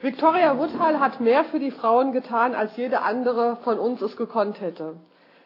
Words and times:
Victoria 0.00 0.58
Woodhull 0.58 1.00
hat 1.00 1.20
mehr 1.20 1.44
für 1.44 1.58
die 1.58 1.70
Frauen 1.70 2.12
getan, 2.12 2.54
als 2.54 2.76
jede 2.76 3.00
andere 3.00 3.56
von 3.64 3.78
uns 3.78 4.02
es 4.02 4.18
gekonnt 4.18 4.60
hätte. 4.60 4.96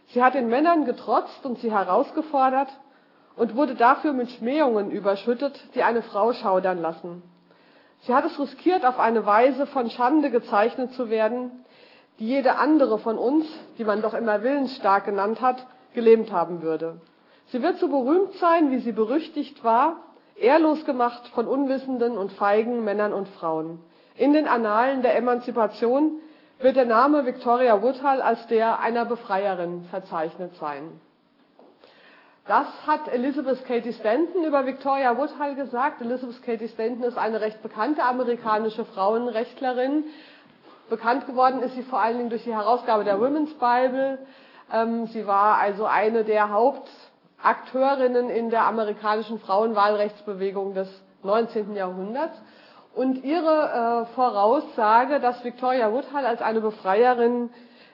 Sie 0.08 0.24
hat 0.24 0.34
den 0.34 0.48
Männern 0.48 0.84
getrotzt 0.84 1.46
und 1.46 1.60
sie 1.60 1.70
herausgefordert 1.70 2.68
und 3.36 3.54
wurde 3.54 3.76
dafür 3.76 4.12
mit 4.12 4.28
Schmähungen 4.28 4.90
überschüttet, 4.90 5.62
die 5.76 5.84
eine 5.84 6.02
Frau 6.02 6.32
schaudern 6.32 6.82
lassen. 6.82 7.22
Sie 8.00 8.12
hat 8.12 8.24
es 8.24 8.40
riskiert, 8.40 8.84
auf 8.84 8.98
eine 8.98 9.24
Weise 9.24 9.66
von 9.66 9.88
Schande 9.88 10.32
gezeichnet 10.32 10.94
zu 10.94 11.10
werden, 11.10 11.64
die 12.18 12.26
jede 12.26 12.56
andere 12.56 12.98
von 12.98 13.18
uns, 13.18 13.46
die 13.78 13.84
man 13.84 14.02
doch 14.02 14.14
immer 14.14 14.42
willensstark 14.42 15.04
genannt 15.04 15.40
hat, 15.40 15.64
gelähmt 15.94 16.32
haben 16.32 16.60
würde. 16.62 17.00
Sie 17.46 17.62
wird 17.62 17.78
so 17.78 17.86
berühmt 17.86 18.34
sein, 18.34 18.72
wie 18.72 18.78
sie 18.80 18.92
berüchtigt 18.92 19.62
war, 19.62 19.98
ehrlos 20.34 20.84
gemacht 20.84 21.28
von 21.34 21.46
unwissenden 21.46 22.18
und 22.18 22.32
feigen 22.32 22.82
Männern 22.82 23.12
und 23.12 23.28
Frauen. 23.28 23.78
In 24.20 24.34
den 24.34 24.46
Annalen 24.46 25.00
der 25.00 25.16
Emanzipation 25.16 26.20
wird 26.58 26.76
der 26.76 26.84
Name 26.84 27.24
Victoria 27.24 27.80
Woodhull 27.80 28.20
als 28.20 28.46
der 28.48 28.78
einer 28.78 29.06
Befreierin 29.06 29.86
verzeichnet 29.88 30.54
sein. 30.56 31.00
Das 32.46 32.66
hat 32.86 33.08
Elizabeth 33.08 33.64
Cady 33.64 33.94
Stanton 33.94 34.44
über 34.44 34.66
Victoria 34.66 35.16
Woodhull 35.16 35.54
gesagt. 35.54 36.02
Elizabeth 36.02 36.42
Cady 36.42 36.68
Stanton 36.68 37.04
ist 37.04 37.16
eine 37.16 37.40
recht 37.40 37.62
bekannte 37.62 38.02
amerikanische 38.02 38.84
Frauenrechtlerin. 38.84 40.04
Bekannt 40.90 41.26
geworden 41.26 41.62
ist 41.62 41.74
sie 41.74 41.82
vor 41.82 42.00
allen 42.00 42.18
Dingen 42.18 42.28
durch 42.28 42.44
die 42.44 42.54
Herausgabe 42.54 43.04
der 43.04 43.18
Women's 43.18 43.54
Bible. 43.54 44.18
Ähm, 44.70 45.06
sie 45.06 45.26
war 45.26 45.56
also 45.56 45.86
eine 45.86 46.24
der 46.24 46.50
Hauptakteurinnen 46.50 48.28
in 48.28 48.50
der 48.50 48.66
amerikanischen 48.66 49.40
Frauenwahlrechtsbewegung 49.40 50.74
des 50.74 50.90
19. 51.22 51.74
Jahrhunderts. 51.74 52.38
Und 52.94 53.24
ihre 53.24 54.06
äh, 54.08 54.14
Voraussage, 54.14 55.20
dass 55.20 55.44
Victoria 55.44 55.92
Woodhull 55.92 56.26
als 56.26 56.42
eine 56.42 56.60
Befreierin 56.60 57.50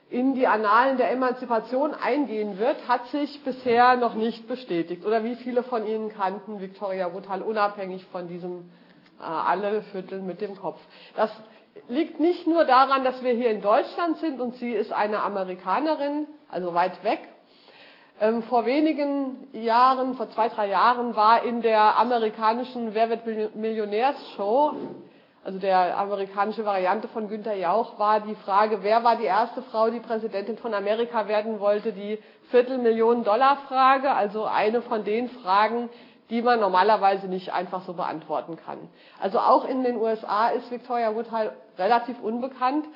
in 0.08 0.34
die 0.34 0.46
Annalen 0.46 0.96
der 0.96 1.10
Emanzipation 1.10 1.92
eingehen 1.94 2.58
wird, 2.58 2.88
hat 2.88 3.06
sich 3.08 3.42
bisher 3.44 3.96
noch 3.96 4.14
nicht 4.14 4.46
bestätigt. 4.48 5.04
Oder 5.04 5.24
wie 5.24 5.34
viele 5.34 5.62
von 5.62 5.86
Ihnen 5.86 6.10
kannten 6.10 6.60
Victoria 6.60 7.12
Woodhull 7.12 7.42
unabhängig 7.42 8.06
von 8.06 8.28
diesem 8.28 8.70
äh, 9.20 9.24
alle 9.24 9.82
Viertel 9.82 10.22
mit 10.22 10.40
dem 10.40 10.56
Kopf. 10.56 10.80
Das 11.14 11.30
liegt 11.88 12.20
nicht 12.20 12.46
nur 12.46 12.64
daran, 12.64 13.04
dass 13.04 13.22
wir 13.22 13.32
hier 13.32 13.50
in 13.50 13.60
Deutschland 13.60 14.18
sind 14.18 14.40
und 14.40 14.56
sie 14.56 14.72
ist 14.72 14.92
eine 14.92 15.22
Amerikanerin, 15.22 16.26
also 16.48 16.74
weit 16.74 17.02
weg. 17.04 17.20
Ähm, 18.18 18.42
vor 18.44 18.64
wenigen 18.64 19.46
Jahren, 19.52 20.14
vor 20.14 20.30
zwei, 20.30 20.48
drei 20.48 20.68
Jahren, 20.68 21.14
war 21.16 21.42
in 21.42 21.60
der 21.60 21.98
amerikanischen 21.98 22.94
Wer 22.94 23.10
wird 23.10 23.54
Millionärs-Show, 23.54 24.72
also 25.44 25.58
der 25.58 25.98
amerikanische 25.98 26.64
Variante 26.64 27.08
von 27.08 27.28
Günter 27.28 27.54
Jauch, 27.54 27.98
war 27.98 28.20
die 28.20 28.34
Frage, 28.36 28.82
wer 28.82 29.04
war 29.04 29.16
die 29.16 29.24
erste 29.24 29.60
Frau, 29.60 29.90
die 29.90 30.00
Präsidentin 30.00 30.56
von 30.56 30.72
Amerika 30.72 31.28
werden 31.28 31.60
wollte, 31.60 31.92
die 31.92 32.18
Viertelmillionen 32.50 33.22
Dollar 33.22 33.58
Frage, 33.68 34.10
also 34.10 34.46
eine 34.46 34.80
von 34.80 35.04
den 35.04 35.28
Fragen, 35.28 35.90
die 36.30 36.40
man 36.40 36.58
normalerweise 36.58 37.28
nicht 37.28 37.52
einfach 37.52 37.82
so 37.82 37.92
beantworten 37.92 38.56
kann. 38.56 38.78
Also 39.20 39.40
auch 39.40 39.68
in 39.68 39.84
den 39.84 39.96
USA 39.96 40.48
ist 40.48 40.70
Victoria 40.70 41.14
Woodhull 41.14 41.52
relativ 41.78 42.18
unbekannt, 42.20 42.86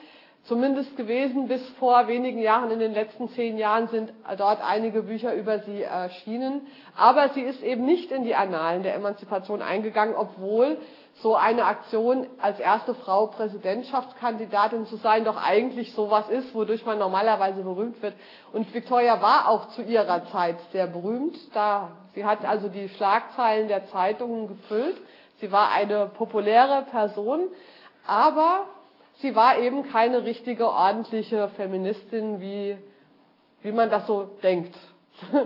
zumindest 0.50 0.96
gewesen 0.96 1.46
bis 1.46 1.64
vor 1.78 2.08
wenigen 2.08 2.40
Jahren. 2.40 2.72
In 2.72 2.80
den 2.80 2.92
letzten 2.92 3.28
zehn 3.30 3.56
Jahren 3.56 3.86
sind 3.86 4.12
dort 4.36 4.60
einige 4.60 5.04
Bücher 5.04 5.32
über 5.32 5.60
sie 5.60 5.84
erschienen. 5.84 6.66
Aber 6.96 7.28
sie 7.28 7.42
ist 7.42 7.62
eben 7.62 7.86
nicht 7.86 8.10
in 8.10 8.24
die 8.24 8.34
Annalen 8.34 8.82
der 8.82 8.96
Emanzipation 8.96 9.62
eingegangen, 9.62 10.16
obwohl 10.16 10.76
so 11.22 11.36
eine 11.36 11.66
Aktion 11.66 12.26
als 12.42 12.58
erste 12.58 12.96
Frau 12.96 13.28
Präsidentschaftskandidatin 13.28 14.86
zu 14.86 14.96
sein 14.96 15.24
doch 15.24 15.40
eigentlich 15.40 15.92
sowas 15.94 16.28
ist, 16.28 16.52
wodurch 16.52 16.84
man 16.84 16.98
normalerweise 16.98 17.62
berühmt 17.62 18.02
wird. 18.02 18.14
Und 18.52 18.74
Victoria 18.74 19.22
war 19.22 19.48
auch 19.48 19.68
zu 19.68 19.82
ihrer 19.82 20.26
Zeit 20.32 20.56
sehr 20.72 20.88
berühmt. 20.88 21.36
Da, 21.54 21.92
sie 22.16 22.24
hat 22.24 22.44
also 22.44 22.66
die 22.68 22.88
Schlagzeilen 22.88 23.68
der 23.68 23.86
Zeitungen 23.86 24.48
gefüllt. 24.48 24.96
Sie 25.38 25.52
war 25.52 25.70
eine 25.70 26.06
populäre 26.06 26.86
Person, 26.90 27.42
aber 28.04 28.64
sie 29.22 29.34
war 29.34 29.58
eben 29.58 29.90
keine 29.90 30.24
richtige, 30.24 30.68
ordentliche 30.68 31.48
Feministin, 31.56 32.40
wie, 32.40 32.76
wie 33.62 33.72
man 33.72 33.90
das 33.90 34.06
so 34.06 34.24
denkt. 34.42 34.74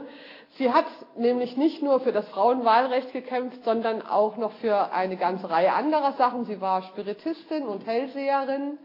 Sie 0.56 0.72
hat 0.72 0.86
nämlich 1.16 1.56
nicht 1.56 1.82
nur 1.82 1.98
für 1.98 2.12
das 2.12 2.28
Frauenwahlrecht 2.28 3.12
gekämpft, 3.12 3.64
sondern 3.64 4.02
auch 4.06 4.36
noch 4.36 4.52
für 4.60 4.92
eine 4.92 5.16
ganze 5.16 5.50
Reihe 5.50 5.72
anderer 5.72 6.12
Sachen. 6.12 6.44
Sie 6.44 6.60
war 6.60 6.82
Spiritistin 6.82 7.66
und 7.66 7.84
Hellseherin. 7.84 8.78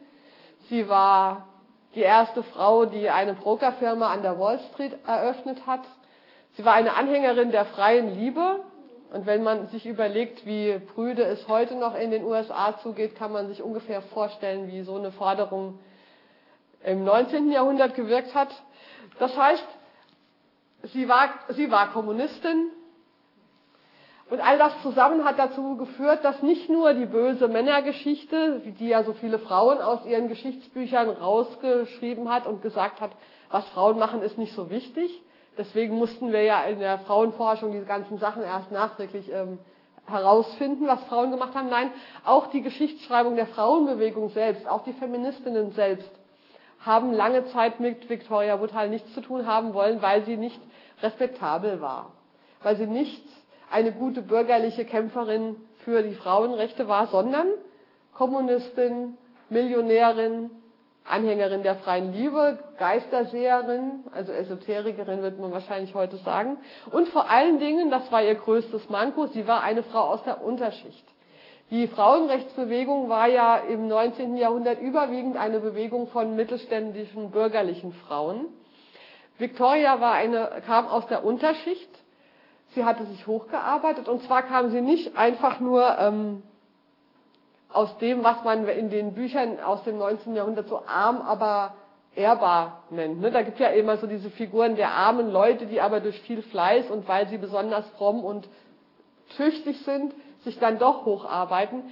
Sie 0.69 0.89
war 0.89 1.47
die 1.93 2.01
erste 2.01 2.41
Frau, 2.41 2.85
die 2.85 3.09
eine 3.11 3.35
Brokerfirma 3.35 4.11
an 4.11 4.23
der 4.23 4.39
Wall 4.39 4.59
Street 4.71 4.97
eröffnet 5.05 5.67
hat. 5.67 5.81
Sie 6.53 6.65
war 6.65 6.73
eine 6.73 6.95
Anhängerin 6.95 7.51
der 7.51 7.65
freien 7.65 8.15
Liebe. 8.15 8.61
Und 9.11 9.25
wenn 9.25 9.43
man 9.43 9.67
sich 9.67 9.85
überlegt, 9.85 10.45
wie 10.45 10.77
prüde 10.79 11.23
es 11.23 11.47
heute 11.47 11.75
noch 11.75 11.95
in 11.95 12.11
den 12.11 12.23
USA 12.23 12.77
zugeht, 12.79 13.15
kann 13.15 13.31
man 13.31 13.47
sich 13.47 13.61
ungefähr 13.63 14.01
vorstellen, 14.01 14.67
wie 14.67 14.81
so 14.81 14.95
eine 14.95 15.11
Forderung 15.11 15.79
im 16.83 17.03
19. 17.03 17.51
Jahrhundert 17.51 17.95
gewirkt 17.95 18.35
hat. 18.35 18.49
Das 19.17 19.35
heißt, 19.35 19.65
Sie 20.83 21.09
war, 21.09 21.29
sie 21.49 21.69
war 21.71 21.91
Kommunistin. 21.91 22.71
Und 24.29 24.41
all 24.41 24.57
das 24.59 24.79
zusammen 24.83 25.25
hat 25.25 25.39
dazu 25.39 25.75
geführt, 25.75 26.23
dass 26.23 26.43
nicht 26.43 26.69
nur 26.69 26.93
die 26.93 27.07
böse 27.07 27.47
Männergeschichte, 27.47 28.61
die 28.79 28.87
ja 28.87 29.03
so 29.03 29.13
viele 29.13 29.39
Frauen 29.39 29.79
aus 29.81 30.05
ihren 30.05 30.27
Geschichtsbüchern 30.27 31.09
rausgeschrieben 31.09 32.29
hat 32.29 32.45
und 32.45 32.61
gesagt 32.61 33.01
hat, 33.01 33.11
was 33.49 33.67
Frauen 33.69 33.97
machen, 33.97 34.21
ist 34.21 34.37
nicht 34.37 34.53
so 34.53 34.69
wichtig. 34.69 35.21
Deswegen 35.59 35.97
mussten 35.97 36.31
wir 36.31 36.41
ja 36.43 36.63
in 36.63 36.79
der 36.79 36.99
Frauenforschung 36.99 37.73
diese 37.73 37.83
ganzen 37.85 38.17
Sachen 38.17 38.43
erst 38.43 38.71
nachträglich 38.71 39.29
ähm, 39.29 39.59
herausfinden, 40.07 40.87
was 40.87 41.03
Frauen 41.03 41.31
gemacht 41.31 41.53
haben. 41.53 41.67
Nein, 41.69 41.91
auch 42.23 42.47
die 42.47 42.61
Geschichtsschreibung 42.61 43.35
der 43.35 43.45
Frauenbewegung 43.45 44.29
selbst, 44.29 44.65
auch 44.69 44.85
die 44.85 44.93
Feministinnen 44.93 45.71
selbst 45.73 46.09
haben 46.79 47.11
lange 47.11 47.45
Zeit 47.47 47.81
mit 47.81 48.09
Victoria 48.09 48.61
Woodhull 48.61 48.87
nichts 48.87 49.13
zu 49.13 49.19
tun 49.19 49.45
haben 49.45 49.73
wollen, 49.73 50.01
weil 50.01 50.23
sie 50.23 50.37
nicht 50.37 50.61
respektabel 51.01 51.81
war, 51.81 52.13
weil 52.63 52.77
sie 52.77 52.87
nicht 52.87 53.21
eine 53.69 53.91
gute 53.91 54.21
bürgerliche 54.21 54.85
Kämpferin 54.85 55.57
für 55.83 56.03
die 56.03 56.15
Frauenrechte 56.15 56.87
war, 56.87 57.07
sondern 57.07 57.47
Kommunistin, 58.13 59.17
Millionärin, 59.49 60.51
Anhängerin 61.05 61.63
der 61.63 61.75
freien 61.75 62.13
Liebe, 62.13 62.59
Geisterseherin, 62.77 64.03
also 64.13 64.31
Esoterikerin 64.31 65.21
wird 65.21 65.39
man 65.39 65.51
wahrscheinlich 65.51 65.95
heute 65.95 66.17
sagen. 66.17 66.57
Und 66.91 67.07
vor 67.09 67.29
allen 67.29 67.59
Dingen, 67.59 67.89
das 67.89 68.11
war 68.11 68.23
ihr 68.23 68.35
größtes 68.35 68.89
Manko, 68.89 69.27
sie 69.27 69.47
war 69.47 69.63
eine 69.63 69.83
Frau 69.83 70.01
aus 70.01 70.23
der 70.23 70.43
Unterschicht. 70.43 71.05
Die 71.71 71.87
Frauenrechtsbewegung 71.87 73.09
war 73.09 73.27
ja 73.27 73.57
im 73.57 73.87
19. 73.87 74.37
Jahrhundert 74.37 74.79
überwiegend 74.81 75.37
eine 75.37 75.59
Bewegung 75.59 76.07
von 76.07 76.35
mittelständischen 76.35 77.29
bürgerlichen 77.29 77.93
Frauen. 77.93 78.47
Victoria 79.37 80.01
war 80.01 80.13
eine, 80.13 80.61
kam 80.65 80.87
aus 80.87 81.05
der 81.07 81.23
Unterschicht. 81.23 81.89
Sie 82.75 82.83
hatte 82.83 83.05
sich 83.05 83.25
hochgearbeitet 83.25 84.07
und 84.07 84.23
zwar 84.23 84.43
kam 84.43 84.69
sie 84.71 84.81
nicht 84.81 85.17
einfach 85.17 85.59
nur 85.59 85.97
ähm, 85.99 86.43
aus 87.71 87.97
dem, 87.99 88.23
was 88.23 88.43
man 88.43 88.67
in 88.67 88.89
den 88.89 89.13
Büchern 89.13 89.59
aus 89.59 89.83
dem 89.83 89.97
19. 89.97 90.35
Jahrhundert 90.35 90.67
so 90.67 90.81
arm, 90.87 91.21
aber 91.21 91.75
ehrbar 92.15 92.83
nennt. 92.89 93.21
Ne? 93.21 93.31
Da 93.31 93.43
gibt 93.43 93.59
ja 93.59 93.67
immer 93.67 93.97
so 93.97 94.07
diese 94.07 94.29
Figuren 94.29 94.75
der 94.75 94.91
armen 94.91 95.31
Leute, 95.31 95.67
die 95.67 95.79
aber 95.79 95.99
durch 95.99 96.19
viel 96.21 96.41
Fleiß 96.41 96.89
und 96.89 97.07
weil 97.07 97.27
sie 97.27 97.37
besonders 97.37 97.87
fromm 97.97 98.23
und 98.23 98.47
tüchtig 99.37 99.79
sind, 99.83 100.13
sich 100.43 100.57
dann 100.59 100.79
doch 100.79 101.05
hocharbeiten. 101.05 101.83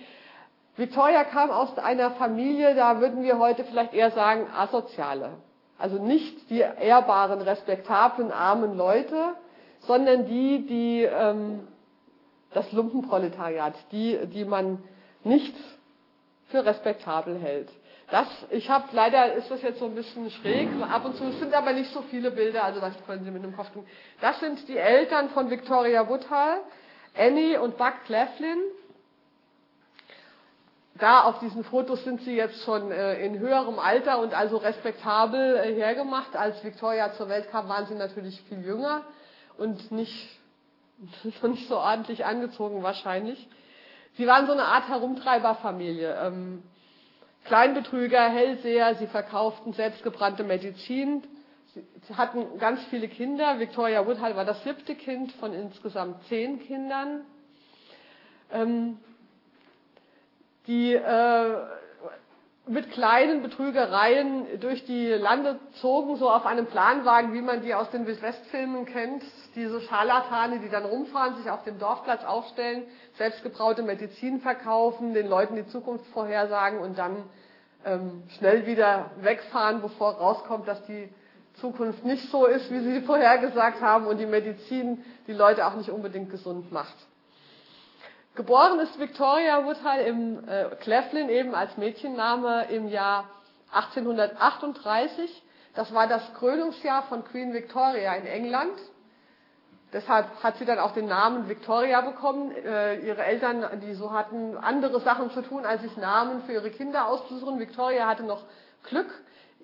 Victoria 0.75 1.23
kam 1.23 1.49
aus 1.49 1.77
einer 1.77 2.11
Familie, 2.11 2.75
da 2.75 2.99
würden 2.99 3.23
wir 3.23 3.39
heute 3.39 3.63
vielleicht 3.63 3.93
eher 3.93 4.11
sagen, 4.11 4.47
asoziale. 4.55 5.31
Also 5.79 6.01
nicht 6.01 6.49
die 6.49 6.59
ehrbaren, 6.59 7.41
respektablen, 7.41 8.31
armen 8.31 8.75
Leute, 8.75 9.33
sondern 9.81 10.25
die, 10.25 10.65
die 10.65 11.03
ähm, 11.03 11.67
das 12.53 12.71
Lumpenproletariat, 12.71 13.73
die, 13.91 14.17
die 14.27 14.45
man 14.45 14.79
nicht 15.23 15.55
für 16.49 16.65
respektabel 16.65 17.37
hält. 17.39 17.69
Das, 18.09 18.27
ich 18.51 18.69
habe 18.69 18.87
leider 18.93 19.33
ist 19.33 19.51
das 19.51 19.61
jetzt 19.61 19.79
so 19.79 19.85
ein 19.85 19.95
bisschen 19.95 20.31
schräg, 20.31 20.69
ab 20.89 21.03
und 21.03 21.17
zu 21.17 21.25
es 21.25 21.39
sind 21.39 21.53
aber 21.53 21.73
nicht 21.73 21.91
so 21.91 22.01
viele 22.03 22.31
Bilder, 22.31 22.63
also 22.63 22.79
das 22.79 22.93
können 23.05 23.25
Sie 23.25 23.31
mit 23.31 23.43
dem 23.43 23.53
Kopf 23.53 23.69
tun. 23.71 23.85
Das 24.21 24.39
sind 24.39 24.65
die 24.69 24.77
Eltern 24.77 25.29
von 25.31 25.49
Victoria 25.49 26.07
Woodhull, 26.07 26.61
Annie 27.17 27.59
und 27.59 27.77
Buck 27.77 28.05
Cleflin. 28.05 28.59
Da 30.97 31.23
auf 31.23 31.39
diesen 31.39 31.63
Fotos 31.65 32.03
sind 32.05 32.21
sie 32.21 32.35
jetzt 32.35 32.63
schon 32.63 32.91
äh, 32.91 33.23
in 33.23 33.37
höherem 33.39 33.77
Alter 33.77 34.19
und 34.19 34.33
also 34.33 34.57
respektabel 34.57 35.57
äh, 35.57 35.75
hergemacht. 35.75 36.35
Als 36.35 36.63
Victoria 36.63 37.13
zur 37.13 37.29
Welt 37.29 37.51
kam, 37.51 37.67
waren 37.67 37.85
sie 37.87 37.93
natürlich 37.93 38.41
viel 38.43 38.63
jünger 38.65 39.03
und 39.57 39.91
nicht, 39.91 40.39
nicht 41.43 41.67
so 41.67 41.77
ordentlich 41.77 42.25
angezogen 42.25 42.81
wahrscheinlich. 42.83 43.47
Sie 44.17 44.25
waren 44.25 44.47
so 44.47 44.51
eine 44.51 44.65
Art 44.65 44.87
Herumtreiberfamilie. 44.89 46.17
Ähm, 46.23 46.63
Kleinbetrüger, 47.45 48.27
Hellseher, 48.27 48.95
sie 48.95 49.07
verkauften 49.07 49.71
selbstgebrannte 49.73 50.43
Medizin, 50.43 51.23
sie 51.73 52.15
hatten 52.15 52.57
ganz 52.59 52.83
viele 52.89 53.07
Kinder. 53.07 53.59
Victoria 53.59 54.05
Woodhull 54.05 54.35
war 54.35 54.43
das 54.43 54.61
siebte 54.63 54.95
Kind 54.95 55.31
von 55.33 55.53
insgesamt 55.53 56.23
zehn 56.27 56.59
Kindern. 56.59 57.21
Ähm, 58.51 58.97
die 60.65 60.93
äh, 60.93 61.55
mit 62.67 62.91
kleinen 62.91 63.41
Betrügereien 63.41 64.59
durch 64.59 64.85
die 64.85 65.07
Lande 65.09 65.59
zogen, 65.81 66.17
so 66.17 66.29
auf 66.29 66.45
einem 66.45 66.65
Planwagen, 66.65 67.33
wie 67.33 67.41
man 67.41 67.61
die 67.61 67.73
aus 67.73 67.89
den 67.91 68.05
Wildwestfilmen 68.05 68.85
kennt. 68.85 69.23
Diese 69.55 69.81
Scharlatane, 69.81 70.59
die 70.59 70.69
dann 70.69 70.85
rumfahren, 70.85 71.35
sich 71.37 71.49
auf 71.49 71.63
dem 71.63 71.79
Dorfplatz 71.79 72.25
aufstellen, 72.25 72.83
selbstgebraute 73.17 73.83
Medizin 73.83 74.41
verkaufen, 74.41 75.13
den 75.13 75.27
Leuten 75.27 75.55
die 75.55 75.67
Zukunft 75.67 76.05
vorhersagen 76.07 76.79
und 76.79 76.97
dann 76.97 77.23
ähm, 77.85 78.23
schnell 78.37 78.65
wieder 78.65 79.11
wegfahren, 79.21 79.81
bevor 79.81 80.13
rauskommt, 80.15 80.67
dass 80.67 80.85
die 80.85 81.09
Zukunft 81.55 82.03
nicht 82.05 82.29
so 82.29 82.45
ist, 82.45 82.69
wie 82.69 82.79
sie 82.79 83.01
vorhergesagt 83.05 83.81
haben 83.81 84.07
und 84.07 84.17
die 84.17 84.25
Medizin 84.25 85.03
die 85.27 85.33
Leute 85.33 85.65
auch 85.65 85.75
nicht 85.75 85.89
unbedingt 85.89 86.29
gesund 86.29 86.71
macht. 86.71 86.95
Geboren 88.37 88.77
ist 88.77 88.99
Victoria 88.99 89.65
Woodhull 89.65 89.97
im 90.05 90.47
äh, 90.47 90.65
Cleveland 90.75 91.31
eben 91.31 91.55
als 91.55 91.75
Mädchenname 91.75 92.67
im 92.69 92.87
Jahr 92.87 93.27
1838. 93.73 95.41
Das 95.73 95.91
war 95.91 96.05
das 96.05 96.21
Krönungsjahr 96.35 97.01
von 97.09 97.25
Queen 97.25 97.51
Victoria 97.51 98.13
in 98.13 98.27
England. 98.27 98.77
Deshalb 99.91 100.27
hat 100.43 100.57
sie 100.57 100.65
dann 100.65 100.77
auch 100.77 100.91
den 100.91 101.07
Namen 101.07 101.49
Victoria 101.49 102.01
bekommen. 102.01 102.51
Äh, 102.51 102.99
ihre 102.99 103.23
Eltern, 103.23 103.65
die 103.81 103.95
so 103.95 104.11
hatten 104.11 104.55
andere 104.55 104.99
Sachen 104.99 105.31
zu 105.31 105.41
tun, 105.41 105.65
als 105.65 105.81
sich 105.81 105.97
Namen 105.97 106.43
für 106.43 106.53
ihre 106.53 106.69
Kinder 106.69 107.07
auszusuchen. 107.07 107.57
Victoria 107.57 108.05
hatte 108.05 108.21
noch 108.21 108.43
Glück. 108.83 109.09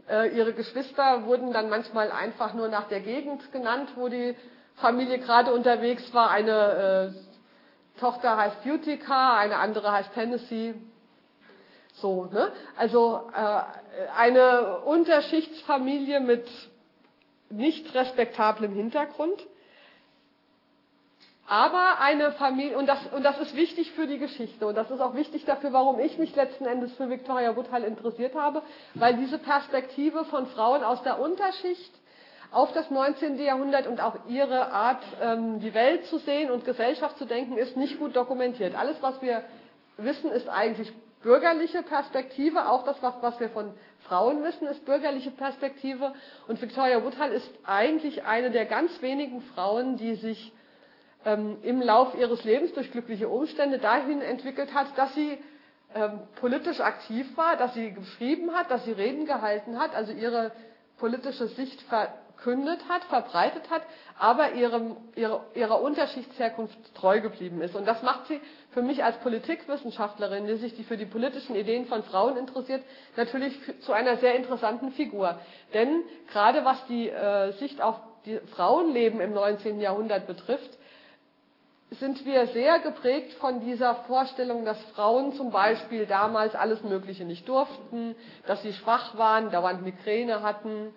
Äh, 0.09 0.35
ihre 0.35 0.53
Geschwister 0.53 1.27
wurden 1.27 1.53
dann 1.53 1.69
manchmal 1.69 2.11
einfach 2.11 2.55
nur 2.55 2.69
nach 2.69 2.87
der 2.87 3.01
Gegend 3.01 3.51
genannt, 3.51 3.91
wo 3.97 4.09
die 4.09 4.35
Familie 4.77 5.19
gerade 5.19 5.53
unterwegs 5.53 6.11
war. 6.11 6.31
Eine 6.31 7.13
äh, 7.15 7.32
Tochter 7.99 8.37
heißt 8.37 8.65
Utica, 8.65 9.37
eine 9.37 9.57
andere 9.57 9.91
heißt 9.91 10.13
Tennessee. 10.13 10.73
So, 11.93 12.25
ne? 12.25 12.51
Also 12.75 13.29
äh, 13.35 13.61
eine 14.17 14.79
Unterschichtsfamilie 14.79 16.19
mit 16.19 16.47
nicht 17.49 17.93
respektablem 17.93 18.73
Hintergrund. 18.73 19.45
Aber 21.45 21.99
eine 21.99 22.31
Familie, 22.31 22.77
und 22.77 22.87
das, 22.87 22.99
und 23.13 23.23
das 23.23 23.37
ist 23.39 23.55
wichtig 23.55 23.91
für 23.91 24.07
die 24.07 24.17
Geschichte, 24.17 24.65
und 24.65 24.75
das 24.75 24.89
ist 24.89 25.01
auch 25.01 25.13
wichtig 25.13 25.43
dafür, 25.45 25.73
warum 25.73 25.99
ich 25.99 26.17
mich 26.17 26.33
letzten 26.35 26.65
Endes 26.65 26.93
für 26.93 27.09
Victoria 27.09 27.55
Woodhull 27.55 27.83
interessiert 27.83 28.33
habe, 28.33 28.61
weil 28.95 29.17
diese 29.17 29.37
Perspektive 29.37 30.23
von 30.25 30.47
Frauen 30.47 30.83
aus 30.83 31.03
der 31.03 31.19
Unterschicht 31.19 31.93
auf 32.53 32.71
das 32.73 32.89
19. 32.91 33.39
Jahrhundert 33.39 33.87
und 33.87 33.99
auch 33.99 34.15
ihre 34.27 34.71
Art, 34.71 35.03
ähm, 35.21 35.59
die 35.59 35.73
Welt 35.73 36.05
zu 36.05 36.19
sehen 36.19 36.51
und 36.51 36.65
Gesellschaft 36.65 37.17
zu 37.17 37.25
denken, 37.25 37.57
ist 37.57 37.75
nicht 37.75 37.99
gut 37.99 38.15
dokumentiert. 38.15 38.75
Alles, 38.75 38.97
was 39.01 39.21
wir 39.21 39.43
wissen, 39.97 40.31
ist 40.31 40.47
eigentlich 40.47 40.91
bürgerliche 41.23 41.81
Perspektive. 41.81 42.69
Auch 42.69 42.83
das, 42.83 42.97
was 43.01 43.39
wir 43.39 43.49
von 43.49 43.73
Frauen 44.07 44.43
wissen, 44.43 44.67
ist 44.67 44.85
bürgerliche 44.85 45.31
Perspektive. 45.31 46.13
Und 46.47 46.61
Victoria 46.61 47.03
Woodhull 47.03 47.29
ist 47.31 47.49
eigentlich 47.65 48.23
eine 48.25 48.51
der 48.51 48.65
ganz 48.65 49.01
wenigen 49.01 49.41
Frauen, 49.41 49.97
die 49.97 50.15
sich 50.15 50.51
ähm, 51.25 51.57
im 51.63 51.81
Lauf 51.81 52.13
ihres 52.15 52.43
Lebens 52.43 52.73
durch 52.73 52.91
glückliche 52.91 53.29
Umstände 53.29 53.79
dahin 53.79 54.21
entwickelt 54.21 54.73
hat, 54.73 54.87
dass 54.97 55.13
sie 55.15 55.37
ähm, 55.95 56.19
politisch 56.39 56.81
aktiv 56.81 57.25
war, 57.35 57.55
dass 57.57 57.73
sie 57.73 57.91
geschrieben 57.93 58.53
hat, 58.53 58.69
dass 58.69 58.85
sie 58.85 58.91
Reden 58.91 59.25
gehalten 59.25 59.79
hat, 59.79 59.95
also 59.95 60.11
ihre 60.11 60.51
politische 60.97 61.47
Sicht 61.47 61.81
ver 61.83 62.13
verkündet 62.43 62.79
hat, 62.89 63.03
verbreitet 63.05 63.69
hat, 63.69 63.81
aber 64.19 64.53
ihrem, 64.53 64.97
ihrer, 65.15 65.45
ihrer 65.55 65.81
Unterschichtsherkunft 65.81 66.77
treu 66.95 67.21
geblieben 67.21 67.61
ist. 67.61 67.75
Und 67.75 67.85
das 67.87 68.01
macht 68.03 68.27
sie 68.27 68.39
für 68.71 68.81
mich 68.81 69.03
als 69.03 69.17
Politikwissenschaftlerin, 69.19 70.45
die 70.47 70.55
sich 70.55 70.73
für 70.85 70.97
die 70.97 71.05
politischen 71.05 71.55
Ideen 71.55 71.85
von 71.85 72.03
Frauen 72.03 72.37
interessiert, 72.37 72.83
natürlich 73.15 73.57
zu 73.81 73.93
einer 73.93 74.17
sehr 74.17 74.35
interessanten 74.35 74.91
Figur. 74.91 75.39
Denn 75.73 76.03
gerade 76.31 76.65
was 76.65 76.85
die 76.87 77.09
äh, 77.09 77.51
Sicht 77.53 77.81
auf 77.81 77.95
die 78.25 78.39
Frauenleben 78.55 79.19
im 79.21 79.33
19. 79.33 79.79
Jahrhundert 79.79 80.27
betrifft, 80.27 80.77
sind 81.99 82.25
wir 82.25 82.47
sehr 82.47 82.79
geprägt 82.79 83.33
von 83.33 83.59
dieser 83.59 83.95
Vorstellung, 84.07 84.65
dass 84.65 84.81
Frauen 84.95 85.33
zum 85.33 85.51
Beispiel 85.51 86.07
damals 86.07 86.55
alles 86.55 86.81
Mögliche 86.83 87.23
nicht 87.23 87.47
durften, 87.47 88.15
dass 88.47 88.63
sie 88.63 88.73
schwach 88.73 89.15
waren, 89.17 89.51
dauernd 89.51 89.83
Migräne 89.83 90.41
hatten, 90.41 90.91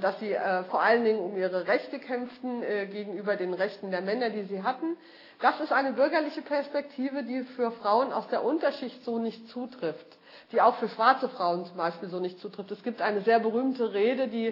dass 0.00 0.18
sie 0.20 0.32
äh, 0.32 0.64
vor 0.64 0.82
allen 0.82 1.04
Dingen 1.04 1.20
um 1.20 1.36
ihre 1.36 1.66
Rechte 1.66 1.98
kämpften 1.98 2.62
äh, 2.62 2.86
gegenüber 2.86 3.36
den 3.36 3.54
Rechten 3.54 3.90
der 3.90 4.00
Männer, 4.00 4.30
die 4.30 4.42
sie 4.44 4.62
hatten. 4.62 4.96
Das 5.40 5.58
ist 5.60 5.72
eine 5.72 5.92
bürgerliche 5.92 6.42
Perspektive, 6.42 7.22
die 7.22 7.42
für 7.56 7.70
Frauen 7.70 8.12
aus 8.12 8.28
der 8.28 8.44
Unterschicht 8.44 9.04
so 9.04 9.18
nicht 9.18 9.48
zutrifft, 9.48 10.18
die 10.52 10.60
auch 10.60 10.76
für 10.76 10.88
schwarze 10.88 11.28
Frauen 11.30 11.64
zum 11.64 11.76
Beispiel 11.76 12.08
so 12.08 12.20
nicht 12.20 12.38
zutrifft. 12.40 12.70
Es 12.72 12.82
gibt 12.82 13.00
eine 13.00 13.22
sehr 13.22 13.40
berühmte 13.40 13.94
Rede, 13.94 14.28
die 14.28 14.48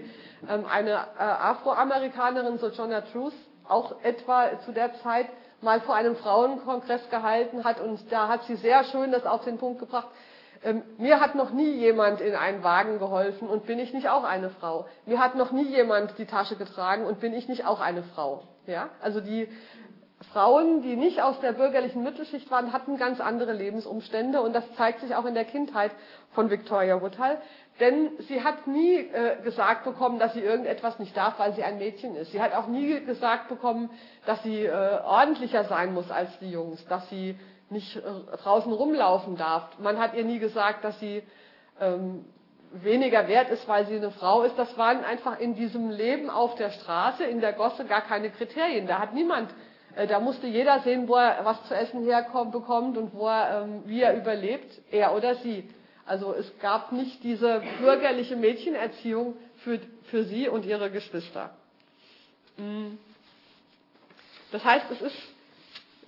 ähm, 0.49 0.65
eine 0.67 0.93
äh, 0.93 1.23
Afroamerikanerin, 1.23 2.59
Sojourner 2.59 3.05
Truth, 3.13 3.35
auch 3.69 4.03
etwa 4.03 4.59
zu 4.65 4.73
der 4.73 4.95
Zeit 5.03 5.27
mal 5.61 5.81
vor 5.81 5.95
einem 5.95 6.17
Frauenkongress 6.17 7.11
gehalten 7.11 7.65
hat 7.65 7.81
und 7.81 8.01
da 8.11 8.29
hat 8.29 8.45
sie 8.45 8.57
sehr 8.57 8.85
schön 8.85 9.13
das 9.13 9.27
auf 9.27 9.45
den 9.45 9.59
Punkt 9.59 9.81
gebracht, 9.81 10.07
ähm, 10.07 10.19
mir 10.99 11.21
hat 11.21 11.35
noch 11.35 11.51
nie 11.53 11.71
jemand 11.73 12.21
in 12.21 12.35
einen 12.35 12.65
Wagen 12.65 12.99
geholfen 12.99 13.49
und 13.49 13.67
bin 13.67 13.79
ich 13.79 13.93
nicht 13.93 14.09
auch 14.09 14.25
eine 14.25 14.51
Frau. 14.51 14.87
Mir 15.07 15.21
hat 15.21 15.37
noch 15.37 15.53
nie 15.53 15.67
jemand 15.67 16.19
die 16.19 16.27
Tasche 16.27 16.57
getragen 16.57 17.05
und 17.05 17.21
bin 17.21 17.33
ich 17.33 17.49
nicht 17.49 17.65
auch 17.67 17.81
eine 17.81 18.03
Frau. 18.03 18.43
Ja? 18.67 18.89
Also 19.01 19.21
die 19.21 19.49
Frauen, 20.33 20.83
die 20.83 20.97
nicht 20.97 21.23
aus 21.23 21.39
der 21.41 21.53
bürgerlichen 21.53 22.03
Mittelschicht 22.03 22.51
waren, 22.51 22.73
hatten 22.73 22.99
ganz 22.99 23.21
andere 23.21 23.53
Lebensumstände 23.53 24.43
und 24.43 24.53
das 24.53 24.65
zeigt 24.75 25.01
sich 25.01 25.15
auch 25.15 25.25
in 25.27 25.35
der 25.35 25.45
Kindheit 25.45 25.93
von 26.33 26.51
Victoria 26.51 27.01
Woodhull. 27.01 27.39
Denn 27.79 28.11
sie 28.27 28.43
hat 28.43 28.67
nie 28.67 28.97
äh, 28.97 29.41
gesagt 29.45 29.85
bekommen, 29.85 30.19
dass 30.19 30.35
sie 30.35 30.41
irgendetwas 30.41 30.99
nicht 30.99 31.17
darf, 31.17 31.39
weil 31.39 31.55
sie 31.55 31.63
ein 31.63 31.79
Mädchen 31.79 32.17
ist. 32.17 32.33
Sie 32.33 32.43
hat 32.43 32.53
auch 32.53 32.67
nie 32.67 33.01
gesagt 33.05 33.49
bekommen, 33.49 33.91
dass 34.27 34.43
sie 34.43 34.65
äh, 34.65 35.01
ordentlicher 35.05 35.65
sein 35.65 35.95
muss 35.95 36.11
als 36.11 36.37
die 36.41 36.51
Jungs, 36.51 36.85
dass 36.87 37.09
sie 37.11 37.39
nicht 37.71 37.97
äh, 37.97 38.01
draußen 38.43 38.73
rumlaufen 38.73 39.37
darf. 39.37 39.79
Man 39.79 39.99
hat 39.99 40.15
ihr 40.15 40.25
nie 40.25 40.39
gesagt, 40.39 40.85
dass 40.85 40.99
sie 41.01 41.23
ähm, 41.81 42.25
weniger 42.73 43.29
wert 43.29 43.51
ist, 43.51 43.67
weil 43.69 43.87
sie 43.87 43.97
eine 43.97 44.11
Frau 44.11 44.43
ist. 44.43 44.59
Das 44.59 44.77
waren 44.77 45.05
einfach 45.05 45.39
in 45.39 45.55
diesem 45.55 45.91
Leben 45.91 46.31
auf 46.31 46.55
der 46.55 46.71
Straße, 46.71 47.25
in 47.25 47.41
der 47.41 47.53
Gosse 47.53 47.85
gar 47.85 48.03
keine 48.03 48.31
Kriterien. 48.31 48.87
Da 48.87 48.99
hat 48.99 49.15
niemand, 49.15 49.51
äh, 49.97 50.07
da 50.07 50.21
musste 50.21 50.47
jeder 50.47 50.81
sehen, 50.81 51.09
wo 51.09 51.17
er 51.17 51.45
was 51.45 51.63
zu 51.65 51.75
essen 51.75 52.05
herkommt, 52.05 52.53
bekommt 52.53 52.97
und 52.97 53.15
wo 53.15 53.29
er, 53.29 53.63
ähm, 53.63 53.83
wie 53.87 54.03
er 54.03 54.17
überlebt, 54.17 54.81
er 54.91 55.15
oder 55.15 55.37
sie. 55.37 55.69
Also 56.07 56.33
es 56.33 56.59
gab 56.61 56.93
nicht 56.93 57.23
diese 57.23 57.63
bürgerliche 57.81 58.37
Mädchenerziehung 58.37 59.37
für, 59.57 59.79
für 60.05 60.25
sie 60.25 60.49
und 60.49 60.65
ihre 60.65 60.91
Geschwister. 60.91 61.51
Mm. 62.57 62.97
Das 64.51 64.65
heißt, 64.65 64.87
es 64.91 65.03
ist 65.03 65.17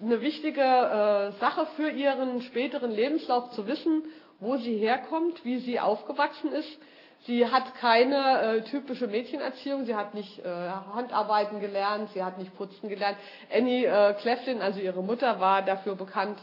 eine 0.02 0.20
wichtige 0.20 0.60
äh, 0.60 1.32
Sache 1.40 1.66
für 1.76 1.90
ihren 1.90 2.42
späteren 2.42 2.90
Lebenslauf 2.90 3.50
zu 3.50 3.66
wissen, 3.66 4.04
wo 4.38 4.56
sie 4.56 4.76
herkommt, 4.76 5.44
wie 5.44 5.58
sie 5.58 5.78
aufgewachsen 5.78 6.52
ist. 6.52 6.78
Sie 7.26 7.46
hat 7.46 7.74
keine 7.74 8.40
äh, 8.40 8.62
typische 8.62 9.06
Mädchenerziehung, 9.06 9.84
sie 9.84 9.94
hat 9.94 10.14
nicht 10.14 10.38
äh, 10.38 10.48
Handarbeiten 10.94 11.60
gelernt, 11.60 12.08
sie 12.14 12.24
hat 12.24 12.38
nicht 12.38 12.56
putzen 12.56 12.88
gelernt. 12.88 13.18
Annie 13.52 13.84
äh, 13.84 14.14
Cleflin, 14.14 14.62
also 14.62 14.80
ihre 14.80 15.02
Mutter, 15.02 15.38
war 15.38 15.60
dafür 15.60 15.96
bekannt, 15.96 16.38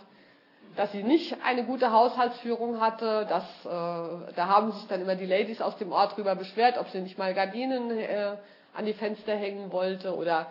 dass 0.75 0.91
sie 0.91 1.01
nicht 1.01 1.35
eine 1.43 1.63
gute 1.63 1.91
Haushaltsführung 1.91 2.79
hatte. 2.79 3.25
Das, 3.27 3.43
äh, 3.65 4.33
da 4.35 4.47
haben 4.47 4.71
sich 4.73 4.87
dann 4.87 5.01
immer 5.01 5.15
die 5.15 5.25
Ladies 5.25 5.61
aus 5.61 5.77
dem 5.77 5.91
Ort 5.91 6.15
drüber 6.15 6.35
beschwert, 6.35 6.77
ob 6.77 6.89
sie 6.89 7.01
nicht 7.01 7.17
mal 7.17 7.33
Gardinen 7.33 7.89
äh, 7.97 8.37
an 8.75 8.85
die 8.85 8.93
Fenster 8.93 9.33
hängen 9.33 9.71
wollte 9.71 10.15
oder 10.15 10.45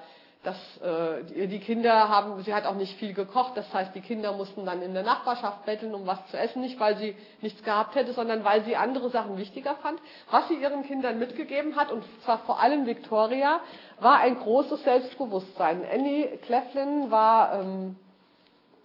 dass 0.46 0.80
äh, 0.80 1.48
die 1.48 1.58
Kinder 1.58 2.08
haben, 2.08 2.40
sie 2.44 2.54
hat 2.54 2.66
auch 2.66 2.76
nicht 2.76 2.96
viel 2.98 3.12
gekocht, 3.14 3.56
das 3.56 3.72
heißt, 3.74 3.96
die 3.96 4.00
Kinder 4.00 4.30
mussten 4.30 4.64
dann 4.64 4.80
in 4.80 4.94
der 4.94 5.02
Nachbarschaft 5.02 5.66
betteln, 5.66 5.92
um 5.92 6.06
was 6.06 6.24
zu 6.30 6.38
essen, 6.38 6.62
nicht 6.62 6.78
weil 6.78 6.96
sie 6.98 7.16
nichts 7.40 7.64
gehabt 7.64 7.96
hätte, 7.96 8.12
sondern 8.12 8.44
weil 8.44 8.62
sie 8.62 8.76
andere 8.76 9.10
Sachen 9.10 9.38
wichtiger 9.38 9.74
fand. 9.82 9.98
Was 10.30 10.46
sie 10.46 10.54
ihren 10.54 10.84
Kindern 10.84 11.18
mitgegeben 11.18 11.74
hat, 11.74 11.90
und 11.90 12.04
zwar 12.24 12.38
vor 12.38 12.60
allem 12.60 12.86
Victoria, 12.86 13.58
war 13.98 14.20
ein 14.20 14.38
großes 14.38 14.84
Selbstbewusstsein. 14.84 15.84
Annie 15.92 16.38
Cleflin 16.42 17.10
war 17.10 17.60
ähm, 17.60 17.96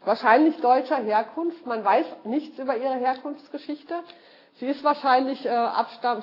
wahrscheinlich 0.04 0.60
deutscher 0.62 0.98
Herkunft, 0.98 1.68
man 1.68 1.86
weiß 1.86 2.08
nichts 2.24 2.58
über 2.58 2.76
ihre 2.76 2.96
Herkunftsgeschichte. 2.96 4.00
Sie 4.56 4.66
ist 4.66 4.84
wahrscheinlich, 4.84 5.46
äh, 5.46 5.68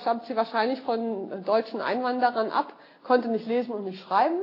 stammt 0.01 0.25
sie 0.25 0.35
wahrscheinlich 0.35 0.81
von 0.81 1.45
deutschen 1.45 1.81
Einwanderern 1.81 2.51
ab, 2.51 2.73
konnte 3.05 3.29
nicht 3.29 3.47
lesen 3.47 3.71
und 3.71 3.85
nicht 3.85 4.03
schreiben 4.03 4.41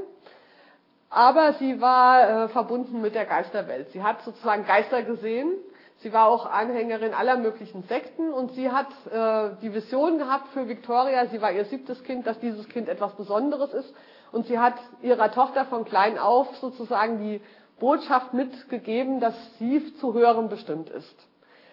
aber 1.16 1.54
sie 1.54 1.80
war 1.80 2.44
äh, 2.44 2.50
verbunden 2.50 3.02
mit 3.02 3.16
der 3.16 3.26
Geisterwelt. 3.26 3.90
Sie 3.92 4.04
hat 4.04 4.22
sozusagen 4.24 4.66
Geister 4.66 5.02
gesehen. 5.02 5.54
Sie 6.00 6.12
war 6.12 6.28
auch 6.28 6.46
Anhängerin 6.46 7.14
aller 7.14 7.38
möglichen 7.38 7.84
Sekten 7.84 8.34
und 8.34 8.52
sie 8.52 8.70
hat 8.70 8.88
äh, 9.10 9.56
die 9.62 9.74
Vision 9.74 10.18
gehabt 10.18 10.50
für 10.50 10.68
Victoria, 10.68 11.26
sie 11.28 11.42
war 11.42 11.54
ihr 11.54 11.64
siebtes 11.64 12.04
Kind, 12.04 12.28
dass 12.28 12.38
dieses 12.42 12.68
Kind 12.68 12.90
etwas 12.90 13.14
Besonderes 13.14 13.74
ist 13.74 13.94
und 14.34 14.46
sie 14.48 14.60
hat 14.60 14.74
ihrer 15.02 15.32
Tochter 15.32 15.64
von 15.64 15.86
klein 15.86 16.20
auf 16.20 16.54
sozusagen 16.58 17.20
die 17.20 17.40
Botschaft 17.80 18.34
mitgegeben, 18.34 19.22
dass 19.22 19.36
sie 19.58 19.96
zu 19.96 20.14
höherem 20.14 20.50
bestimmt 20.50 20.90
ist. 20.90 21.16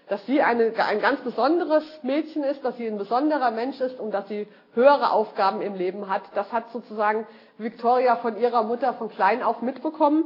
Dass 0.08 0.25
sie 0.25 0.40
eine, 0.40 0.72
ein 0.76 1.00
ganz 1.00 1.20
besonderes 1.20 1.84
Mädchen 2.04 2.44
ist, 2.44 2.64
dass 2.64 2.76
sie 2.76 2.87
ein 2.87 2.99
besonderer 2.99 3.50
Mensch 3.50 3.80
ist 3.80 3.99
und 3.99 4.12
dass 4.12 4.28
sie 4.28 4.46
höhere 4.75 5.11
Aufgaben 5.11 5.62
im 5.62 5.75
Leben 5.75 6.08
hat. 6.08 6.22
Das 6.34 6.52
hat 6.52 6.70
sozusagen 6.70 7.26
Victoria 7.62 8.16
von 8.16 8.38
ihrer 8.38 8.62
Mutter 8.62 8.95
von 8.95 9.09
klein 9.11 9.42
auf 9.42 9.62
mitbekommen. 9.62 10.25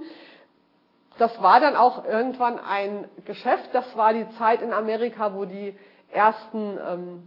Das 1.19 1.41
war 1.43 1.61
dann 1.61 1.77
auch 1.77 2.05
irgendwann 2.05 2.59
ein 2.59 3.09
Geschäft. 3.25 3.71
Das 3.73 3.97
war 3.97 4.13
die 4.13 4.29
Zeit 4.39 4.61
in 4.63 4.73
Amerika, 4.73 5.35
wo 5.35 5.45
die 5.47 5.75
ersten, 6.13 6.79
ähm, 6.87 7.23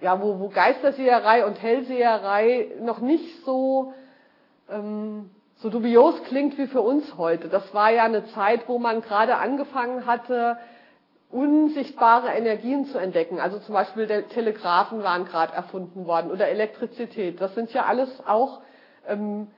ja, 0.00 0.20
wo, 0.20 0.38
wo 0.38 0.48
Geisterseherei 0.48 1.46
und 1.46 1.60
Hellseherei 1.60 2.68
noch 2.80 3.00
nicht 3.00 3.44
so, 3.44 3.94
ähm, 4.70 5.30
so 5.56 5.70
dubios 5.70 6.22
klingt 6.24 6.58
wie 6.58 6.66
für 6.66 6.82
uns 6.82 7.16
heute. 7.16 7.48
Das 7.48 7.72
war 7.74 7.90
ja 7.90 8.04
eine 8.04 8.26
Zeit, 8.26 8.68
wo 8.68 8.78
man 8.78 9.00
gerade 9.00 9.36
angefangen 9.36 10.06
hatte, 10.06 10.58
unsichtbare 11.30 12.28
Energien 12.28 12.86
zu 12.86 12.98
entdecken. 12.98 13.40
Also 13.40 13.58
zum 13.58 13.74
Beispiel 13.74 14.06
der 14.06 14.28
Telegraphen 14.28 15.02
waren 15.02 15.24
gerade 15.24 15.54
erfunden 15.54 16.06
worden 16.06 16.30
oder 16.30 16.48
Elektrizität. 16.48 17.40
Das 17.40 17.54
sind 17.54 17.72
ja 17.72 17.84
alles 17.84 18.08
auch 18.26 18.60
ähm, 19.08 19.48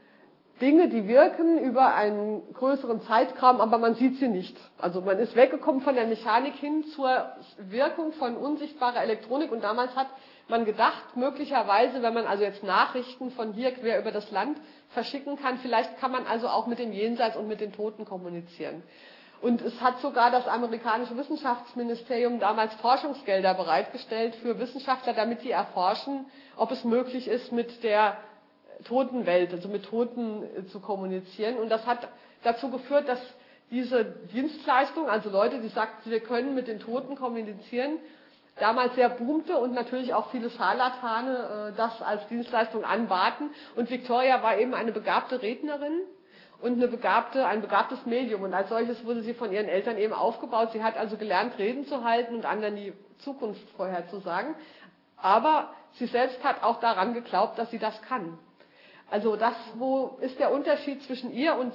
Dinge, 0.61 0.89
die 0.89 1.09
wirken 1.09 1.59
über 1.59 1.95
einen 1.95 2.43
größeren 2.53 3.01
Zeitraum, 3.03 3.61
aber 3.61 3.79
man 3.79 3.95
sieht 3.95 4.19
sie 4.19 4.29
nicht. 4.29 4.57
Also 4.79 5.01
man 5.01 5.19
ist 5.19 5.35
weggekommen 5.35 5.81
von 5.81 5.95
der 5.95 6.07
Mechanik 6.07 6.55
hin 6.55 6.85
zur 6.95 7.33
Wirkung 7.59 8.13
von 8.13 8.37
unsichtbarer 8.37 9.03
Elektronik 9.03 9.51
und 9.51 9.65
damals 9.65 9.97
hat 9.97 10.09
man 10.49 10.67
gedacht, 10.67 11.17
möglicherweise, 11.17 12.03
wenn 12.03 12.13
man 12.13 12.27
also 12.27 12.45
jetzt 12.45 12.63
Nachrichten 12.63 13.31
von 13.31 13.55
hier 13.55 13.71
quer 13.73 14.01
über 14.01 14.11
das 14.11 14.31
Land 14.31 14.59
verschicken 14.91 15.37
kann, 15.37 15.59
vielleicht 15.59 15.99
kann 15.99 16.13
man 16.13 16.27
also 16.27 16.49
auch 16.49 16.67
mit 16.67 16.79
dem 16.79 16.93
Jenseits 16.93 17.37
und 17.37 17.49
mit 17.49 17.61
den 17.61 17.73
Toten 17.73 18.05
kommunizieren. 18.05 18.83
Und 19.41 19.63
es 19.63 19.81
hat 19.81 20.01
sogar 20.01 20.31
das 20.31 20.47
amerikanische 20.47 21.17
Wissenschaftsministerium 21.17 22.41
damals 22.41 22.75
Forschungsgelder 22.75 23.55
bereitgestellt 23.55 24.35
für 24.37 24.59
Wissenschaftler, 24.59 25.15
damit 25.15 25.41
sie 25.41 25.51
erforschen, 25.51 26.27
ob 26.57 26.71
es 26.71 26.85
möglich 26.85 27.27
ist, 27.27 27.51
mit 27.51 27.83
der 27.83 28.19
Totenwelt, 28.85 29.53
also 29.53 29.69
mit 29.69 29.85
Toten 29.85 30.43
äh, 30.43 30.67
zu 30.67 30.81
kommunizieren. 30.81 31.57
Und 31.59 31.69
das 31.69 31.87
hat 31.87 32.09
dazu 32.43 32.71
geführt, 32.71 33.09
dass 33.09 33.21
diese 33.71 34.05
Dienstleistung, 34.05 35.09
also 35.09 35.31
Leute, 35.31 35.61
die 35.61 35.69
sagten, 35.69 36.11
wir 36.11 36.21
können 36.21 36.55
mit 36.55 36.67
den 36.67 36.81
Toten 36.81 37.15
kommunizieren, 37.15 37.99
damals 38.59 38.95
sehr 38.95 39.09
boomte 39.09 39.57
und 39.57 39.73
natürlich 39.73 40.13
auch 40.13 40.31
viele 40.31 40.51
Scharlatane 40.51 41.73
äh, 41.73 41.77
das 41.77 42.03
als 42.03 42.27
Dienstleistung 42.29 42.85
anbaten. 42.85 43.51
Und 43.77 43.91
Victoria 43.91 44.43
war 44.43 44.59
eben 44.59 44.75
eine 44.75 44.93
begabte 44.93 45.41
Rednerin 45.41 46.01
und 46.61 46.75
eine 46.75 46.89
begabte, 46.89 47.47
ein 47.47 47.63
begabtes 47.63 48.05
Medium. 48.07 48.43
Und 48.43 48.55
als 48.55 48.69
solches 48.69 49.05
wurde 49.05 49.23
sie 49.23 49.35
von 49.35 49.53
ihren 49.53 49.69
Eltern 49.69 49.97
eben 49.97 50.13
aufgebaut. 50.13 50.71
Sie 50.73 50.83
hat 50.83 50.97
also 50.97 51.17
gelernt, 51.17 51.59
Reden 51.59 51.87
zu 51.87 52.05
halten 52.05 52.35
und 52.35 52.47
anderen 52.47 52.77
die 52.77 52.93
Zukunft 53.19 53.63
vorherzusagen. 53.77 54.55
Aber 55.17 55.71
sie 55.93 56.07
selbst 56.07 56.43
hat 56.45 56.63
auch 56.63 56.81
daran 56.81 57.15
geglaubt, 57.15 57.59
dass 57.59 57.71
sie 57.71 57.79
das 57.79 58.01
kann. 58.03 58.39
Also 59.11 59.37
das, 59.37 59.55
wo 59.75 60.19
ist 60.21 60.39
der 60.39 60.53
Unterschied 60.53 61.03
zwischen 61.03 61.33
ihr 61.33 61.57
und 61.57 61.73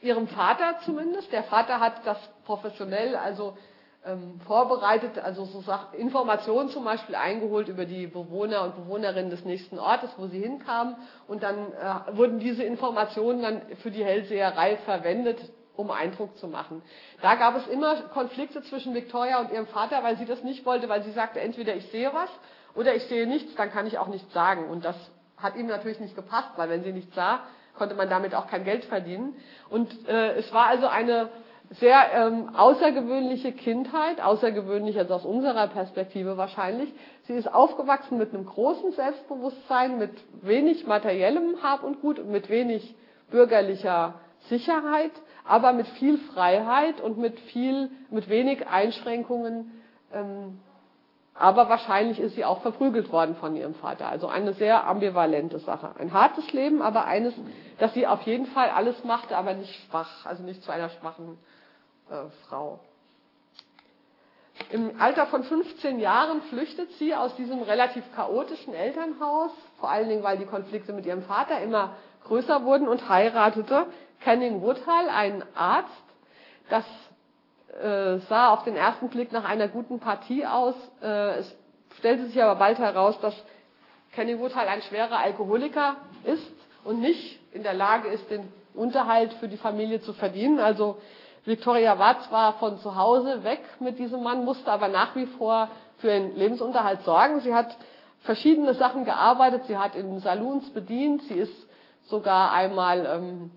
ihrem 0.00 0.28
Vater 0.28 0.76
zumindest? 0.84 1.32
Der 1.32 1.44
Vater 1.44 1.80
hat 1.80 2.06
das 2.06 2.18
professionell, 2.44 3.16
also 3.16 3.56
ähm, 4.04 4.40
vorbereitet, 4.46 5.18
also 5.18 5.44
so 5.44 5.60
Sach 5.60 5.92
Informationen 5.94 6.70
zum 6.70 6.84
Beispiel 6.84 7.14
eingeholt 7.14 7.68
über 7.68 7.84
die 7.84 8.06
Bewohner 8.06 8.62
und 8.62 8.76
Bewohnerinnen 8.76 9.30
des 9.30 9.44
nächsten 9.44 9.78
Ortes, 9.78 10.10
wo 10.16 10.26
sie 10.26 10.40
hinkamen. 10.40 10.96
Und 11.28 11.42
dann 11.42 11.72
äh, 11.72 12.16
wurden 12.16 12.38
diese 12.38 12.64
Informationen 12.64 13.42
dann 13.42 13.62
für 13.82 13.90
die 13.90 14.04
Hellseherei 14.04 14.76
verwendet, 14.78 15.38
um 15.76 15.90
Eindruck 15.90 16.36
zu 16.38 16.48
machen. 16.48 16.82
Da 17.22 17.36
gab 17.36 17.56
es 17.56 17.66
immer 17.68 17.96
Konflikte 18.08 18.62
zwischen 18.62 18.94
Victoria 18.94 19.40
und 19.40 19.50
ihrem 19.50 19.66
Vater, 19.66 20.02
weil 20.02 20.16
sie 20.16 20.26
das 20.26 20.42
nicht 20.42 20.66
wollte, 20.66 20.88
weil 20.88 21.02
sie 21.02 21.12
sagte, 21.12 21.40
entweder 21.40 21.74
ich 21.74 21.86
sehe 21.90 22.12
was 22.12 22.30
oder 22.74 22.94
ich 22.94 23.04
sehe 23.04 23.26
nichts, 23.26 23.54
dann 23.54 23.70
kann 23.70 23.86
ich 23.86 23.98
auch 23.98 24.08
nichts 24.08 24.32
sagen. 24.32 24.68
Und 24.68 24.84
das 24.84 24.96
hat 25.42 25.56
ihm 25.56 25.66
natürlich 25.66 26.00
nicht 26.00 26.16
gepasst, 26.16 26.50
weil 26.56 26.70
wenn 26.70 26.84
sie 26.84 26.92
nichts 26.92 27.14
sah, 27.14 27.40
konnte 27.76 27.94
man 27.94 28.08
damit 28.08 28.34
auch 28.34 28.46
kein 28.46 28.64
Geld 28.64 28.84
verdienen. 28.84 29.34
Und 29.70 30.08
äh, 30.08 30.34
es 30.34 30.52
war 30.52 30.66
also 30.66 30.86
eine 30.86 31.30
sehr 31.70 32.12
ähm, 32.12 32.54
außergewöhnliche 32.54 33.52
Kindheit, 33.52 34.20
außergewöhnlich 34.20 34.98
also 34.98 35.14
aus 35.14 35.24
unserer 35.24 35.68
Perspektive 35.68 36.36
wahrscheinlich. 36.36 36.92
Sie 37.22 37.32
ist 37.32 37.52
aufgewachsen 37.52 38.18
mit 38.18 38.34
einem 38.34 38.44
großen 38.44 38.92
Selbstbewusstsein, 38.92 39.98
mit 39.98 40.12
wenig 40.42 40.86
materiellem 40.86 41.62
Hab 41.62 41.82
und 41.82 42.00
Gut 42.00 42.18
und 42.18 42.30
mit 42.30 42.50
wenig 42.50 42.94
bürgerlicher 43.30 44.14
Sicherheit, 44.48 45.12
aber 45.46 45.72
mit 45.72 45.86
viel 45.86 46.18
Freiheit 46.18 47.00
und 47.00 47.16
mit 47.16 47.40
viel, 47.40 47.90
mit 48.10 48.28
wenig 48.28 48.66
Einschränkungen. 48.66 49.72
Ähm, 50.12 50.58
aber 51.34 51.68
wahrscheinlich 51.68 52.20
ist 52.20 52.34
sie 52.34 52.44
auch 52.44 52.60
verprügelt 52.60 53.10
worden 53.10 53.36
von 53.36 53.56
ihrem 53.56 53.74
Vater. 53.74 54.08
Also 54.08 54.28
eine 54.28 54.52
sehr 54.52 54.86
ambivalente 54.86 55.58
Sache. 55.60 55.94
Ein 55.98 56.12
hartes 56.12 56.52
Leben, 56.52 56.82
aber 56.82 57.06
eines, 57.06 57.34
dass 57.78 57.94
sie 57.94 58.06
auf 58.06 58.22
jeden 58.22 58.46
Fall 58.46 58.70
alles 58.70 59.02
machte, 59.04 59.36
aber 59.36 59.54
nicht 59.54 59.74
schwach, 59.86 60.26
also 60.26 60.42
nicht 60.42 60.62
zu 60.62 60.70
einer 60.70 60.90
schwachen 60.90 61.38
äh, 62.10 62.28
Frau. 62.46 62.80
Im 64.70 65.00
Alter 65.00 65.26
von 65.26 65.42
15 65.42 65.98
Jahren 65.98 66.42
flüchtet 66.42 66.90
sie 66.98 67.14
aus 67.14 67.34
diesem 67.36 67.62
relativ 67.62 68.04
chaotischen 68.14 68.74
Elternhaus, 68.74 69.50
vor 69.80 69.90
allen 69.90 70.08
Dingen, 70.08 70.22
weil 70.22 70.38
die 70.38 70.46
Konflikte 70.46 70.92
mit 70.92 71.06
ihrem 71.06 71.22
Vater 71.22 71.60
immer 71.60 71.96
größer 72.24 72.64
wurden 72.64 72.88
und 72.88 73.08
heiratete 73.08 73.86
Canning 74.20 74.60
Woodhull, 74.60 75.08
einen 75.08 75.42
Arzt. 75.54 75.88
Das 76.68 76.84
äh, 77.80 78.18
sah 78.28 78.52
auf 78.52 78.64
den 78.64 78.76
ersten 78.76 79.08
Blick 79.08 79.32
nach 79.32 79.44
einer 79.44 79.68
guten 79.68 80.00
Partie 80.00 80.46
aus. 80.46 80.74
Äh, 81.02 81.38
es 81.38 81.56
stellte 81.98 82.26
sich 82.26 82.42
aber 82.42 82.56
bald 82.56 82.78
heraus, 82.78 83.18
dass 83.20 83.34
Canning 84.12 84.38
Woodhull 84.40 84.62
ein 84.62 84.82
schwerer 84.82 85.18
Alkoholiker 85.18 85.96
ist 86.24 86.52
und 86.84 87.00
nicht 87.00 87.38
in 87.52 87.62
der 87.62 87.74
Lage 87.74 88.08
ist, 88.08 88.30
den 88.30 88.52
Unterhalt 88.74 89.32
für 89.34 89.48
die 89.48 89.56
Familie 89.56 90.00
zu 90.00 90.12
verdienen. 90.12 90.58
Also 90.58 90.98
Victoria 91.44 91.98
war 91.98 92.20
zwar 92.22 92.54
von 92.54 92.78
zu 92.78 92.96
Hause 92.96 93.44
weg 93.44 93.60
mit 93.80 93.98
diesem 93.98 94.22
Mann, 94.22 94.44
musste 94.44 94.70
aber 94.70 94.88
nach 94.88 95.14
wie 95.16 95.26
vor 95.26 95.68
für 95.98 96.08
den 96.08 96.36
Lebensunterhalt 96.36 97.02
sorgen. 97.02 97.40
Sie 97.40 97.54
hat 97.54 97.76
verschiedene 98.20 98.74
Sachen 98.74 99.04
gearbeitet. 99.04 99.64
Sie 99.66 99.76
hat 99.76 99.94
in 99.94 100.20
Saloons 100.20 100.70
bedient. 100.70 101.22
Sie 101.22 101.34
ist 101.34 101.68
sogar 102.04 102.52
einmal 102.52 103.06
ähm, 103.06 103.50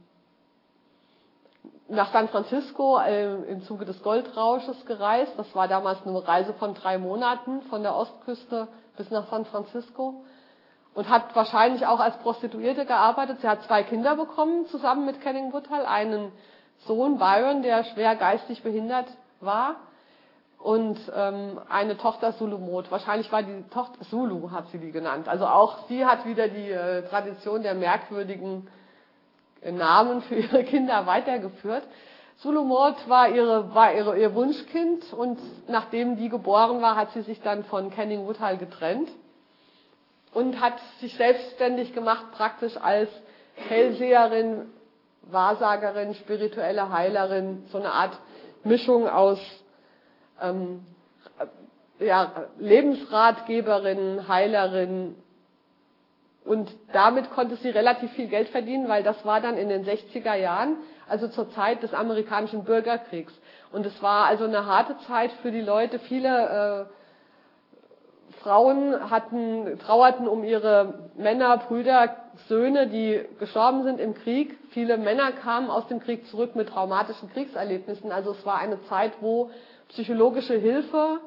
nach 1.88 2.12
San 2.12 2.28
Francisco 2.30 3.00
äh, 3.00 3.36
im 3.52 3.62
Zuge 3.64 3.86
des 3.86 4.02
Goldrausches 4.02 4.86
gereist. 4.86 5.34
Das 5.38 5.54
war 5.56 5.68
damals 5.68 6.06
eine 6.06 6.28
Reise 6.28 6.54
von 6.54 6.74
drei 6.74 6.98
Monaten 6.98 7.62
von 7.64 7.84
der 7.84 7.96
Ostküste 7.96 8.68
bis 8.98 9.12
nach 9.12 9.28
San 9.30 9.46
Francisco 9.46 10.24
und 10.96 11.10
hat 11.10 11.36
wahrscheinlich 11.36 11.86
auch 11.86 12.00
als 12.00 12.18
Prostituierte 12.18 12.86
gearbeitet. 12.86 13.42
Sie 13.42 13.48
hat 13.48 13.64
zwei 13.64 13.84
Kinder 13.84 14.16
bekommen 14.16 14.66
zusammen 14.68 15.06
mit 15.06 15.22
Kenning 15.22 15.54
Woodhull, 15.54 15.86
einen 15.86 16.32
Sohn 16.88 17.18
Byron, 17.20 17.62
der 17.62 17.84
schwer 17.84 18.16
geistig 18.16 18.64
behindert 18.64 19.08
war 19.42 19.76
und 20.60 20.98
ähm, 21.16 21.60
eine 21.70 21.98
Tochter 21.98 22.32
Sulumot. 22.32 22.90
Wahrscheinlich 22.90 23.32
war 23.32 23.44
die 23.44 23.64
Tochter 23.70 24.02
Zulu, 24.10 24.50
hat 24.50 24.70
sie 24.70 24.80
die 24.80 24.92
genannt. 24.92 25.28
Also 25.28 25.46
auch 25.46 25.88
sie 25.88 26.06
hat 26.06 26.26
wieder 26.26 26.48
die 26.48 26.72
äh, 26.72 27.04
Tradition 27.08 27.62
der 27.62 27.76
merkwürdigen 27.76 28.68
Namen 29.72 30.22
für 30.22 30.36
ihre 30.36 30.64
Kinder 30.64 31.06
weitergeführt. 31.06 31.84
Sulumot 32.38 33.08
war, 33.08 33.30
ihre, 33.30 33.74
war 33.74 33.94
ihre, 33.94 34.20
ihr 34.20 34.36
Wunschkind 34.36 35.14
und 35.14 35.40
nachdem 35.70 36.18
die 36.18 36.30
geboren 36.30 36.82
war, 36.82 36.96
hat 36.96 37.12
sie 37.12 37.22
sich 37.22 37.42
dann 37.42 37.64
von 37.64 37.92
Canning 37.92 38.28
Woodhull 38.28 38.58
getrennt 38.58 39.10
und 40.34 40.60
hat 40.60 40.74
sich 41.00 41.16
selbstständig 41.16 41.94
gemacht, 41.94 42.26
praktisch 42.34 42.76
als 42.78 43.10
Hellseherin, 43.56 44.70
Wahrsagerin, 45.22 46.14
spirituelle 46.16 46.92
Heilerin, 46.92 47.64
so 47.72 47.78
eine 47.78 47.92
Art 47.92 48.20
Mischung 48.64 49.08
aus 49.08 49.40
ähm, 50.42 50.86
ja, 52.00 52.48
Lebensratgeberin, 52.60 54.28
Heilerin. 54.28 55.16
Und 56.46 56.72
damit 56.94 57.32
konnte 57.32 57.56
sie 57.56 57.70
relativ 57.70 58.12
viel 58.12 58.28
Geld 58.28 58.50
verdienen, 58.50 58.88
weil 58.88 59.02
das 59.02 59.26
war 59.26 59.42
dann 59.42 59.58
in 59.58 59.68
den 59.68 59.84
60er 59.84 60.36
Jahren, 60.36 60.78
also 61.10 61.28
zur 61.28 61.50
Zeit 61.52 61.82
des 61.82 61.94
amerikanischen 61.94 62.64
Bürgerkriegs. 62.64 63.34
Und 63.72 63.86
es 63.86 64.02
war 64.04 64.28
also 64.28 64.46
eine 64.46 64.68
harte 64.68 64.96
Zeit 65.08 65.32
für 65.42 65.52
die 65.52 65.62
Leute. 65.62 65.98
Viele 65.98 66.88
äh, 66.88 68.42
Frauen 68.44 69.10
hatten, 69.10 69.80
trauerten 69.80 70.28
um 70.28 70.44
ihre 70.44 71.10
Männer, 71.16 71.58
Brüder, 71.58 72.16
Söhne, 72.48 72.88
die 72.88 73.26
gestorben 73.40 73.84
sind 73.84 74.00
im 74.00 74.14
Krieg. 74.14 74.56
Viele 74.70 74.98
Männer 74.98 75.32
kamen 75.32 75.72
aus 75.72 75.88
dem 75.88 76.00
Krieg 76.00 76.28
zurück 76.28 76.56
mit 76.56 76.70
traumatischen 76.70 77.32
Kriegserlebnissen. 77.32 78.12
Also 78.12 78.32
es 78.32 78.46
war 78.46 78.60
eine 78.60 78.84
Zeit, 78.84 79.14
wo 79.20 79.50
psychologische 79.90 80.54
Hilfe 80.54 81.22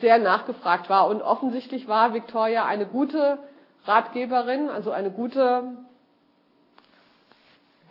sehr 0.00 0.18
nachgefragt 0.18 0.88
war. 0.88 1.06
Und 1.08 1.20
offensichtlich 1.20 1.86
war 1.86 2.14
Victoria 2.14 2.64
eine 2.64 2.86
gute 2.86 3.38
Ratgeberin, 3.86 4.68
also 4.68 4.90
eine 4.90 5.10
gute 5.10 5.76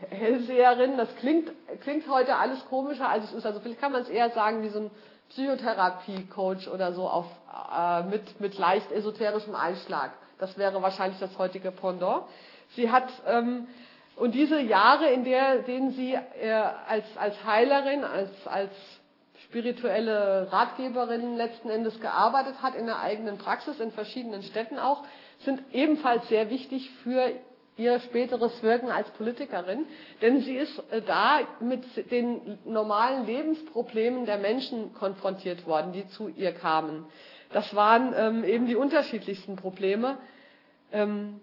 Hellseherin. 0.09 0.97
Das 0.97 1.15
klingt, 1.17 1.51
klingt 1.81 2.07
heute 2.09 2.35
alles 2.35 2.65
komischer, 2.69 3.09
als 3.09 3.25
es 3.25 3.33
ist. 3.33 3.45
Also 3.45 3.59
vielleicht 3.59 3.79
kann 3.79 3.91
man 3.91 4.01
es 4.01 4.09
eher 4.09 4.29
sagen 4.31 4.63
wie 4.63 4.69
so 4.69 4.79
ein 4.79 4.91
Psychotherapie-Coach 5.29 6.67
oder 6.67 6.93
so 6.93 7.07
auf, 7.07 7.25
äh, 7.75 8.03
mit, 8.03 8.39
mit 8.39 8.57
leicht 8.57 8.91
esoterischem 8.91 9.55
Einschlag. 9.55 10.11
Das 10.39 10.57
wäre 10.57 10.81
wahrscheinlich 10.81 11.19
das 11.19 11.37
heutige 11.37 11.71
Pendant. 11.71 12.23
Sie 12.75 12.91
hat 12.91 13.07
ähm, 13.27 13.67
und 14.15 14.35
diese 14.35 14.59
Jahre, 14.59 15.07
in 15.07 15.23
der, 15.23 15.59
denen 15.63 15.91
sie 15.91 16.13
äh, 16.13 16.51
als, 16.87 17.05
als 17.17 17.43
Heilerin, 17.45 18.03
als, 18.03 18.29
als 18.45 18.71
spirituelle 19.45 20.51
Ratgeberin 20.51 21.35
letzten 21.35 21.69
Endes 21.69 21.99
gearbeitet 21.99 22.55
hat 22.61 22.75
in 22.75 22.85
der 22.85 22.99
eigenen 22.99 23.37
Praxis, 23.37 23.79
in 23.79 23.91
verschiedenen 23.91 24.43
Städten 24.43 24.77
auch, 24.77 25.03
sind 25.45 25.61
ebenfalls 25.71 26.27
sehr 26.29 26.49
wichtig 26.49 26.89
für 27.03 27.31
ihr 27.77 27.99
späteres 28.01 28.61
Wirken 28.61 28.89
als 28.89 29.09
Politikerin, 29.11 29.85
denn 30.21 30.41
sie 30.41 30.55
ist 30.55 30.77
äh, 30.91 31.01
da 31.01 31.39
mit 31.59 31.83
den 32.11 32.59
normalen 32.65 33.25
Lebensproblemen 33.25 34.25
der 34.25 34.37
Menschen 34.37 34.93
konfrontiert 34.93 35.65
worden, 35.65 35.91
die 35.91 36.07
zu 36.09 36.29
ihr 36.29 36.51
kamen. 36.51 37.05
Das 37.51 37.75
waren 37.75 38.13
ähm, 38.15 38.43
eben 38.43 38.67
die 38.67 38.75
unterschiedlichsten 38.75 39.55
Probleme. 39.55 40.17
Ähm, 40.91 41.39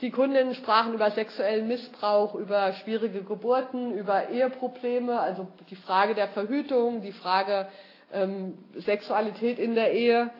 die 0.00 0.10
Kundinnen 0.10 0.54
sprachen 0.54 0.94
über 0.94 1.10
sexuellen 1.10 1.68
Missbrauch, 1.68 2.34
über 2.34 2.72
schwierige 2.74 3.22
Geburten, 3.22 3.94
über 3.96 4.28
Eheprobleme, 4.28 5.20
also 5.20 5.46
die 5.70 5.76
Frage 5.76 6.14
der 6.14 6.28
Verhütung, 6.28 7.00
die 7.00 7.12
Frage 7.12 7.68
ähm, 8.12 8.58
Sexualität 8.76 9.58
in 9.58 9.74
der 9.74 9.92
Ehe, 9.92 10.30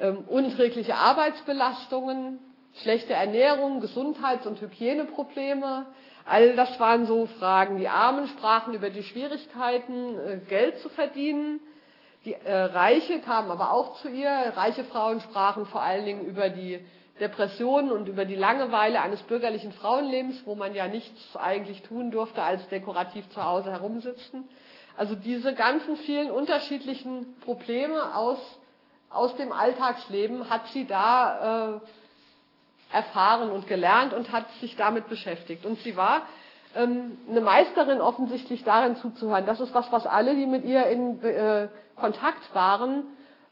ähm, 0.00 0.24
unträgliche 0.26 0.94
Arbeitsbelastungen, 0.96 2.38
schlechte 2.82 3.14
Ernährung, 3.14 3.80
Gesundheits- 3.80 4.46
und 4.46 4.60
Hygieneprobleme. 4.60 5.86
All 6.24 6.56
das 6.56 6.78
waren 6.80 7.06
so 7.06 7.26
Fragen. 7.26 7.78
Die 7.78 7.88
Armen 7.88 8.26
sprachen 8.28 8.74
über 8.74 8.90
die 8.90 9.02
Schwierigkeiten, 9.02 10.18
äh, 10.18 10.38
Geld 10.48 10.78
zu 10.80 10.88
verdienen. 10.88 11.60
Die 12.24 12.34
äh, 12.34 12.52
Reiche 12.52 13.20
kamen 13.20 13.50
aber 13.50 13.72
auch 13.72 13.94
zu 14.00 14.08
ihr. 14.08 14.28
Reiche 14.28 14.84
Frauen 14.84 15.20
sprachen 15.20 15.66
vor 15.66 15.82
allen 15.82 16.04
Dingen 16.04 16.26
über 16.26 16.48
die 16.48 16.80
Depressionen 17.20 17.90
und 17.92 18.08
über 18.08 18.24
die 18.24 18.34
Langeweile 18.34 19.00
eines 19.00 19.22
bürgerlichen 19.22 19.72
Frauenlebens, 19.72 20.42
wo 20.44 20.54
man 20.54 20.74
ja 20.74 20.86
nichts 20.86 21.36
eigentlich 21.36 21.82
tun 21.82 22.10
durfte, 22.10 22.42
als 22.42 22.68
dekorativ 22.68 23.28
zu 23.30 23.42
Hause 23.42 23.70
herumsitzen. 23.70 24.44
Also 24.96 25.14
diese 25.14 25.54
ganzen 25.54 25.96
vielen 25.96 26.30
unterschiedlichen 26.30 27.36
Probleme 27.40 28.14
aus, 28.14 28.38
aus 29.10 29.34
dem 29.36 29.52
Alltagsleben 29.52 30.50
hat 30.50 30.66
sie 30.68 30.86
da 30.86 31.76
äh, 31.76 31.80
erfahren 32.92 33.50
und 33.50 33.66
gelernt 33.66 34.12
und 34.12 34.32
hat 34.32 34.46
sich 34.60 34.76
damit 34.76 35.08
beschäftigt. 35.08 35.64
Und 35.64 35.78
sie 35.80 35.96
war 35.96 36.22
ähm, 36.74 37.18
eine 37.28 37.40
Meisterin 37.40 38.00
offensichtlich 38.00 38.64
darin 38.64 38.96
zuzuhören. 38.96 39.46
Das 39.46 39.60
ist 39.60 39.74
was, 39.74 39.90
was 39.92 40.06
alle, 40.06 40.34
die 40.34 40.46
mit 40.46 40.64
ihr 40.64 40.86
in 40.86 41.22
äh, 41.22 41.68
Kontakt 41.96 42.54
waren, 42.54 43.04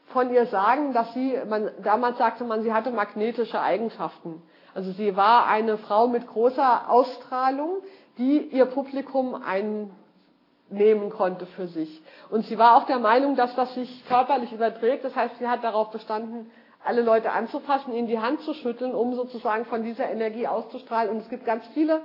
von 0.07 0.31
ihr 0.31 0.45
sagen, 0.47 0.93
dass 0.93 1.13
sie, 1.13 1.37
man, 1.49 1.69
damals 1.83 2.17
sagte 2.17 2.43
man, 2.43 2.61
sie 2.61 2.71
hatte 2.71 2.91
magnetische 2.91 3.59
Eigenschaften. 3.59 4.41
Also 4.73 4.91
sie 4.91 5.15
war 5.15 5.47
eine 5.47 5.77
Frau 5.77 6.07
mit 6.07 6.27
großer 6.27 6.89
Ausstrahlung, 6.89 7.77
die 8.17 8.37
ihr 8.37 8.65
Publikum 8.65 9.35
einnehmen 10.75 11.09
konnte 11.09 11.45
für 11.45 11.67
sich. 11.67 12.01
Und 12.29 12.45
sie 12.45 12.57
war 12.57 12.77
auch 12.77 12.85
der 12.85 12.99
Meinung, 12.99 13.35
dass 13.35 13.55
das 13.55 13.73
sich 13.73 14.05
körperlich 14.07 14.51
überträgt. 14.51 15.03
Das 15.03 15.15
heißt, 15.15 15.37
sie 15.39 15.47
hat 15.47 15.63
darauf 15.63 15.91
bestanden, 15.91 16.51
alle 16.83 17.01
Leute 17.01 17.31
anzufassen, 17.31 17.93
ihnen 17.93 18.07
die 18.07 18.19
Hand 18.19 18.41
zu 18.41 18.53
schütteln, 18.53 18.93
um 18.93 19.15
sozusagen 19.15 19.65
von 19.65 19.83
dieser 19.83 20.09
Energie 20.09 20.47
auszustrahlen. 20.47 21.09
Und 21.09 21.17
es 21.17 21.29
gibt 21.29 21.45
ganz 21.45 21.65
viele 21.73 22.01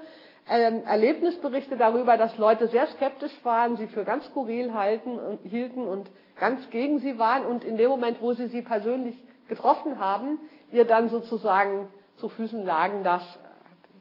ähm, 0.49 0.85
Erlebnisberichte 0.87 1.77
darüber, 1.77 2.17
dass 2.17 2.39
Leute 2.39 2.69
sehr 2.69 2.87
skeptisch 2.87 3.33
waren, 3.43 3.77
sie 3.77 3.89
für 3.89 4.05
ganz 4.05 4.25
skurril 4.27 4.73
halten 4.73 5.19
und, 5.19 5.41
hielten 5.43 5.87
und 5.87 6.11
ganz 6.39 6.71
gegen 6.71 6.99
sie 7.01 7.19
waren 7.19 7.45
und 7.45 7.65
in 7.65 7.77
dem 7.77 7.91
Moment, 7.91 8.23
wo 8.23 8.33
sie 8.33 8.47
sie 8.47 8.63
persönlich 8.63 9.17
getroffen 9.49 9.99
haben, 9.99 10.39
ihr 10.73 10.87
dann 10.87 11.11
sozusagen 11.11 11.89
zu 12.17 12.31
Füßen 12.31 12.65
lagen. 12.65 13.05
Das 13.05 13.23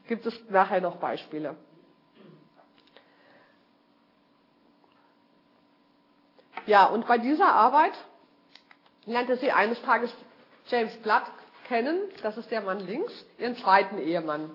gibt 0.08 0.24
es 0.24 0.34
nachher 0.48 0.80
noch 0.80 0.96
Beispiele. 0.96 1.56
Ja, 6.70 6.84
und 6.84 7.08
bei 7.08 7.18
dieser 7.18 7.52
Arbeit 7.52 7.94
lernte 9.04 9.36
sie 9.38 9.50
eines 9.50 9.82
Tages 9.82 10.14
James 10.68 10.96
Blood 10.98 11.24
kennen, 11.66 11.98
das 12.22 12.36
ist 12.36 12.48
der 12.52 12.60
Mann 12.60 12.78
links, 12.78 13.12
ihren 13.38 13.56
zweiten 13.56 13.98
Ehemann. 13.98 14.52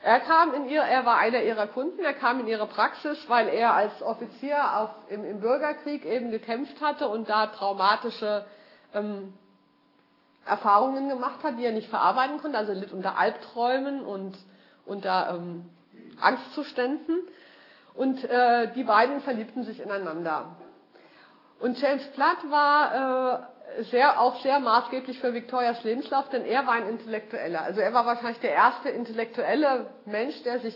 Er 0.00 0.20
kam 0.20 0.54
in 0.54 0.68
ihr, 0.68 0.82
er 0.82 1.04
war 1.04 1.18
einer 1.18 1.42
ihrer 1.42 1.66
Kunden, 1.66 2.04
er 2.04 2.12
kam 2.12 2.38
in 2.38 2.46
ihre 2.46 2.68
Praxis, 2.68 3.18
weil 3.26 3.48
er 3.48 3.74
als 3.74 4.00
Offizier 4.00 4.78
auf, 4.78 4.90
im, 5.08 5.24
im 5.24 5.40
Bürgerkrieg 5.40 6.04
eben 6.04 6.30
gekämpft 6.30 6.80
hatte 6.80 7.08
und 7.08 7.28
da 7.28 7.48
traumatische 7.48 8.44
ähm, 8.94 9.34
Erfahrungen 10.46 11.08
gemacht 11.08 11.42
hat, 11.42 11.58
die 11.58 11.64
er 11.64 11.72
nicht 11.72 11.90
verarbeiten 11.90 12.40
konnte. 12.40 12.58
Also 12.58 12.70
er 12.70 12.78
litt 12.78 12.92
unter 12.92 13.18
Albträumen 13.18 14.02
und 14.02 14.38
unter 14.86 15.34
ähm, 15.34 15.68
Angstzuständen. 16.20 17.22
Und 17.94 18.22
äh, 18.22 18.72
die 18.74 18.84
beiden 18.84 19.20
verliebten 19.20 19.64
sich 19.64 19.80
ineinander. 19.80 20.54
Und 21.64 21.80
James 21.80 22.04
Platt 22.08 22.36
war 22.50 23.48
äh, 23.78 23.84
sehr, 23.84 24.20
auch 24.20 24.38
sehr 24.42 24.60
maßgeblich 24.60 25.18
für 25.18 25.32
Victorias 25.32 25.82
Lebenslauf, 25.82 26.28
denn 26.28 26.44
er 26.44 26.66
war 26.66 26.74
ein 26.74 26.90
Intellektueller. 26.90 27.62
Also 27.62 27.80
er 27.80 27.94
war 27.94 28.04
wahrscheinlich 28.04 28.40
der 28.40 28.50
erste 28.50 28.90
intellektuelle 28.90 29.86
Mensch, 30.04 30.42
der 30.42 30.60
sich 30.60 30.74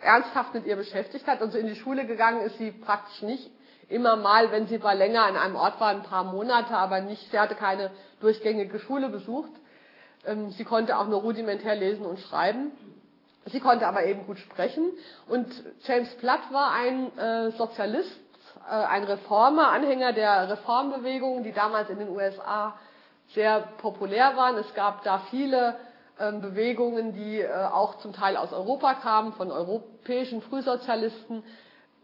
ernsthaft 0.00 0.54
mit 0.54 0.64
ihr 0.64 0.76
beschäftigt 0.76 1.26
hat. 1.26 1.42
Und 1.42 1.50
so 1.50 1.58
in 1.58 1.66
die 1.66 1.74
Schule 1.74 2.06
gegangen 2.06 2.40
ist 2.40 2.56
sie 2.56 2.70
praktisch 2.70 3.20
nicht. 3.20 3.50
Immer 3.90 4.16
mal, 4.16 4.50
wenn 4.50 4.66
sie 4.66 4.78
mal 4.78 4.96
länger 4.96 5.24
an 5.24 5.36
einem 5.36 5.56
Ort 5.56 5.78
war, 5.78 5.90
ein 5.90 6.04
paar 6.04 6.24
Monate, 6.24 6.74
aber 6.74 7.02
nicht, 7.02 7.30
sie 7.30 7.38
hatte 7.38 7.54
keine 7.54 7.90
durchgängige 8.22 8.78
Schule 8.78 9.10
besucht. 9.10 9.50
Ähm, 10.24 10.52
sie 10.52 10.64
konnte 10.64 10.96
auch 10.96 11.06
nur 11.06 11.20
rudimentär 11.20 11.76
lesen 11.76 12.06
und 12.06 12.18
schreiben. 12.18 12.72
Sie 13.44 13.60
konnte 13.60 13.86
aber 13.86 14.06
eben 14.06 14.24
gut 14.24 14.38
sprechen. 14.38 14.90
Und 15.28 15.48
James 15.82 16.08
Platt 16.16 16.50
war 16.50 16.70
ein 16.72 17.18
äh, 17.18 17.50
Sozialist, 17.50 18.21
ein 18.68 19.04
Reformer, 19.04 19.68
Anhänger 19.70 20.12
der 20.12 20.48
Reformbewegung, 20.50 21.42
die 21.42 21.52
damals 21.52 21.90
in 21.90 21.98
den 21.98 22.08
USA 22.08 22.74
sehr 23.34 23.60
populär 23.78 24.36
waren. 24.36 24.56
Es 24.56 24.72
gab 24.74 25.02
da 25.04 25.18
viele 25.30 25.76
ähm, 26.20 26.40
Bewegungen, 26.40 27.12
die 27.14 27.40
äh, 27.40 27.50
auch 27.52 27.98
zum 27.98 28.12
Teil 28.12 28.36
aus 28.36 28.52
Europa 28.52 28.94
kamen, 28.94 29.32
von 29.32 29.50
europäischen 29.50 30.42
Frühsozialisten. 30.42 31.42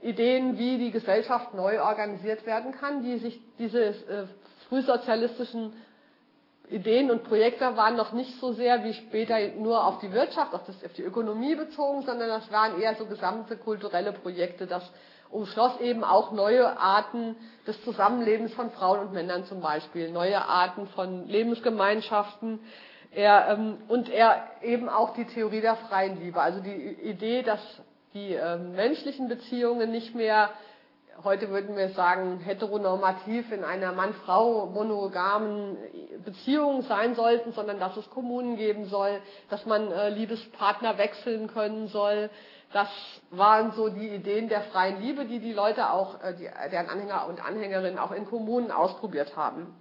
Ideen, 0.00 0.58
wie 0.58 0.78
die 0.78 0.92
Gesellschaft 0.92 1.54
neu 1.54 1.82
organisiert 1.82 2.46
werden 2.46 2.70
kann, 2.72 3.02
die 3.02 3.18
sich 3.18 3.40
diese 3.58 3.82
äh, 3.84 4.26
frühsozialistischen 4.68 5.72
Ideen 6.70 7.10
und 7.10 7.24
Projekte 7.24 7.76
waren 7.76 7.96
noch 7.96 8.12
nicht 8.12 8.38
so 8.40 8.52
sehr 8.52 8.84
wie 8.84 8.92
später 8.92 9.36
nur 9.56 9.84
auf 9.86 9.98
die 10.00 10.12
Wirtschaft, 10.12 10.54
auf, 10.54 10.64
das, 10.66 10.84
auf 10.84 10.92
die 10.92 11.02
Ökonomie 11.02 11.54
bezogen, 11.54 12.02
sondern 12.02 12.28
das 12.28 12.50
waren 12.52 12.80
eher 12.80 12.94
so 12.94 13.06
gesamte 13.06 13.56
kulturelle 13.56 14.12
Projekte, 14.12 14.66
das 14.66 14.88
umschloss 15.30 15.80
eben 15.80 16.04
auch 16.04 16.32
neue 16.32 16.78
Arten 16.78 17.36
des 17.66 17.82
Zusammenlebens 17.84 18.52
von 18.54 18.70
Frauen 18.70 19.00
und 19.00 19.12
Männern 19.12 19.44
zum 19.44 19.60
Beispiel, 19.60 20.10
neue 20.10 20.40
Arten 20.40 20.86
von 20.88 21.26
Lebensgemeinschaften. 21.26 22.60
Er, 23.10 23.48
ähm, 23.48 23.78
und 23.88 24.10
er 24.10 24.44
eben 24.62 24.88
auch 24.88 25.14
die 25.14 25.24
Theorie 25.24 25.60
der 25.60 25.76
freien 25.76 26.20
Liebe, 26.20 26.40
also 26.40 26.60
die 26.60 26.70
Idee, 26.70 27.42
dass 27.42 27.60
die 28.14 28.34
ähm, 28.34 28.72
menschlichen 28.72 29.28
Beziehungen 29.28 29.90
nicht 29.90 30.14
mehr, 30.14 30.50
heute 31.24 31.50
würden 31.50 31.76
wir 31.76 31.90
sagen, 31.90 32.38
heteronormativ 32.40 33.50
in 33.50 33.64
einer 33.64 33.92
Mann-Frau 33.92 34.66
monogamen 34.66 35.76
Beziehung 36.24 36.82
sein 36.82 37.14
sollten, 37.14 37.52
sondern 37.52 37.80
dass 37.80 37.96
es 37.96 38.08
Kommunen 38.10 38.56
geben 38.56 38.86
soll, 38.86 39.20
dass 39.50 39.66
man 39.66 39.90
äh, 39.90 40.10
Liebespartner 40.10 40.98
wechseln 40.98 41.48
können 41.48 41.88
soll, 41.88 42.30
das 42.72 42.88
waren 43.30 43.72
so 43.72 43.88
die 43.88 44.08
Ideen 44.08 44.48
der 44.48 44.62
freien 44.62 45.00
Liebe, 45.00 45.24
die 45.24 45.38
die 45.38 45.52
Leute 45.52 45.90
auch, 45.90 46.22
äh, 46.22 46.34
die, 46.34 46.48
deren 46.70 46.88
Anhänger 46.88 47.26
und 47.26 47.44
Anhängerinnen 47.44 47.98
auch 47.98 48.12
in 48.12 48.26
Kommunen 48.26 48.70
ausprobiert 48.70 49.36
haben. 49.36 49.74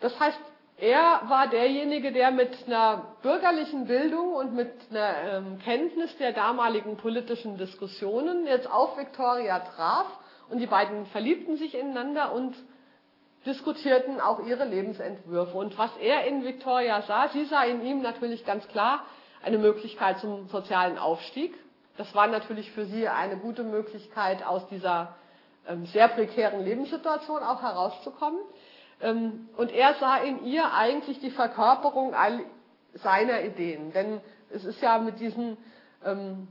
Das 0.00 0.18
heißt, 0.18 0.38
er 0.78 1.22
war 1.28 1.48
derjenige, 1.48 2.10
der 2.10 2.32
mit 2.32 2.66
einer 2.66 3.14
bürgerlichen 3.22 3.86
Bildung 3.86 4.34
und 4.34 4.52
mit 4.52 4.72
einer 4.90 5.36
ähm, 5.36 5.58
Kenntnis 5.60 6.16
der 6.18 6.32
damaligen 6.32 6.96
politischen 6.96 7.56
Diskussionen 7.56 8.46
jetzt 8.46 8.68
auf 8.68 8.98
Victoria 8.98 9.60
traf 9.60 10.06
und 10.50 10.58
die 10.58 10.66
beiden 10.66 11.06
verliebten 11.06 11.56
sich 11.56 11.76
ineinander 11.76 12.32
und 12.32 12.56
diskutierten 13.46 14.20
auch 14.20 14.44
ihre 14.44 14.64
Lebensentwürfe. 14.64 15.56
Und 15.56 15.78
was 15.78 15.90
er 15.98 16.26
in 16.26 16.44
Victoria 16.44 17.02
sah, 17.02 17.28
sie 17.28 17.44
sah 17.44 17.62
in 17.62 17.84
ihm 17.84 18.02
natürlich 18.02 18.44
ganz 18.44 18.66
klar 18.68 19.04
eine 19.44 19.58
Möglichkeit 19.58 20.18
zum 20.18 20.48
sozialen 20.48 20.98
Aufstieg 20.98 21.54
das 21.96 22.14
war 22.14 22.26
natürlich 22.26 22.70
für 22.72 22.86
sie 22.86 23.08
eine 23.08 23.36
gute 23.36 23.64
Möglichkeit, 23.64 24.44
aus 24.44 24.66
dieser 24.68 25.14
ähm, 25.68 25.86
sehr 25.86 26.08
prekären 26.08 26.64
Lebenssituation 26.64 27.42
auch 27.42 27.62
herauszukommen. 27.62 28.40
Ähm, 29.00 29.48
und 29.56 29.72
er 29.72 29.94
sah 29.94 30.16
in 30.18 30.44
ihr 30.44 30.72
eigentlich 30.72 31.20
die 31.20 31.30
Verkörperung 31.30 32.14
all 32.14 32.40
seiner 32.94 33.42
Ideen. 33.42 33.92
Denn 33.92 34.20
es 34.50 34.64
ist 34.64 34.80
ja 34.80 34.98
mit 34.98 35.20
diesen 35.20 35.56
ähm, 36.04 36.48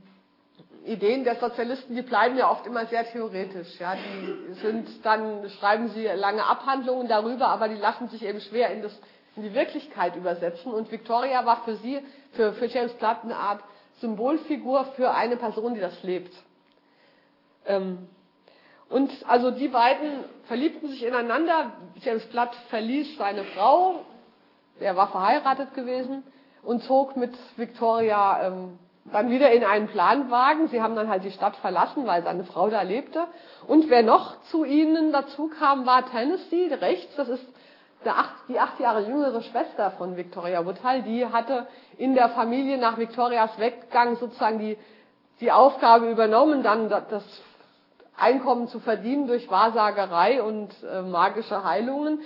Ideen 0.84 1.24
der 1.24 1.36
Sozialisten, 1.36 1.94
die 1.94 2.02
bleiben 2.02 2.36
ja 2.36 2.50
oft 2.50 2.66
immer 2.66 2.86
sehr 2.86 3.04
theoretisch. 3.10 3.78
Ja, 3.78 3.94
die 3.94 4.54
sind 4.54 5.04
dann 5.04 5.48
schreiben 5.50 5.88
sie 5.88 6.06
lange 6.06 6.44
Abhandlungen 6.44 7.08
darüber, 7.08 7.48
aber 7.48 7.68
die 7.68 7.76
lassen 7.76 8.08
sich 8.08 8.24
eben 8.24 8.40
schwer 8.40 8.70
in, 8.70 8.82
das, 8.82 8.98
in 9.36 9.42
die 9.42 9.54
Wirklichkeit 9.54 10.16
übersetzen. 10.16 10.72
Und 10.72 10.90
Victoria 10.90 11.44
war 11.44 11.62
für 11.64 11.76
sie, 11.76 12.00
für, 12.32 12.52
für 12.54 12.66
James 12.66 12.92
Platt 12.94 13.18
eine 13.22 13.36
Art 13.36 13.62
Symbolfigur 14.02 14.84
für 14.96 15.14
eine 15.14 15.36
Person, 15.36 15.74
die 15.74 15.80
das 15.80 16.02
lebt. 16.02 16.34
Ähm, 17.64 18.08
und 18.90 19.10
also 19.26 19.50
die 19.50 19.68
beiden 19.68 20.24
verliebten 20.44 20.88
sich 20.88 21.02
ineinander. 21.04 21.72
James 22.02 22.26
Platt 22.26 22.54
verließ 22.68 23.16
seine 23.16 23.44
Frau, 23.44 24.04
er 24.80 24.96
war 24.96 25.08
verheiratet 25.08 25.72
gewesen 25.74 26.24
und 26.62 26.82
zog 26.82 27.16
mit 27.16 27.32
Victoria 27.56 28.48
ähm, 28.48 28.78
dann 29.04 29.30
wieder 29.30 29.50
in 29.52 29.64
einen 29.64 29.88
Planwagen. 29.88 30.68
Sie 30.68 30.82
haben 30.82 30.94
dann 30.94 31.08
halt 31.08 31.24
die 31.24 31.30
Stadt 31.30 31.56
verlassen, 31.56 32.06
weil 32.06 32.22
seine 32.22 32.44
Frau 32.44 32.68
da 32.68 32.82
lebte. 32.82 33.26
Und 33.66 33.88
wer 33.88 34.02
noch 34.02 34.42
zu 34.50 34.64
ihnen 34.64 35.12
dazu 35.12 35.48
kam, 35.48 35.86
war 35.86 36.10
Tennessee 36.10 36.72
rechts. 36.74 37.14
Das 37.16 37.28
ist 37.28 37.44
acht, 38.10 38.34
die 38.48 38.58
acht 38.58 38.78
Jahre 38.80 39.02
jüngere 39.02 39.42
Schwester 39.42 39.92
von 39.92 40.16
Victoria 40.16 40.64
Woodhull. 40.64 41.02
Die 41.02 41.26
hatte 41.26 41.66
in 41.96 42.14
der 42.14 42.30
Familie 42.30 42.78
nach 42.78 42.98
Victorias 42.98 43.58
Weggang 43.58 44.16
sozusagen 44.16 44.58
die, 44.58 44.76
die 45.40 45.52
Aufgabe 45.52 46.10
übernommen, 46.10 46.62
dann 46.62 46.88
das 46.88 47.24
Einkommen 48.16 48.68
zu 48.68 48.80
verdienen 48.80 49.26
durch 49.26 49.50
Wahrsagerei 49.50 50.42
und 50.42 50.70
äh, 50.82 51.02
magische 51.02 51.64
Heilungen. 51.64 52.20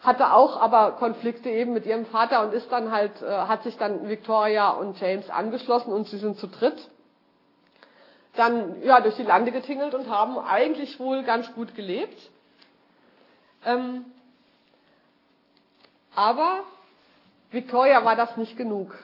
Hatte 0.00 0.32
auch 0.32 0.60
aber 0.60 0.92
Konflikte 0.92 1.48
eben 1.48 1.72
mit 1.72 1.86
ihrem 1.86 2.06
Vater 2.06 2.42
und 2.42 2.52
ist 2.52 2.70
dann 2.70 2.90
halt, 2.90 3.22
äh, 3.22 3.26
hat 3.26 3.62
sich 3.62 3.78
dann 3.78 4.08
Victoria 4.08 4.70
und 4.70 5.00
James 5.00 5.30
angeschlossen 5.30 5.92
und 5.92 6.08
sie 6.08 6.18
sind 6.18 6.38
zu 6.38 6.48
dritt 6.48 6.88
dann 8.34 8.82
ja 8.82 9.00
durch 9.00 9.16
die 9.16 9.22
Lande 9.22 9.52
getingelt 9.52 9.94
und 9.94 10.08
haben 10.08 10.38
eigentlich 10.38 10.98
wohl 10.98 11.22
ganz 11.22 11.52
gut 11.54 11.74
gelebt. 11.74 12.18
Ähm, 13.64 14.06
aber 16.14 16.60
Victoria 17.50 18.04
war 18.04 18.16
das 18.16 18.36
nicht 18.36 18.56
genug. 18.56 18.94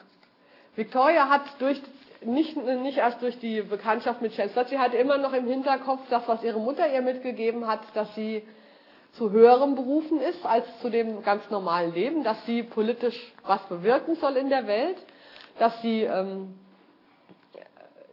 Victoria 0.75 1.29
hat 1.29 1.43
durch 1.59 1.81
nicht, 2.21 2.57
nicht 2.57 2.99
erst 2.99 3.23
durch 3.23 3.39
die 3.39 3.63
Bekanntschaft 3.63 4.23
mit 4.23 4.35
Chancellor, 4.35 4.65
sie 4.67 4.79
hatte 4.79 4.97
immer 4.97 5.19
noch 5.19 5.33
im 5.33 5.47
Hinterkopf 5.47 6.01
das, 6.11 6.27
was 6.27 6.43
ihre 6.43 6.59
Mutter 6.59 6.93
ihr 6.93 7.03
mitgegeben 7.03 7.67
hat, 7.69 7.81
dass 7.95 8.13
sie 8.15 8.43
zu 9.13 9.31
höherem 9.31 9.75
berufen 9.75 10.21
ist 10.21 10.45
als 10.45 10.65
zu 10.81 10.91
dem 10.91 11.23
ganz 11.23 11.49
normalen 11.51 11.95
Leben, 11.95 12.25
dass 12.25 12.45
sie 12.45 12.63
politisch 12.63 13.33
was 13.45 13.63
bewirken 13.69 14.17
soll 14.17 14.37
in 14.37 14.49
der 14.49 14.67
Welt, 14.67 14.97
dass 15.59 15.81
sie 15.83 16.03
ähm, 16.03 16.59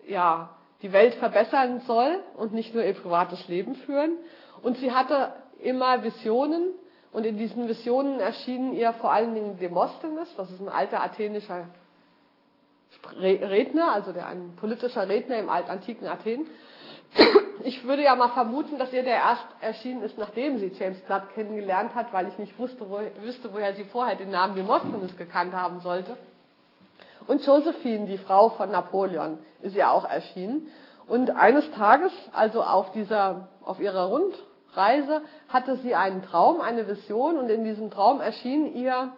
ja, 0.08 0.49
die 0.81 0.93
Welt 0.93 1.15
verbessern 1.15 1.81
soll 1.81 2.19
und 2.38 2.53
nicht 2.53 2.73
nur 2.73 2.84
ihr 2.84 2.93
privates 2.93 3.47
Leben 3.47 3.75
führen. 3.75 4.17
Und 4.62 4.77
sie 4.77 4.91
hatte 4.91 5.34
immer 5.62 6.03
Visionen 6.03 6.73
und 7.15 7.25
in 7.25 7.38
diesen 7.38 7.69
Visionen 7.69 8.19
erschienen 8.19 8.73
ihr 8.73 8.91
vor 8.91 9.13
allen 9.13 9.34
Dingen 9.34 9.58
Demosthenes, 9.58 10.28
das 10.36 10.51
ist 10.51 10.60
ein 10.60 10.67
alter 10.67 11.01
athenischer 11.01 11.65
Redner, 13.17 13.93
also 13.93 14.12
der 14.12 14.28
ein 14.28 14.54
politischer 14.60 15.08
Redner 15.08 15.38
im 15.38 15.49
altantiken 15.49 16.08
Athen. 16.08 16.45
Ich 17.63 17.86
würde 17.86 18.04
ja 18.04 18.15
mal 18.17 18.30
vermuten, 18.30 18.78
dass 18.78 18.91
ihr 18.91 19.04
der 19.04 19.15
erst 19.15 19.45
erschienen 19.62 20.04
ist, 20.04 20.17
nachdem 20.17 20.60
sie 20.60 20.73
James 20.78 20.99
Platt 21.01 21.34
kennengelernt 21.34 21.95
hat, 21.95 22.12
weil 22.12 22.28
ich 22.28 22.38
nicht 22.38 22.60
wusste, 22.60 22.89
wo, 22.89 22.99
wüsste, 23.21 23.54
woher 23.54 23.73
sie 23.75 23.86
vorher 23.86 24.17
den 24.17 24.32
Namen 24.32 24.56
Demosthenes 24.56 25.15
gekannt 25.17 25.54
haben 25.54 25.80
sollte. 25.80 26.17
Und 27.28 27.45
Josephine, 27.45 28.08
die 28.08 28.17
Frau 28.17 28.49
von 28.49 28.71
Napoleon, 28.71 29.38
ist 29.62 29.75
ja 29.75 29.89
auch 29.89 30.04
erschienen. 30.04 30.67
Und 31.08 31.30
eines 31.32 31.71
Tages, 31.71 32.12
also 32.34 32.62
auf 32.62 32.91
dieser, 32.91 33.47
auf 33.63 33.80
ihrer 33.80 34.10
Rundreise, 34.76 35.22
hatte 35.50 35.78
sie 35.78 35.96
einen 35.96 36.24
Traum, 36.24 36.62
eine 36.62 36.88
Vision, 36.88 37.38
und 37.38 37.50
in 37.50 37.64
diesem 37.64 37.92
Traum 37.92 38.22
erschien 38.22 38.76
ihr 38.76 39.14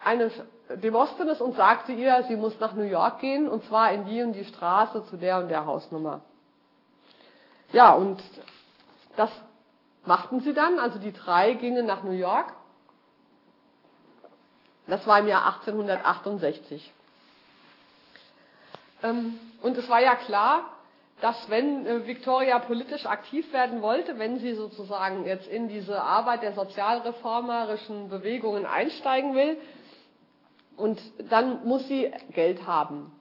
eine 0.00 0.30
Demosthenes 0.82 1.40
und 1.40 1.56
sagte 1.56 1.92
ihr, 1.92 2.24
sie 2.28 2.36
muss 2.36 2.58
nach 2.60 2.74
New 2.74 2.84
York 2.84 3.20
gehen 3.20 3.48
und 3.48 3.64
zwar 3.64 3.92
in 3.92 4.06
die 4.06 4.22
und 4.22 4.32
die 4.32 4.44
Straße 4.44 5.04
zu 5.06 5.16
der 5.16 5.38
und 5.38 5.48
der 5.48 5.66
Hausnummer. 5.66 6.20
Ja, 7.72 7.92
und 7.92 8.22
das 9.16 9.30
machten 10.04 10.40
sie 10.40 10.54
dann. 10.54 10.78
Also 10.78 10.98
die 10.98 11.12
drei 11.12 11.54
gingen 11.54 11.86
nach 11.86 12.02
New 12.02 12.12
York. 12.12 12.52
Das 14.86 15.06
war 15.06 15.18
im 15.18 15.26
Jahr 15.26 15.46
1868. 15.60 16.92
Ähm, 19.02 19.38
und 19.62 19.76
es 19.76 19.88
war 19.88 20.00
ja 20.00 20.14
klar, 20.14 20.77
dass 21.20 21.50
wenn 21.50 21.86
äh, 21.86 22.06
Victoria 22.06 22.58
politisch 22.58 23.06
aktiv 23.06 23.52
werden 23.52 23.82
wollte, 23.82 24.18
wenn 24.18 24.38
sie 24.38 24.54
sozusagen 24.54 25.26
jetzt 25.26 25.48
in 25.48 25.68
diese 25.68 26.00
Arbeit 26.02 26.42
der 26.42 26.52
sozialreformerischen 26.52 28.08
Bewegungen 28.08 28.66
einsteigen 28.66 29.34
will, 29.34 29.56
und 30.76 31.00
dann 31.28 31.66
muss 31.66 31.86
sie 31.88 32.10
Geld 32.32 32.66
haben. 32.66 33.12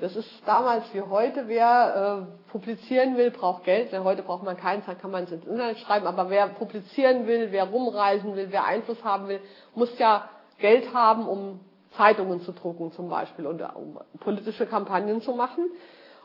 Das 0.00 0.14
ist 0.14 0.30
damals 0.44 0.84
wie 0.92 1.00
heute, 1.00 1.48
wer 1.48 2.28
äh, 2.28 2.50
publizieren 2.50 3.16
will, 3.16 3.30
braucht 3.30 3.64
Geld. 3.64 3.92
Denn 3.92 4.04
heute 4.04 4.22
braucht 4.22 4.42
man 4.42 4.58
keins, 4.58 4.84
dann 4.84 4.98
kann 4.98 5.10
man 5.10 5.24
es 5.24 5.32
ins 5.32 5.46
Internet 5.46 5.78
schreiben. 5.78 6.06
Aber 6.06 6.28
wer 6.28 6.48
publizieren 6.48 7.26
will, 7.26 7.50
wer 7.50 7.64
rumreisen 7.64 8.36
will, 8.36 8.48
wer 8.50 8.66
Einfluss 8.66 9.02
haben 9.02 9.28
will, 9.28 9.40
muss 9.74 9.98
ja 9.98 10.28
Geld 10.58 10.92
haben, 10.92 11.26
um 11.26 11.60
Zeitungen 11.96 12.42
zu 12.42 12.52
drucken 12.52 12.92
zum 12.92 13.08
Beispiel 13.08 13.46
und 13.46 13.62
um 13.74 13.98
politische 14.20 14.66
Kampagnen 14.66 15.22
zu 15.22 15.32
machen. 15.32 15.70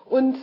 Und 0.09 0.37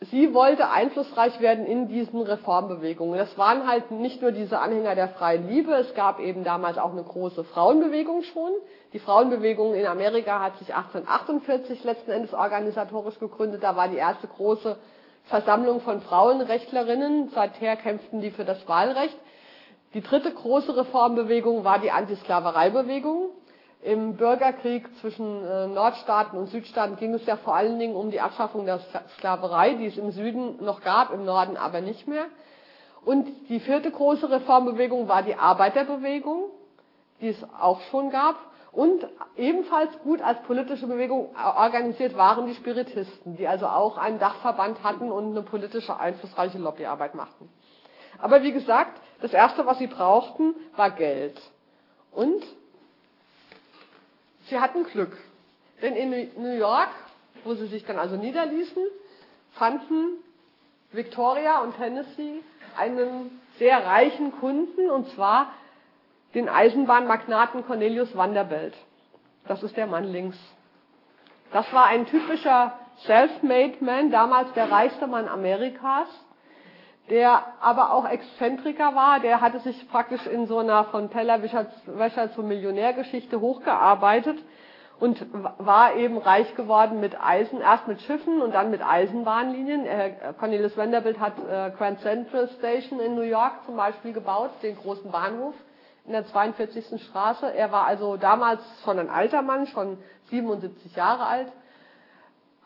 sie 0.00 0.32
wollte 0.32 0.70
einflussreich 0.70 1.40
werden 1.40 1.66
in 1.66 1.88
diesen 1.88 2.22
Reformbewegungen. 2.22 3.18
Das 3.18 3.36
waren 3.36 3.66
halt 3.68 3.90
nicht 3.90 4.22
nur 4.22 4.32
diese 4.32 4.58
Anhänger 4.58 4.94
der 4.94 5.08
freien 5.08 5.48
Liebe, 5.48 5.72
es 5.74 5.94
gab 5.94 6.20
eben 6.20 6.42
damals 6.44 6.78
auch 6.78 6.92
eine 6.92 7.02
große 7.02 7.44
Frauenbewegung 7.44 8.22
schon. 8.22 8.52
Die 8.92 8.98
Frauenbewegung 8.98 9.74
in 9.74 9.86
Amerika 9.86 10.40
hat 10.40 10.58
sich 10.58 10.74
1848 10.74 11.84
letzten 11.84 12.10
Endes 12.10 12.32
organisatorisch 12.32 13.18
gegründet. 13.18 13.62
Da 13.62 13.76
war 13.76 13.88
die 13.88 13.96
erste 13.96 14.26
große 14.26 14.76
Versammlung 15.24 15.80
von 15.80 16.00
Frauenrechtlerinnen. 16.00 17.28
Seither 17.34 17.76
kämpften 17.76 18.20
die 18.20 18.30
für 18.30 18.44
das 18.44 18.66
Wahlrecht. 18.66 19.16
Die 19.92 20.00
dritte 20.00 20.32
große 20.32 20.76
Reformbewegung 20.76 21.64
war 21.64 21.78
die 21.78 21.90
Antisklavereibewegung. 21.90 23.30
Im 23.82 24.16
Bürgerkrieg 24.16 24.84
zwischen 25.00 25.42
äh, 25.44 25.66
Nordstaaten 25.66 26.38
und 26.38 26.48
Südstaaten 26.48 26.96
ging 26.96 27.14
es 27.14 27.24
ja 27.24 27.36
vor 27.36 27.54
allen 27.54 27.78
Dingen 27.78 27.96
um 27.96 28.10
die 28.10 28.20
Abschaffung 28.20 28.66
der 28.66 28.80
Sklaverei, 29.16 29.74
die 29.74 29.86
es 29.86 29.96
im 29.96 30.10
Süden 30.10 30.62
noch 30.62 30.82
gab, 30.82 31.12
im 31.14 31.24
Norden 31.24 31.56
aber 31.56 31.80
nicht 31.80 32.06
mehr. 32.06 32.26
Und 33.04 33.26
die 33.48 33.60
vierte 33.60 33.90
große 33.90 34.30
Reformbewegung 34.30 35.08
war 35.08 35.22
die 35.22 35.34
Arbeiterbewegung, 35.34 36.50
die 37.22 37.28
es 37.28 37.42
auch 37.58 37.80
schon 37.90 38.10
gab. 38.10 38.36
Und 38.70 39.08
ebenfalls 39.36 39.98
gut 40.00 40.20
als 40.20 40.42
politische 40.42 40.86
Bewegung 40.86 41.34
organisiert 41.34 42.16
waren 42.16 42.46
die 42.46 42.54
Spiritisten, 42.54 43.36
die 43.36 43.48
also 43.48 43.66
auch 43.66 43.96
einen 43.96 44.18
Dachverband 44.18 44.84
hatten 44.84 45.10
und 45.10 45.30
eine 45.30 45.42
politische 45.42 45.98
einflussreiche 45.98 46.58
Lobbyarbeit 46.58 47.14
machten. 47.14 47.48
Aber 48.18 48.42
wie 48.42 48.52
gesagt, 48.52 49.00
das 49.22 49.32
Erste, 49.32 49.64
was 49.64 49.78
sie 49.78 49.86
brauchten, 49.86 50.54
war 50.76 50.90
Geld. 50.90 51.40
Und 52.12 52.44
Sie 54.50 54.58
hatten 54.58 54.84
Glück, 54.84 55.16
denn 55.80 55.94
in 55.94 56.10
New 56.42 56.56
York, 56.56 56.90
wo 57.44 57.54
sie 57.54 57.66
sich 57.66 57.84
dann 57.84 57.98
also 57.98 58.16
niederließen, 58.16 58.82
fanden 59.52 60.18
Victoria 60.90 61.60
und 61.60 61.76
Tennessee 61.76 62.40
einen 62.76 63.40
sehr 63.58 63.86
reichen 63.86 64.32
Kunden, 64.40 64.90
und 64.90 65.08
zwar 65.10 65.52
den 66.34 66.48
Eisenbahnmagnaten 66.48 67.64
Cornelius 67.64 68.16
Vanderbilt. 68.16 68.74
Das 69.46 69.62
ist 69.62 69.76
der 69.76 69.86
Mann 69.86 70.04
links. 70.04 70.38
Das 71.52 71.72
war 71.72 71.86
ein 71.86 72.06
typischer 72.06 72.76
Self-Made 73.06 73.76
Man, 73.84 74.10
damals 74.10 74.52
der 74.54 74.70
reichste 74.70 75.06
Mann 75.06 75.28
Amerikas, 75.28 76.08
der 77.08 77.42
aber 77.60 77.92
auch 77.92 78.08
Exzentriker 78.08 78.94
war. 78.94 79.20
Der 79.20 79.40
hatte 79.40 79.60
sich 79.60 79.88
praktisch 79.90 80.26
in 80.26 80.46
so 80.46 80.58
einer 80.58 80.84
von 80.84 81.10
Tellerwäscher 81.10 82.32
zur 82.34 82.44
Millionärgeschichte 82.44 83.40
hochgearbeitet 83.40 84.38
und 85.00 85.26
war 85.58 85.94
eben 85.96 86.18
reich 86.18 86.54
geworden 86.54 87.00
mit 87.00 87.18
Eisen, 87.20 87.60
erst 87.60 87.88
mit 87.88 88.02
Schiffen 88.02 88.42
und 88.42 88.54
dann 88.54 88.70
mit 88.70 88.82
Eisenbahnlinien. 88.82 89.86
Cornelius 90.38 90.76
Vanderbilt 90.76 91.18
hat 91.18 91.32
äh, 91.38 91.70
Grand 91.76 92.00
Central 92.00 92.48
Station 92.58 93.00
in 93.00 93.14
New 93.14 93.22
York 93.22 93.52
zum 93.64 93.76
Beispiel 93.76 94.12
gebaut, 94.12 94.50
den 94.62 94.76
großen 94.76 95.10
Bahnhof 95.10 95.54
in 96.04 96.12
der 96.12 96.26
42. 96.26 97.02
Straße. 97.02 97.52
Er 97.52 97.72
war 97.72 97.86
also 97.86 98.18
damals 98.18 98.60
schon 98.84 98.98
ein 98.98 99.08
alter 99.08 99.42
Mann, 99.42 99.66
schon 99.68 99.96
77 100.28 100.94
Jahre 100.94 101.24
alt. 101.24 101.48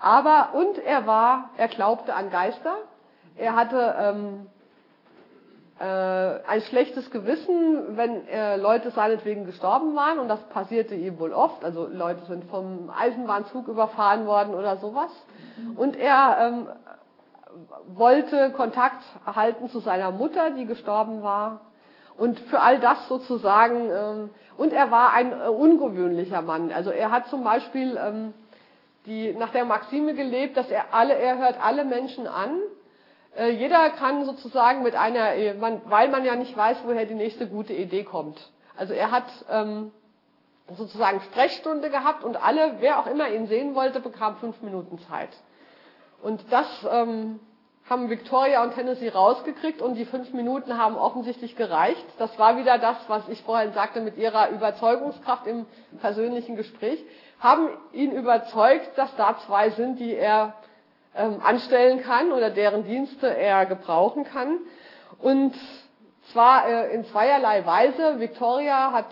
Aber, 0.00 0.50
und 0.54 0.78
er 0.78 1.06
war, 1.06 1.50
er 1.56 1.68
glaubte 1.68 2.14
an 2.14 2.30
Geister 2.30 2.76
er 3.36 3.56
hatte 3.56 3.94
ähm, 3.98 4.46
äh, 5.78 5.84
ein 5.84 6.60
schlechtes 6.62 7.10
Gewissen, 7.10 7.96
wenn 7.96 8.26
äh, 8.28 8.56
Leute 8.56 8.90
seinetwegen 8.90 9.44
gestorben 9.44 9.96
waren 9.96 10.18
und 10.18 10.28
das 10.28 10.40
passierte 10.48 10.94
ihm 10.94 11.18
wohl 11.18 11.32
oft. 11.32 11.64
Also 11.64 11.88
Leute 11.88 12.24
sind 12.26 12.44
vom 12.44 12.90
Eisenbahnzug 12.96 13.68
überfahren 13.68 14.26
worden 14.26 14.54
oder 14.54 14.76
sowas. 14.76 15.10
Und 15.76 15.96
er 15.96 16.36
ähm, 16.40 16.68
wollte 17.88 18.50
Kontakt 18.50 19.02
halten 19.26 19.68
zu 19.68 19.80
seiner 19.80 20.10
Mutter, 20.10 20.50
die 20.50 20.66
gestorben 20.66 21.22
war. 21.22 21.60
Und 22.16 22.38
für 22.38 22.60
all 22.60 22.78
das 22.78 23.08
sozusagen, 23.08 23.90
ähm, 23.90 24.30
und 24.56 24.72
er 24.72 24.92
war 24.92 25.12
ein 25.12 25.32
äh, 25.32 25.48
ungewöhnlicher 25.48 26.42
Mann. 26.42 26.70
Also 26.70 26.90
er 26.90 27.10
hat 27.10 27.26
zum 27.26 27.42
Beispiel 27.42 27.98
ähm, 28.00 28.32
die, 29.06 29.34
nach 29.34 29.50
der 29.50 29.64
Maxime 29.64 30.14
gelebt, 30.14 30.56
dass 30.56 30.70
er 30.70 30.94
alle, 30.94 31.14
er 31.14 31.38
hört 31.38 31.56
alle 31.60 31.84
Menschen 31.84 32.28
an. 32.28 32.60
Äh, 33.36 33.50
jeder 33.50 33.90
kann 33.90 34.24
sozusagen 34.24 34.82
mit 34.82 34.94
einer, 34.94 35.34
äh, 35.34 35.54
man, 35.54 35.82
weil 35.86 36.08
man 36.08 36.24
ja 36.24 36.36
nicht 36.36 36.56
weiß, 36.56 36.78
woher 36.84 37.06
die 37.06 37.14
nächste 37.14 37.48
gute 37.48 37.72
Idee 37.72 38.04
kommt. 38.04 38.50
Also 38.76 38.92
er 38.92 39.10
hat 39.10 39.26
ähm, 39.50 39.92
sozusagen 40.76 41.20
Sprechstunde 41.20 41.90
gehabt 41.90 42.24
und 42.24 42.36
alle, 42.36 42.76
wer 42.80 42.98
auch 42.98 43.06
immer 43.06 43.28
ihn 43.28 43.46
sehen 43.46 43.74
wollte, 43.74 44.00
bekam 44.00 44.36
fünf 44.36 44.60
Minuten 44.62 44.98
Zeit. 44.98 45.30
Und 46.22 46.40
das 46.50 46.66
ähm, 46.90 47.40
haben 47.88 48.08
Victoria 48.08 48.62
und 48.62 48.74
Tennessee 48.74 49.10
rausgekriegt 49.10 49.82
und 49.82 49.94
die 49.96 50.06
fünf 50.06 50.32
Minuten 50.32 50.78
haben 50.78 50.96
offensichtlich 50.96 51.54
gereicht. 51.54 52.04
Das 52.18 52.38
war 52.38 52.56
wieder 52.56 52.78
das, 52.78 52.96
was 53.08 53.28
ich 53.28 53.42
vorhin 53.42 53.72
sagte 53.72 54.00
mit 54.00 54.16
ihrer 54.16 54.48
Überzeugungskraft 54.50 55.46
im 55.46 55.66
persönlichen 56.00 56.56
Gespräch 56.56 57.04
haben 57.40 57.68
ihn 57.92 58.12
überzeugt, 58.12 58.96
dass 58.96 59.14
da 59.16 59.36
zwei 59.46 59.68
sind, 59.70 60.00
die 60.00 60.14
er 60.14 60.54
ähm, 61.16 61.40
anstellen 61.42 62.02
kann 62.02 62.32
oder 62.32 62.50
deren 62.50 62.84
Dienste 62.84 63.26
er 63.26 63.66
gebrauchen 63.66 64.24
kann. 64.24 64.58
Und 65.20 65.54
zwar 66.32 66.68
äh, 66.68 66.94
in 66.94 67.04
zweierlei 67.04 67.64
Weise. 67.66 68.20
Victoria 68.20 68.92
hat 68.92 69.06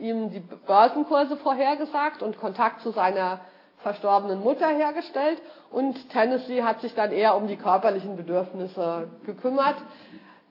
ihm 0.00 0.30
die 0.30 0.40
Börsenkurse 0.40 1.36
vorhergesagt 1.36 2.22
und 2.22 2.38
Kontakt 2.38 2.82
zu 2.82 2.90
seiner 2.90 3.40
verstorbenen 3.78 4.40
Mutter 4.40 4.68
hergestellt 4.68 5.40
und 5.70 6.10
Tennessee 6.10 6.62
hat 6.62 6.80
sich 6.80 6.94
dann 6.94 7.12
eher 7.12 7.36
um 7.36 7.46
die 7.46 7.56
körperlichen 7.56 8.16
Bedürfnisse 8.16 9.08
gekümmert. 9.24 9.76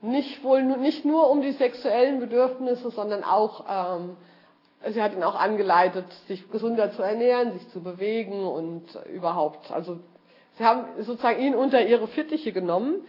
Nicht 0.00 0.42
wohl 0.42 0.62
nicht 0.62 1.04
nur 1.04 1.28
um 1.30 1.42
die 1.42 1.52
sexuellen 1.52 2.20
Bedürfnisse, 2.20 2.90
sondern 2.90 3.24
auch 3.24 3.64
ähm, 3.68 4.16
Sie 4.86 5.02
hat 5.02 5.12
ihn 5.12 5.24
auch 5.24 5.34
angeleitet, 5.34 6.06
sich 6.28 6.48
gesünder 6.50 6.92
zu 6.92 7.02
ernähren, 7.02 7.52
sich 7.52 7.68
zu 7.70 7.82
bewegen 7.82 8.46
und 8.46 8.84
überhaupt. 9.12 9.72
Also 9.72 9.98
sie 10.58 10.64
haben 10.64 10.84
sozusagen 10.98 11.40
ihn 11.40 11.54
unter 11.54 11.80
ihre 11.80 12.08
Fittiche 12.08 12.52
genommen 12.52 13.06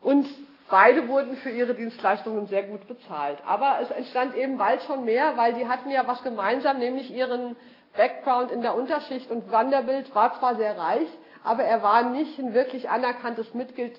und 0.00 0.26
beide 0.68 1.06
wurden 1.08 1.36
für 1.36 1.50
ihre 1.50 1.74
Dienstleistungen 1.74 2.46
sehr 2.46 2.64
gut 2.64 2.88
bezahlt. 2.88 3.38
Aber 3.46 3.78
es 3.82 3.90
entstand 3.90 4.34
eben 4.34 4.58
bald 4.58 4.82
schon 4.82 5.04
mehr, 5.04 5.36
weil 5.36 5.54
die 5.54 5.68
hatten 5.68 5.90
ja 5.90 6.06
was 6.06 6.22
gemeinsam, 6.22 6.78
nämlich 6.78 7.10
ihren 7.12 7.56
Background 7.96 8.50
in 8.50 8.62
der 8.62 8.74
Unterschicht 8.74 9.30
und 9.30 9.50
Vanderbilt 9.50 10.14
war 10.14 10.38
zwar 10.38 10.56
sehr 10.56 10.76
reich, 10.76 11.08
aber 11.44 11.62
er 11.62 11.82
war 11.82 12.10
nicht 12.10 12.38
ein 12.38 12.54
wirklich 12.54 12.90
anerkanntes 12.90 13.54
Mitglied 13.54 13.96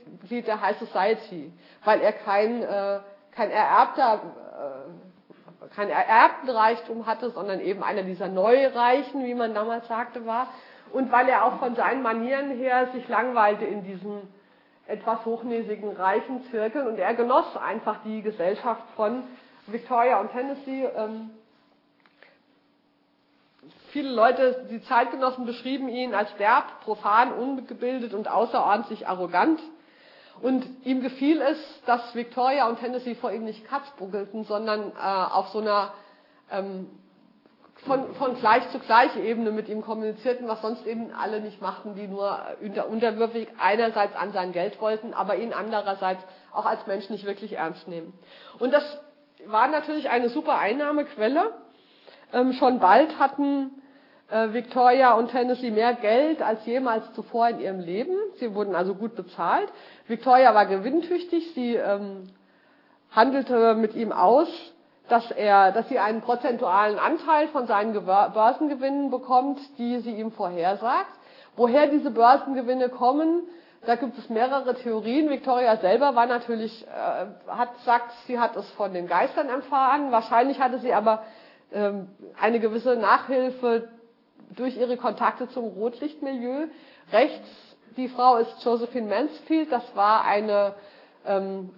der 0.47 0.61
High 0.61 0.77
Society, 0.77 1.51
weil 1.85 2.01
er 2.01 2.11
kein, 2.11 2.61
äh, 2.61 2.99
kein 3.31 3.49
ererbter 3.51 4.21
äh, 4.57 5.07
keinen 5.75 5.89
ererbten 5.89 6.49
Reichtum 6.49 7.05
hatte, 7.05 7.31
sondern 7.31 7.59
eben 7.59 7.83
einer 7.83 8.03
dieser 8.03 8.27
Neureichen, 8.27 9.25
wie 9.25 9.33
man 9.33 9.53
damals 9.53 9.87
sagte, 9.87 10.25
war. 10.25 10.47
Und 10.93 11.11
weil 11.11 11.27
er 11.29 11.45
auch 11.45 11.59
von 11.59 11.75
seinen 11.75 12.01
Manieren 12.01 12.51
her 12.51 12.89
sich 12.93 13.07
langweilte 13.07 13.65
in 13.65 13.83
diesen 13.83 14.21
etwas 14.87 15.25
hochnäsigen 15.25 15.91
reichen 15.91 16.43
Zirkeln 16.49 16.87
und 16.87 16.97
er 16.97 17.13
genoss 17.13 17.57
einfach 17.57 17.97
die 18.03 18.21
Gesellschaft 18.21 18.83
von 18.95 19.23
Victoria 19.67 20.19
und 20.21 20.31
Tennessee. 20.31 20.87
Ähm, 20.95 21.31
viele 23.91 24.09
Leute, 24.09 24.65
die 24.71 24.81
Zeitgenossen 24.83 25.45
beschrieben 25.45 25.89
ihn 25.89 26.13
als 26.13 26.33
derb, 26.37 26.81
profan, 26.81 27.33
ungebildet 27.33 28.13
und 28.13 28.29
außerordentlich 28.29 29.07
arrogant. 29.07 29.59
Und 30.41 30.65
ihm 30.85 31.01
gefiel 31.01 31.41
es, 31.41 31.57
dass 31.85 32.13
Victoria 32.15 32.67
und 32.69 32.79
Tennessee 32.79 33.15
vor 33.15 33.31
ihm 33.31 33.43
nicht 33.43 33.67
katzbuckelten, 33.67 34.43
sondern 34.45 34.91
äh, 34.91 35.01
auf 35.01 35.49
so 35.49 35.59
einer 35.59 35.93
ähm, 36.51 36.87
von, 37.87 38.13
von 38.15 38.35
gleich 38.35 38.69
zu 38.69 38.79
gleich 38.79 39.15
Ebene 39.17 39.51
mit 39.51 39.69
ihm 39.69 39.81
kommunizierten, 39.81 40.47
was 40.47 40.61
sonst 40.61 40.85
eben 40.85 41.11
alle 41.13 41.41
nicht 41.41 41.61
machten, 41.61 41.95
die 41.95 42.07
nur 42.07 42.39
unter, 42.61 42.87
unterwürfig 42.87 43.47
einerseits 43.59 44.15
an 44.15 44.31
sein 44.33 44.51
Geld 44.51 44.79
wollten, 44.79 45.13
aber 45.13 45.37
ihn 45.37 45.53
andererseits 45.53 46.23
auch 46.53 46.65
als 46.65 46.85
Mensch 46.85 47.09
nicht 47.09 47.25
wirklich 47.25 47.53
ernst 47.53 47.87
nehmen. 47.87 48.13
Und 48.59 48.73
das 48.73 48.83
war 49.45 49.67
natürlich 49.67 50.09
eine 50.09 50.29
super 50.29 50.59
Einnahmequelle. 50.59 51.53
Ähm, 52.33 52.53
schon 52.53 52.79
bald 52.79 53.17
hatten 53.17 53.81
äh, 54.29 54.53
Victoria 54.53 55.13
und 55.13 55.31
Tennessee 55.31 55.71
mehr 55.71 55.93
Geld 55.93 56.41
als 56.41 56.65
jemals 56.65 57.11
zuvor 57.13 57.49
in 57.49 57.59
ihrem 57.59 57.79
Leben. 57.79 58.15
Sie 58.39 58.53
wurden 58.53 58.75
also 58.75 58.95
gut 58.95 59.15
bezahlt. 59.15 59.69
Victoria 60.07 60.53
war 60.53 60.65
gewinntüchtig. 60.65 61.53
Sie 61.53 61.75
ähm, 61.75 62.29
handelte 63.11 63.75
mit 63.75 63.95
ihm 63.95 64.11
aus, 64.11 64.49
dass 65.09 65.31
er, 65.31 65.71
dass 65.71 65.87
sie 65.89 65.99
einen 65.99 66.21
prozentualen 66.21 66.99
Anteil 66.99 67.47
von 67.49 67.67
seinen 67.67 67.93
Börsengewinnen 67.93 69.09
bekommt, 69.09 69.59
die 69.77 69.99
sie 69.99 70.15
ihm 70.15 70.31
vorhersagt. 70.31 71.11
Woher 71.55 71.87
diese 71.87 72.11
Börsengewinne 72.11 72.89
kommen, 72.89 73.43
da 73.85 73.95
gibt 73.95 74.17
es 74.17 74.29
mehrere 74.29 74.75
Theorien. 74.75 75.29
Victoria 75.29 75.77
selber 75.77 76.15
war 76.15 76.25
natürlich, 76.25 76.85
äh, 76.87 77.25
hat 77.47 77.69
sagt, 77.85 78.11
sie 78.27 78.39
hat 78.39 78.55
es 78.55 78.69
von 78.71 78.93
den 78.93 79.07
Geistern 79.07 79.49
erfahren. 79.49 80.11
Wahrscheinlich 80.11 80.59
hatte 80.59 80.79
sie 80.79 80.93
aber 80.93 81.23
ähm, 81.71 82.09
eine 82.39 82.59
gewisse 82.59 82.95
Nachhilfe 82.95 83.87
durch 84.55 84.77
ihre 84.77 84.97
Kontakte 84.97 85.47
zum 85.49 85.65
Rotlichtmilieu. 85.65 86.67
Rechts, 87.11 87.47
die 87.95 88.09
Frau 88.09 88.37
ist 88.37 88.63
Josephine 88.63 89.07
Mansfield, 89.07 89.71
das 89.71 89.83
war 89.95 90.25
eine 90.25 90.75
ähm, 91.25 91.71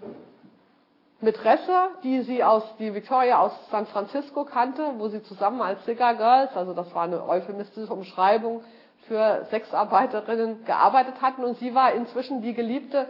Mätresse, 1.21 1.89
die 2.03 2.21
sie 2.21 2.43
aus, 2.43 2.63
die 2.79 2.93
Victoria 2.93 3.39
aus 3.39 3.51
San 3.71 3.85
Francisco 3.87 4.45
kannte, 4.45 4.93
wo 4.97 5.09
sie 5.09 5.21
zusammen 5.23 5.61
als 5.61 5.83
Cigar 5.83 6.15
Girls, 6.15 6.55
also 6.55 6.73
das 6.73 6.93
war 6.95 7.03
eine 7.03 7.27
euphemistische 7.27 7.91
Umschreibung 7.91 8.63
für 9.07 9.45
Sexarbeiterinnen, 9.49 10.63
gearbeitet 10.63 11.21
hatten. 11.21 11.43
Und 11.43 11.57
sie 11.57 11.75
war 11.75 11.93
inzwischen 11.93 12.41
die 12.41 12.53
Geliebte 12.53 13.07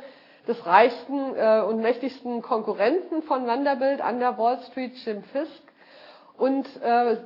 des 0.47 0.65
reichsten 0.65 1.35
äh, 1.35 1.61
und 1.61 1.81
mächtigsten 1.81 2.41
Konkurrenten 2.41 3.21
von 3.23 3.45
Vanderbilt 3.45 4.01
an 4.01 4.19
der 4.19 4.37
Wall 4.37 4.59
Street, 4.71 4.95
Jim 5.05 5.23
Fisk. 5.23 5.61
Und 6.37 6.65
äh, 6.81 7.17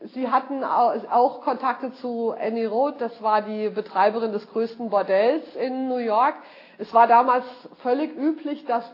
Sie 0.00 0.28
hatten 0.30 0.62
auch 0.62 1.40
Kontakte 1.40 1.92
zu 1.94 2.32
Annie 2.38 2.68
Roth, 2.68 3.00
das 3.00 3.20
war 3.20 3.42
die 3.42 3.68
Betreiberin 3.68 4.30
des 4.30 4.48
größten 4.48 4.90
Bordells 4.90 5.56
in 5.56 5.88
New 5.88 5.96
York. 5.96 6.36
Es 6.78 6.94
war 6.94 7.08
damals 7.08 7.44
völlig 7.82 8.16
üblich, 8.16 8.64
dass 8.66 8.92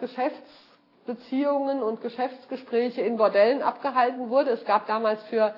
Geschäftsbeziehungen 1.07 1.83
und 1.83 2.01
Geschäftsgespräche 2.01 3.03
in 3.03 3.17
Bordellen 3.17 3.63
abgehalten 3.63 4.31
wurden. 4.31 4.49
Es 4.49 4.65
gab 4.65 4.87
damals 4.87 5.23
für 5.25 5.55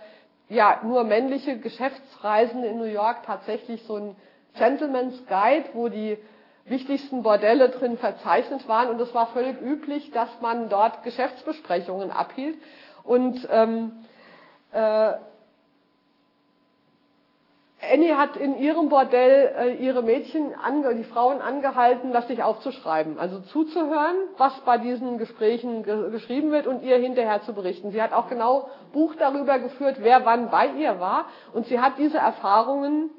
ja, 0.48 0.80
nur 0.82 1.04
männliche 1.04 1.58
Geschäftsreisende 1.58 2.68
in 2.68 2.78
New 2.78 2.84
York 2.84 3.24
tatsächlich 3.24 3.82
so 3.84 3.96
ein 3.96 4.16
Gentleman's 4.54 5.24
Guide, 5.26 5.68
wo 5.74 5.88
die 5.88 6.18
wichtigsten 6.64 7.22
Bordelle 7.22 7.68
drin 7.68 7.96
verzeichnet 7.96 8.66
waren. 8.68 8.88
Und 8.88 9.00
es 9.00 9.14
war 9.14 9.28
völlig 9.28 9.60
üblich, 9.60 10.10
dass 10.12 10.28
man 10.40 10.68
dort 10.68 11.02
Geschäftsbesprechungen 11.04 12.10
abhielt. 12.10 12.56
Und 13.04 13.46
ähm, 13.50 13.92
äh, 14.72 15.12
Annie 17.92 18.16
hat 18.16 18.36
in 18.36 18.58
ihrem 18.58 18.88
Bordell 18.88 19.54
äh, 19.58 19.74
ihre 19.74 20.02
Mädchen, 20.02 20.54
ange, 20.54 20.94
die 20.94 21.04
Frauen 21.04 21.40
angehalten, 21.40 22.12
das 22.12 22.28
sich 22.28 22.42
aufzuschreiben, 22.42 23.18
also 23.18 23.40
zuzuhören, 23.40 24.16
was 24.36 24.52
bei 24.64 24.78
diesen 24.78 25.18
Gesprächen 25.18 25.82
ge 25.82 26.10
geschrieben 26.10 26.50
wird 26.50 26.66
und 26.66 26.82
ihr 26.82 26.96
hinterher 26.96 27.42
zu 27.42 27.54
berichten. 27.54 27.90
Sie 27.90 28.00
hat 28.02 28.12
auch 28.12 28.28
genau 28.28 28.68
Buch 28.92 29.14
darüber 29.18 29.58
geführt, 29.58 29.96
wer 30.00 30.24
wann 30.24 30.50
bei 30.50 30.68
ihr 30.78 31.00
war 31.00 31.26
und 31.52 31.66
sie 31.66 31.80
hat 31.80 31.98
diese 31.98 32.18
Erfahrungen, 32.18 33.10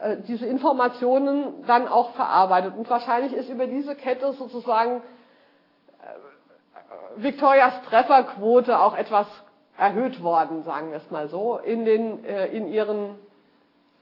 äh, 0.00 0.16
diese 0.28 0.46
Informationen 0.46 1.64
dann 1.66 1.88
auch 1.88 2.10
verarbeitet. 2.12 2.74
Und 2.76 2.88
wahrscheinlich 2.90 3.32
ist 3.32 3.48
über 3.48 3.66
diese 3.66 3.94
Kette 3.94 4.32
sozusagen 4.32 5.02
äh, 6.00 7.22
Victorias 7.22 7.74
Trefferquote 7.88 8.78
auch 8.78 8.96
etwas 8.96 9.26
erhöht 9.78 10.22
worden, 10.22 10.62
sagen 10.62 10.90
wir 10.90 10.98
es 10.98 11.10
mal 11.10 11.28
so, 11.28 11.58
in, 11.58 11.84
den, 11.84 12.24
äh, 12.24 12.46
in 12.46 12.68
ihren 12.68 13.16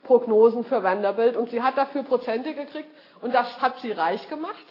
Prognosen 0.05 0.65
für 0.65 0.83
Vanderbilt 0.83 1.37
und 1.37 1.51
sie 1.51 1.63
hat 1.63 1.77
dafür 1.77 2.03
Prozente 2.03 2.55
gekriegt 2.55 2.89
und 3.21 3.35
das 3.35 3.61
hat 3.61 3.79
sie 3.81 3.93
reich 3.93 4.29
gemacht. 4.29 4.65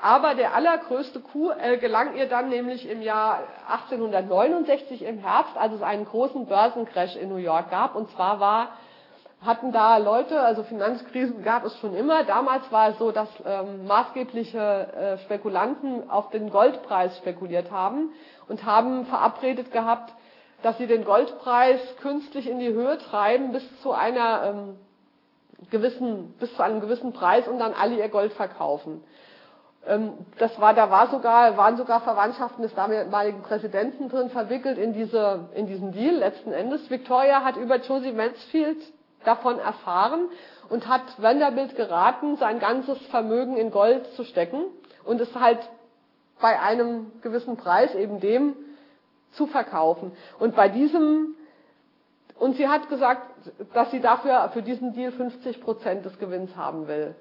Aber 0.00 0.34
der 0.34 0.54
allergrößte 0.54 1.20
Coup 1.20 1.52
äh, 1.60 1.76
gelang 1.76 2.16
ihr 2.16 2.28
dann 2.28 2.48
nämlich 2.48 2.88
im 2.88 3.02
Jahr 3.02 3.40
1869 3.68 5.02
im 5.02 5.18
Herbst, 5.18 5.56
als 5.56 5.74
es 5.74 5.82
einen 5.82 6.04
großen 6.04 6.46
Börsencrash 6.46 7.14
in 7.14 7.28
New 7.28 7.36
York 7.36 7.70
gab. 7.70 7.94
Und 7.94 8.10
zwar 8.10 8.40
war 8.40 8.68
hatten 9.44 9.72
da 9.72 9.96
Leute, 9.96 10.40
also 10.40 10.62
Finanzkrisen 10.62 11.42
gab 11.42 11.64
es 11.64 11.76
schon 11.78 11.94
immer. 11.94 12.24
Damals 12.24 12.70
war 12.70 12.90
es 12.90 12.98
so, 12.98 13.10
dass 13.10 13.28
ähm, 13.44 13.86
maßgebliche 13.86 14.58
äh, 14.58 15.18
Spekulanten 15.18 16.08
auf 16.10 16.30
den 16.30 16.50
Goldpreis 16.50 17.16
spekuliert 17.18 17.70
haben 17.70 18.10
und 18.48 18.64
haben 18.64 19.06
verabredet 19.06 19.72
gehabt, 19.72 20.12
dass 20.62 20.78
sie 20.78 20.86
den 20.86 21.04
Goldpreis 21.04 21.80
künstlich 22.00 22.48
in 22.48 22.58
die 22.58 22.72
Höhe 22.72 22.98
treiben 22.98 23.52
bis 23.52 23.64
zu 23.82 23.92
einer 23.92 24.44
ähm, 24.44 24.76
gewissen, 25.70 26.34
bis 26.38 26.54
zu 26.54 26.62
einem 26.62 26.80
gewissen 26.80 27.12
Preis 27.12 27.48
und 27.48 27.58
dann 27.58 27.74
alle 27.74 27.96
ihr 27.96 28.08
Gold 28.08 28.32
verkaufen. 28.32 29.02
Ähm, 29.86 30.12
das 30.38 30.60
war, 30.60 30.74
da 30.74 30.90
war 30.90 31.08
sogar, 31.08 31.56
waren 31.56 31.76
sogar 31.76 32.00
Verwandtschaften 32.00 32.62
des 32.62 32.74
damaligen 32.74 33.42
Präsidenten 33.42 34.08
drin 34.08 34.30
verwickelt 34.30 34.78
in 34.78 34.92
diese, 34.92 35.48
in 35.54 35.66
diesen 35.66 35.92
Deal 35.92 36.14
letzten 36.14 36.52
Endes. 36.52 36.88
Victoria 36.90 37.42
hat 37.42 37.56
über 37.56 37.76
Josie 37.76 38.12
Mansfield 38.12 38.78
davon 39.24 39.58
erfahren 39.58 40.28
und 40.68 40.88
hat 40.88 41.02
Vanderbilt 41.18 41.76
geraten, 41.76 42.36
sein 42.36 42.58
ganzes 42.58 42.98
Vermögen 43.08 43.56
in 43.56 43.70
Gold 43.70 44.06
zu 44.14 44.24
stecken 44.24 44.64
und 45.04 45.20
es 45.20 45.34
halt 45.34 45.58
bei 46.40 46.60
einem 46.60 47.12
gewissen 47.22 47.56
Preis, 47.56 47.94
eben 47.94 48.20
dem, 48.20 48.54
zu 49.32 49.46
verkaufen. 49.46 50.12
Und 50.38 50.54
bei 50.56 50.68
diesem, 50.68 51.34
und 52.38 52.56
sie 52.56 52.68
hat 52.68 52.88
gesagt, 52.88 53.22
dass 53.74 53.90
sie 53.90 54.00
dafür, 54.00 54.50
für 54.52 54.62
diesen 54.62 54.92
Deal 54.92 55.12
50 55.12 55.60
Prozent 55.60 56.04
des 56.04 56.18
Gewinns 56.18 56.56
haben 56.56 56.88
will. 56.88 57.14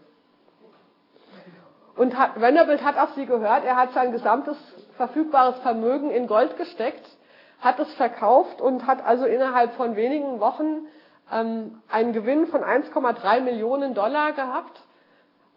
Und 1.95 2.17
hat, 2.17 2.39
Vanderbilt 2.39 2.83
hat 2.83 2.97
auf 2.97 3.13
sie 3.15 3.25
gehört, 3.25 3.65
er 3.65 3.75
hat 3.75 3.93
sein 3.93 4.11
gesamtes 4.11 4.57
verfügbares 4.97 5.57
Vermögen 5.59 6.09
in 6.09 6.27
Gold 6.27 6.57
gesteckt, 6.57 7.05
hat 7.59 7.79
es 7.79 7.93
verkauft 7.93 8.61
und 8.61 8.87
hat 8.87 9.05
also 9.05 9.25
innerhalb 9.25 9.73
von 9.73 9.95
wenigen 9.95 10.39
Wochen 10.39 10.87
ähm, 11.31 11.81
einen 11.89 12.13
Gewinn 12.13 12.47
von 12.47 12.61
1,3 12.63 13.41
Millionen 13.41 13.93
Dollar 13.93 14.31
gehabt. 14.31 14.81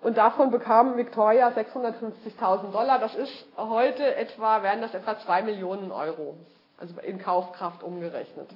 Und 0.05 0.19
davon 0.19 0.51
bekam 0.51 0.99
Victoria 0.99 1.49
650.000 1.49 2.73
Dollar. 2.73 2.99
Das 2.99 3.15
ist 3.15 3.47
heute 3.57 4.15
etwa, 4.17 4.63
werden 4.63 4.83
das 4.83 4.93
etwa 4.93 5.19
2 5.19 5.41
Millionen 5.43 5.91
Euro. 5.91 6.35
Also 6.79 7.01
in 7.01 7.19
Kaufkraft 7.19 7.83
umgerechnet. 7.83 8.51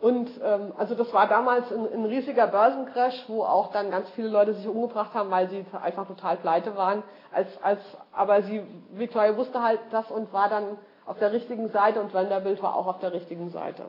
Und 0.00 0.28
ähm, 0.42 0.72
also 0.76 0.96
das 0.96 1.12
war 1.12 1.28
damals 1.28 1.70
ein, 1.70 1.86
ein, 1.92 2.04
riesiger 2.06 2.48
Börsencrash, 2.48 3.24
wo 3.28 3.44
auch 3.44 3.70
dann 3.70 3.92
ganz 3.92 4.10
viele 4.10 4.28
Leute 4.28 4.54
sich 4.54 4.66
umgebracht 4.66 5.14
haben, 5.14 5.30
weil 5.30 5.48
sie 5.48 5.64
einfach 5.80 6.08
total 6.08 6.38
pleite 6.38 6.76
waren. 6.76 7.04
Als, 7.30 7.48
als, 7.62 7.80
aber 8.12 8.42
sie, 8.42 8.62
Victoria 8.90 9.36
wusste 9.36 9.62
halt 9.62 9.78
das 9.92 10.10
und 10.10 10.32
war 10.32 10.48
dann 10.48 10.76
auf 11.06 11.20
der 11.20 11.30
richtigen 11.30 11.68
Seite 11.68 12.00
und 12.00 12.12
Vanderbilt 12.12 12.60
war 12.64 12.74
auch 12.74 12.88
auf 12.88 12.98
der 12.98 13.12
richtigen 13.12 13.50
Seite. 13.50 13.84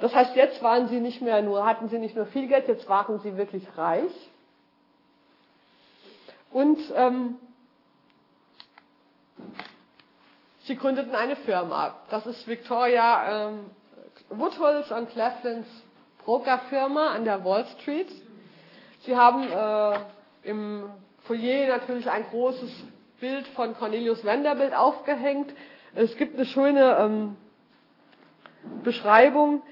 Das 0.00 0.12
heißt, 0.12 0.34
jetzt 0.34 0.64
waren 0.64 0.88
sie 0.88 0.98
nicht 0.98 1.22
mehr 1.22 1.42
nur, 1.42 1.64
hatten 1.64 1.88
sie 1.88 2.00
nicht 2.00 2.16
nur 2.16 2.26
viel 2.26 2.48
Geld, 2.48 2.66
jetzt 2.66 2.88
waren 2.88 3.20
sie 3.20 3.36
wirklich 3.36 3.64
reich. 3.76 4.10
Und 6.58 6.78
ähm, 6.96 7.36
sie 10.64 10.74
gründeten 10.74 11.14
eine 11.14 11.36
Firma. 11.36 11.94
Das 12.10 12.26
ist 12.26 12.48
Victoria 12.48 13.46
ähm, 13.50 13.60
Woodhulls 14.30 14.90
und 14.90 15.08
Cleflins 15.10 15.68
Brokerfirma 16.24 17.12
an 17.12 17.24
der 17.24 17.44
Wall 17.44 17.64
Street. 17.78 18.08
Sie 19.02 19.14
haben 19.16 19.44
äh, 19.48 20.00
im 20.50 20.90
Foyer 21.28 21.68
natürlich 21.68 22.10
ein 22.10 22.24
großes 22.24 22.72
Bild 23.20 23.46
von 23.54 23.76
Cornelius 23.76 24.24
Vanderbilt 24.24 24.74
aufgehängt. 24.74 25.52
Es 25.94 26.16
gibt 26.16 26.34
eine 26.34 26.44
schöne 26.44 26.96
ähm, 26.98 27.36
Beschreibung. 28.82 29.62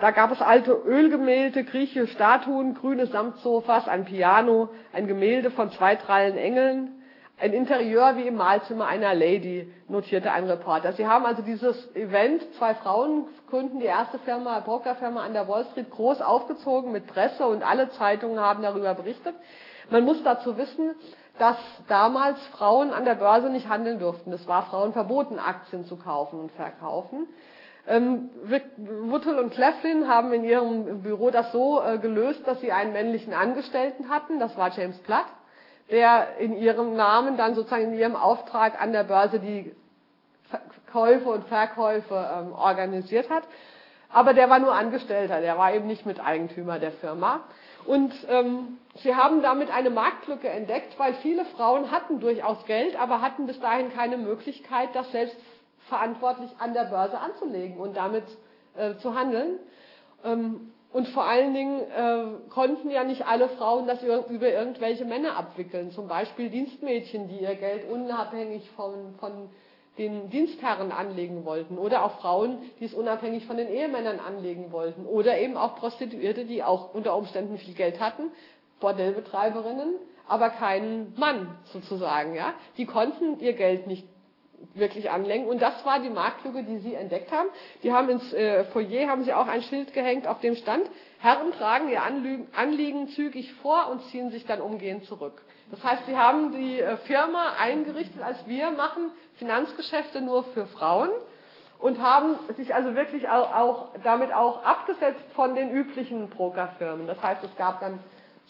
Da 0.00 0.10
gab 0.10 0.32
es 0.32 0.42
alte 0.42 0.72
Ölgemälde, 0.72 1.64
griechische 1.64 2.08
Statuen, 2.08 2.74
grüne 2.74 3.06
Samtsofas, 3.06 3.86
ein 3.86 4.04
Piano, 4.04 4.68
ein 4.92 5.06
Gemälde 5.06 5.50
von 5.50 5.70
zwei 5.70 5.94
Trallen 5.94 6.36
Engeln, 6.36 7.02
ein 7.40 7.52
Interieur 7.52 8.16
wie 8.16 8.26
im 8.26 8.36
Mahlzimmer 8.36 8.86
einer 8.86 9.14
Lady, 9.14 9.72
notierte 9.88 10.32
ein 10.32 10.44
Reporter. 10.44 10.92
Sie 10.92 11.06
haben 11.06 11.26
also 11.26 11.42
dieses 11.42 11.94
Event, 11.94 12.42
zwei 12.58 12.74
Frauen 12.74 13.26
gründen 13.48 13.80
die 13.80 13.86
erste 13.86 14.18
Firma, 14.20 14.60
Brokerfirma 14.60 15.22
an 15.22 15.32
der 15.32 15.48
Wall 15.48 15.64
Street, 15.70 15.90
groß 15.90 16.22
aufgezogen 16.22 16.92
mit 16.92 17.06
Presse 17.06 17.46
und 17.46 17.62
alle 17.62 17.90
Zeitungen 17.90 18.40
haben 18.40 18.62
darüber 18.62 18.94
berichtet. 18.94 19.34
Man 19.90 20.04
muss 20.04 20.22
dazu 20.22 20.56
wissen, 20.56 20.94
dass 21.38 21.56
damals 21.88 22.38
Frauen 22.48 22.92
an 22.92 23.04
der 23.04 23.16
Börse 23.16 23.50
nicht 23.50 23.68
handeln 23.68 23.98
durften. 23.98 24.32
Es 24.32 24.46
war 24.46 24.64
Frauen 24.64 24.92
verboten, 24.92 25.38
Aktien 25.38 25.84
zu 25.84 25.96
kaufen 25.96 26.38
und 26.38 26.52
verkaufen. 26.52 27.26
Ähm, 27.86 28.30
Wuttel 28.76 29.38
und 29.38 29.50
Cleflin 29.50 30.08
haben 30.08 30.32
in 30.32 30.44
ihrem 30.44 31.02
Büro 31.02 31.30
das 31.30 31.52
so 31.52 31.82
äh, 31.82 31.98
gelöst, 31.98 32.46
dass 32.46 32.60
sie 32.60 32.72
einen 32.72 32.92
männlichen 32.92 33.34
Angestellten 33.34 34.08
hatten, 34.08 34.38
das 34.38 34.56
war 34.56 34.70
James 34.70 34.98
Platt, 34.98 35.26
der 35.90 36.38
in 36.38 36.56
ihrem 36.56 36.96
Namen 36.96 37.36
dann 37.36 37.54
sozusagen 37.54 37.92
in 37.92 37.94
ihrem 37.94 38.16
Auftrag 38.16 38.80
an 38.80 38.92
der 38.92 39.04
Börse 39.04 39.38
die 39.38 39.74
Käufe 40.90 41.28
und 41.28 41.46
Verkäufe 41.48 42.14
ähm, 42.14 42.52
organisiert 42.52 43.28
hat. 43.28 43.42
Aber 44.08 44.32
der 44.32 44.48
war 44.48 44.60
nur 44.60 44.72
Angestellter, 44.72 45.40
der 45.40 45.58
war 45.58 45.74
eben 45.74 45.88
nicht 45.88 46.06
Miteigentümer 46.06 46.78
der 46.78 46.92
Firma. 46.92 47.40
Und 47.84 48.14
ähm, 48.30 48.78
sie 49.02 49.14
haben 49.14 49.42
damit 49.42 49.70
eine 49.70 49.90
Marktlücke 49.90 50.48
entdeckt, 50.48 50.98
weil 50.98 51.14
viele 51.14 51.44
Frauen 51.44 51.90
hatten 51.90 52.20
durchaus 52.20 52.64
Geld, 52.64 52.98
aber 52.98 53.20
hatten 53.20 53.46
bis 53.46 53.60
dahin 53.60 53.92
keine 53.92 54.16
Möglichkeit, 54.16 54.90
das 54.94 55.10
selbst 55.10 55.36
verantwortlich 55.88 56.50
an 56.58 56.74
der 56.74 56.84
Börse 56.84 57.18
anzulegen 57.18 57.78
und 57.78 57.96
damit 57.96 58.24
äh, 58.76 58.96
zu 58.96 59.14
handeln. 59.14 59.58
Ähm, 60.24 60.72
und 60.92 61.08
vor 61.08 61.24
allen 61.24 61.54
Dingen 61.54 61.80
äh, 61.80 62.50
konnten 62.50 62.88
ja 62.88 63.02
nicht 63.02 63.26
alle 63.26 63.48
Frauen 63.48 63.88
das 63.88 64.00
über, 64.02 64.48
irgendwelche 64.48 65.04
Männer 65.04 65.36
abwickeln. 65.36 65.90
Zum 65.90 66.06
Beispiel 66.06 66.50
Dienstmädchen, 66.50 67.28
die 67.28 67.40
ihr 67.40 67.56
Geld 67.56 67.90
unabhängig 67.90 68.70
von, 68.76 69.16
von 69.18 69.48
den 69.98 70.30
Dienstherren 70.30 70.92
anlegen 70.92 71.44
wollten. 71.44 71.78
Oder 71.78 72.04
auch 72.04 72.20
Frauen, 72.20 72.58
die 72.78 72.84
es 72.84 72.94
unabhängig 72.94 73.44
von 73.46 73.56
den 73.56 73.68
Ehemännern 73.68 74.20
anlegen 74.20 74.70
wollten. 74.70 75.04
Oder 75.04 75.36
eben 75.38 75.56
auch 75.56 75.74
Prostituierte, 75.74 76.44
die 76.44 76.62
auch 76.62 76.94
unter 76.94 77.16
Umständen 77.16 77.58
viel 77.58 77.74
Geld 77.74 77.98
hatten. 77.98 78.30
Bordellbetreiberinnen, 78.78 79.94
aber 80.28 80.50
keinen 80.50 81.12
Mann 81.16 81.58
sozusagen. 81.72 82.36
Ja? 82.36 82.54
Die 82.76 82.86
konnten 82.86 83.40
ihr 83.40 83.54
Geld 83.54 83.88
nicht 83.88 84.06
wirklich 84.74 85.10
anlenken. 85.10 85.48
Und 85.48 85.60
das 85.60 85.84
war 85.84 86.00
die 86.00 86.10
Marktlücke, 86.10 86.62
die 86.62 86.78
sie 86.78 86.94
entdeckt 86.94 87.30
haben. 87.32 87.48
Die 87.82 87.92
haben 87.92 88.08
ins 88.08 88.32
äh, 88.32 88.64
Foyer 88.64 89.08
haben 89.08 89.24
sie 89.24 89.32
auch 89.32 89.46
ein 89.46 89.62
Schild 89.62 89.92
gehängt, 89.92 90.26
auf 90.26 90.40
dem 90.40 90.56
stand, 90.56 90.88
Herren 91.20 91.52
tragen 91.52 91.88
ihr 91.88 92.02
Anliegen, 92.02 92.48
Anliegen 92.54 93.08
zügig 93.08 93.52
vor 93.54 93.88
und 93.90 94.02
ziehen 94.10 94.30
sich 94.30 94.44
dann 94.46 94.60
umgehend 94.60 95.04
zurück. 95.04 95.42
Das 95.70 95.82
heißt, 95.82 96.06
sie 96.06 96.16
haben 96.16 96.52
die 96.52 96.80
äh, 96.80 96.96
Firma 96.98 97.54
eingerichtet, 97.58 98.22
als 98.22 98.46
wir 98.46 98.70
machen 98.70 99.10
Finanzgeschäfte 99.36 100.20
nur 100.20 100.44
für 100.44 100.66
Frauen 100.66 101.10
und 101.78 102.00
haben 102.00 102.38
sich 102.56 102.74
also 102.74 102.94
wirklich 102.94 103.28
auch, 103.28 103.54
auch 103.54 103.88
damit 104.02 104.32
auch 104.32 104.64
abgesetzt 104.64 105.24
von 105.34 105.54
den 105.54 105.70
üblichen 105.70 106.28
Brokerfirmen. 106.30 107.06
Das 107.06 107.22
heißt, 107.22 107.42
es 107.44 107.56
gab 107.56 107.80
dann 107.80 107.98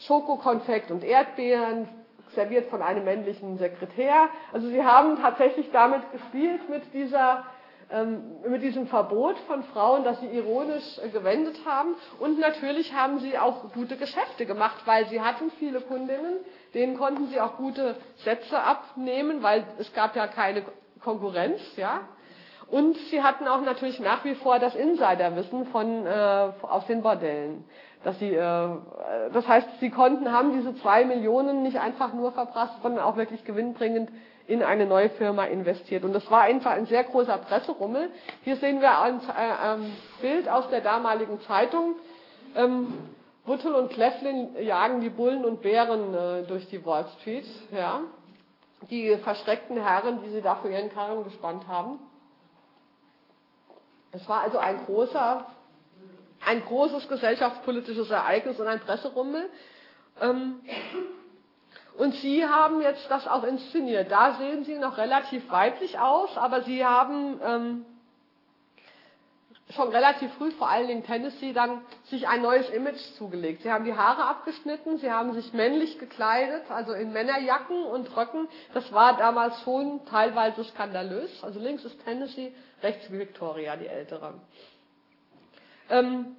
Schokokonfekt 0.01 0.91
und 0.91 1.05
Erdbeeren, 1.05 1.89
serviert 2.35 2.71
von 2.71 2.83
einem 2.83 3.05
männlichen 3.05 3.59
Sekretär. 3.59 4.29
Also 4.53 4.69
sie 4.69 4.85
haben 4.85 5.21
tatsächlich 5.21 5.71
damit 5.73 6.01
gespielt 6.13 6.69
mit 6.69 6.83
dieser 6.93 7.45
ähm, 7.91 8.23
mit 8.49 8.63
diesem 8.63 8.87
Verbot 8.87 9.37
von 9.47 9.63
Frauen, 9.65 10.05
das 10.05 10.19
sie 10.21 10.27
ironisch 10.27 10.99
äh, 10.99 11.09
gewendet 11.11 11.57
haben. 11.67 11.95
Und 12.19 12.41
natürlich 12.41 12.95
haben 12.95 13.19
sie 13.19 13.39
auch 13.39 13.73
gute 13.73 13.97
Geschäfte 13.97 14.47
gemacht, 14.47 14.83
weil 14.87 15.07
sie 15.09 15.21
hatten 15.21 15.51
viele 15.59 15.81
Kundinnen, 15.81 16.39
denen 16.73 16.97
konnten 16.97 17.29
sie 17.29 17.41
auch 17.41 17.57
gute 17.57 17.97
Sätze 18.17 18.59
abnehmen, 18.59 19.43
weil 19.43 19.65
es 19.79 19.93
gab 19.93 20.17
ja 20.17 20.27
keine 20.27 20.65
Konkurrenz, 21.03 21.61
ja. 21.77 22.01
Und 22.71 22.97
sie 23.11 23.23
hatten 23.23 23.47
auch 23.47 23.61
natürlich 23.61 24.01
nach 24.01 24.25
wie 24.25 24.35
vor 24.35 24.59
das 24.59 24.75
Insiderwissen 24.75 25.67
von 25.67 26.07
äh, 26.07 26.49
aus 26.63 26.87
den 26.87 27.03
Bordellen 27.03 27.65
dass 28.05 28.19
sie, 28.19 28.35
äh, 28.35 28.69
das 29.33 29.49
heißt, 29.49 29.67
sie 29.81 29.91
konnten, 29.91 30.31
haben 30.31 30.53
diese 30.53 30.75
zwei 30.77 31.05
Millionen 31.05 31.63
nicht 31.63 31.81
einfach 31.81 32.13
nur 32.13 32.33
verprasst, 32.33 32.75
sondern 32.83 33.03
auch 33.03 33.17
wirklich 33.17 33.45
gewinnbringend 33.45 34.11
in 34.47 34.63
eine 34.63 34.87
neue 34.87 35.09
Firma 35.11 35.45
investiert. 35.45 36.05
Und 36.05 36.13
das 36.13 36.31
war 36.31 36.43
einfach 36.43 36.73
ein 36.73 36.87
sehr 36.87 37.03
großer 37.05 37.39
Presserummel. 37.39 38.11
Hier 38.43 38.57
sehen 38.57 38.81
wir 38.81 38.99
ein 39.01 39.21
äh, 39.21 40.21
Bild 40.21 40.49
aus 40.49 40.69
der 40.69 40.83
damaligen 40.83 41.41
Zeitung. 41.43 41.97
Ähm, 42.55 42.93
Wuttel 43.47 43.75
und 43.75 43.91
Cleflin 43.91 44.57
jagen 44.63 45.01
die 45.01 45.11
Bullen 45.11 45.45
und 45.45 45.63
Bären 45.63 46.15
äh, 46.15 46.43
durch 46.45 46.69
die 46.69 46.85
Wall 46.85 47.07
Street. 47.19 47.47
Ja. 47.73 48.01
Die 48.91 49.17
verschreckten 49.17 49.83
Herren, 49.83 50.21
die 50.25 50.31
sie 50.31 50.43
da 50.43 50.57
für 50.57 50.69
ihren 50.69 50.91
Karren 50.91 51.25
gespannt 51.25 51.67
haben. 51.67 51.99
Es 54.13 54.29
war 54.29 54.43
also 54.43 54.59
ein 54.59 54.85
großer 54.85 55.47
ein 56.47 56.65
großes 56.65 57.09
gesellschaftspolitisches 57.09 58.11
Ereignis 58.11 58.59
und 58.61 58.67
ein 58.67 58.81
Presserummel. 58.81 59.49
Ähm, 60.21 60.61
und 61.97 62.15
Sie 62.17 62.45
haben 62.45 62.81
jetzt 62.81 63.09
das 63.09 63.27
auch 63.27 63.45
inszeniert. 63.45 64.11
Da 64.11 64.35
sehen 64.35 64.65
Sie 64.65 64.79
noch 64.79 64.97
relativ 64.99 65.49
weiblich 65.51 65.99
aus, 65.99 66.37
aber 66.37 66.63
Sie 66.63 66.85
haben, 66.85 67.41
ähm, 67.45 67.87
schon 69.71 69.89
relativ 69.89 70.33
früh, 70.35 70.51
vor 70.53 70.69
allen 70.69 70.89
Dingen 70.89 71.05
Tennessee, 71.05 71.53
dann 71.53 71.81
sich 72.05 72.29
ein 72.29 72.43
neues 72.43 72.69
Image 72.71 73.01
zugelegt. 73.17 73.63
Sie 73.63 73.73
haben 73.73 73.85
die 73.85 73.95
Haare 73.95 74.25
abgeschnitten, 74.25 74.99
sie 74.99 75.11
haben 75.11 75.33
sich 75.33 75.53
männlich 75.53 75.99
gekleidet, 75.99 76.71
also 76.71 76.93
in 76.93 77.13
Männerjacken 77.13 77.85
und 77.85 78.15
Röcken. 78.17 78.47
Das 78.75 78.93
war 78.93 79.17
damals 79.17 79.61
schon 79.63 80.05
teilweise 80.07 80.65
skandalös. 80.65 81.43
Also 81.43 81.61
links 81.61 81.85
ist 81.85 82.03
Tennessee, 82.05 82.53
rechts 82.83 83.11
Victoria, 83.11 83.77
die 83.77 83.87
ältere. 83.87 84.35
Ähm, 85.91 86.37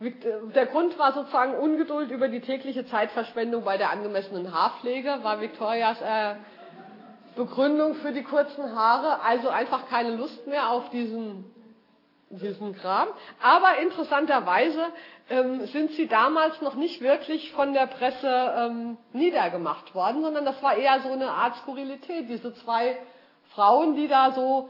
der 0.00 0.66
Grund 0.66 0.98
war 0.98 1.14
sozusagen 1.14 1.54
Ungeduld 1.54 2.10
über 2.10 2.28
die 2.28 2.40
tägliche 2.40 2.84
Zeitverschwendung 2.86 3.64
bei 3.64 3.78
der 3.78 3.90
angemessenen 3.90 4.52
Haarpflege, 4.52 5.20
war 5.22 5.40
Victorias 5.40 6.00
äh, 6.02 6.34
Begründung 7.34 7.94
für 7.96 8.12
die 8.12 8.22
kurzen 8.22 8.74
Haare, 8.74 9.22
also 9.22 9.48
einfach 9.48 9.88
keine 9.88 10.16
Lust 10.16 10.46
mehr 10.46 10.70
auf 10.70 10.90
diesen, 10.90 11.44
diesen 12.28 12.76
Kram. 12.76 13.08
Aber 13.42 13.78
interessanterweise 13.78 14.84
ähm, 15.30 15.66
sind 15.66 15.92
sie 15.92 16.08
damals 16.08 16.60
noch 16.60 16.74
nicht 16.74 17.00
wirklich 17.00 17.52
von 17.52 17.72
der 17.72 17.86
Presse 17.86 18.28
ähm, 18.28 18.98
niedergemacht 19.14 19.94
worden, 19.94 20.22
sondern 20.22 20.44
das 20.44 20.62
war 20.62 20.76
eher 20.76 21.00
so 21.00 21.10
eine 21.12 21.30
Art 21.30 21.56
Skurrilität, 21.56 22.28
diese 22.28 22.54
zwei 22.54 22.98
Frauen, 23.54 23.96
die 23.96 24.08
da 24.08 24.32
so 24.32 24.68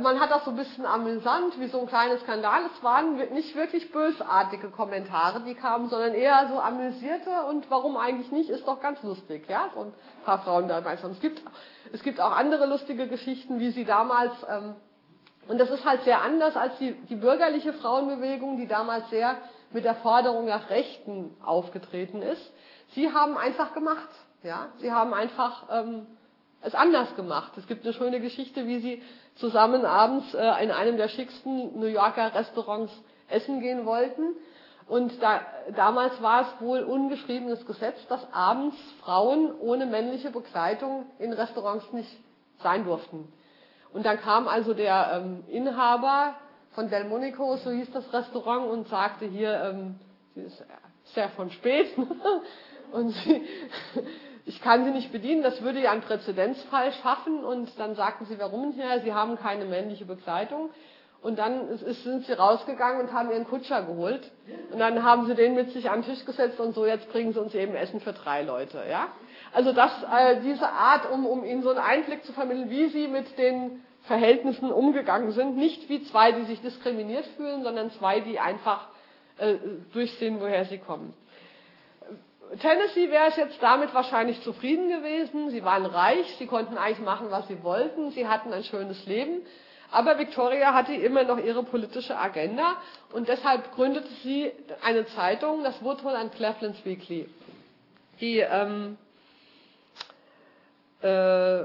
man 0.00 0.20
hat 0.20 0.30
das 0.30 0.44
so 0.44 0.50
ein 0.50 0.56
bisschen 0.56 0.84
amüsant, 0.84 1.58
wie 1.58 1.68
so 1.68 1.80
ein 1.80 1.86
kleiner 1.86 2.18
Skandal. 2.18 2.62
Es 2.74 2.82
waren 2.82 3.16
nicht 3.32 3.54
wirklich 3.54 3.90
bösartige 3.90 4.70
Kommentare, 4.70 5.40
die 5.40 5.54
kamen, 5.54 5.88
sondern 5.88 6.14
eher 6.14 6.48
so 6.48 6.60
amüsierte 6.60 7.44
und 7.48 7.70
warum 7.70 7.96
eigentlich 7.96 8.30
nicht, 8.30 8.50
ist 8.50 8.66
doch 8.66 8.80
ganz 8.80 9.02
lustig, 9.02 9.48
ja, 9.48 9.70
so 9.74 9.80
ein 9.82 9.94
paar 10.24 10.40
Frauen 10.40 10.68
dabei. 10.68 10.94
Es 10.94 11.20
gibt, 11.20 11.42
es 11.92 12.02
gibt 12.02 12.20
auch 12.20 12.32
andere 12.36 12.66
lustige 12.66 13.08
Geschichten, 13.08 13.60
wie 13.60 13.70
sie 13.70 13.84
damals, 13.84 14.32
ähm, 14.48 14.74
und 15.46 15.58
das 15.58 15.70
ist 15.70 15.84
halt 15.86 16.02
sehr 16.02 16.20
anders 16.20 16.56
als 16.56 16.76
die, 16.78 16.92
die 16.92 17.16
bürgerliche 17.16 17.72
Frauenbewegung, 17.72 18.58
die 18.58 18.66
damals 18.66 19.08
sehr 19.08 19.36
mit 19.70 19.84
der 19.84 19.94
Forderung 19.96 20.46
nach 20.46 20.68
Rechten 20.68 21.34
aufgetreten 21.42 22.20
ist. 22.20 22.52
Sie 22.90 23.12
haben 23.12 23.38
einfach 23.38 23.72
gemacht, 23.72 24.08
ja, 24.42 24.68
sie 24.78 24.92
haben 24.92 25.14
einfach 25.14 25.64
ähm, 25.70 26.06
es 26.62 26.74
anders 26.74 27.14
gemacht. 27.16 27.52
Es 27.56 27.66
gibt 27.66 27.84
eine 27.84 27.94
schöne 27.94 28.20
Geschichte, 28.20 28.66
wie 28.66 28.80
sie 28.80 29.02
zusammen 29.36 29.84
abends 29.84 30.34
äh, 30.34 30.64
in 30.64 30.70
einem 30.70 30.96
der 30.96 31.08
schicksten 31.08 31.78
New 31.78 31.86
Yorker 31.86 32.34
Restaurants 32.34 32.92
essen 33.28 33.60
gehen 33.60 33.86
wollten. 33.86 34.34
Und 34.88 35.22
da, 35.22 35.42
damals 35.76 36.20
war 36.22 36.42
es 36.42 36.60
wohl 36.60 36.80
ungeschriebenes 36.80 37.66
Gesetz, 37.66 38.06
dass 38.08 38.26
abends 38.32 38.76
Frauen 39.02 39.52
ohne 39.60 39.86
männliche 39.86 40.30
Begleitung 40.30 41.06
in 41.18 41.32
Restaurants 41.32 41.92
nicht 41.92 42.10
sein 42.62 42.84
durften. 42.84 43.30
Und 43.92 44.06
dann 44.06 44.18
kam 44.18 44.48
also 44.48 44.74
der 44.74 45.22
ähm, 45.22 45.44
Inhaber 45.48 46.34
von 46.72 46.88
Delmonico, 46.88 47.56
so 47.56 47.70
hieß 47.70 47.90
das 47.92 48.12
Restaurant, 48.12 48.70
und 48.70 48.88
sagte 48.88 49.26
hier, 49.26 49.62
ähm, 49.62 49.96
sie 50.34 50.42
ist 50.42 50.64
sehr 51.14 51.28
von 51.30 51.50
spät 51.50 51.88
und 52.92 53.10
sie, 53.10 53.42
ich 54.48 54.62
kann 54.62 54.84
sie 54.84 54.90
nicht 54.90 55.12
bedienen, 55.12 55.42
das 55.42 55.60
würde 55.62 55.78
ja 55.78 55.92
einen 55.92 56.00
Präzedenzfall 56.00 56.92
schaffen. 57.02 57.44
Und 57.44 57.70
dann 57.78 57.94
sagten 57.94 58.24
sie, 58.24 58.38
warum? 58.38 58.74
Ja, 58.78 58.98
sie 59.00 59.12
haben 59.12 59.38
keine 59.38 59.66
männliche 59.66 60.06
Begleitung. 60.06 60.70
Und 61.20 61.38
dann 61.38 61.76
sind 61.76 62.24
sie 62.24 62.32
rausgegangen 62.32 63.00
und 63.02 63.12
haben 63.12 63.30
ihren 63.30 63.46
Kutscher 63.46 63.82
geholt. 63.82 64.30
Und 64.72 64.78
dann 64.78 65.02
haben 65.02 65.26
sie 65.26 65.34
den 65.34 65.54
mit 65.54 65.72
sich 65.72 65.90
an 65.90 66.00
den 66.00 66.10
Tisch 66.10 66.24
gesetzt 66.24 66.60
und 66.60 66.74
so, 66.74 66.86
jetzt 66.86 67.10
bringen 67.12 67.32
sie 67.32 67.40
uns 67.40 67.54
eben 67.54 67.74
Essen 67.74 68.00
für 68.00 68.14
drei 68.14 68.42
Leute. 68.42 68.82
Ja? 68.88 69.08
Also 69.52 69.72
das, 69.72 69.90
äh, 70.04 70.40
diese 70.40 70.68
Art, 70.68 71.10
um, 71.10 71.26
um 71.26 71.44
ihnen 71.44 71.62
so 71.62 71.70
einen 71.70 71.80
Einblick 71.80 72.24
zu 72.24 72.32
vermitteln, 72.32 72.70
wie 72.70 72.88
sie 72.88 73.08
mit 73.08 73.36
den 73.36 73.84
Verhältnissen 74.04 74.72
umgegangen 74.72 75.32
sind. 75.32 75.56
Nicht 75.56 75.90
wie 75.90 76.04
zwei, 76.04 76.32
die 76.32 76.44
sich 76.44 76.62
diskriminiert 76.62 77.26
fühlen, 77.36 77.64
sondern 77.64 77.90
zwei, 77.90 78.20
die 78.20 78.38
einfach 78.38 78.88
äh, 79.36 79.56
durchsehen, 79.92 80.40
woher 80.40 80.64
sie 80.64 80.78
kommen. 80.78 81.12
Tennessee 82.60 83.10
wäre 83.10 83.28
es 83.28 83.36
jetzt 83.36 83.62
damit 83.62 83.92
wahrscheinlich 83.94 84.40
zufrieden 84.42 84.88
gewesen. 84.88 85.50
Sie 85.50 85.64
waren 85.64 85.86
reich, 85.86 86.26
sie 86.38 86.46
konnten 86.46 86.78
eigentlich 86.78 87.04
machen, 87.04 87.30
was 87.30 87.46
sie 87.48 87.62
wollten, 87.62 88.10
sie 88.10 88.26
hatten 88.26 88.52
ein 88.52 88.64
schönes 88.64 89.04
Leben. 89.06 89.42
Aber 89.90 90.18
Victoria 90.18 90.74
hatte 90.74 90.92
immer 90.94 91.24
noch 91.24 91.38
ihre 91.38 91.62
politische 91.62 92.18
Agenda 92.18 92.76
und 93.12 93.28
deshalb 93.28 93.72
gründete 93.74 94.08
sie 94.22 94.52
eine 94.82 95.06
Zeitung, 95.06 95.62
das 95.64 95.82
Woodhull 95.82 96.14
and 96.14 96.34
Cleveland's 96.34 96.84
Weekly. 96.84 97.28
Die 98.20 98.40
ähm, 98.40 98.98
äh, 101.00 101.64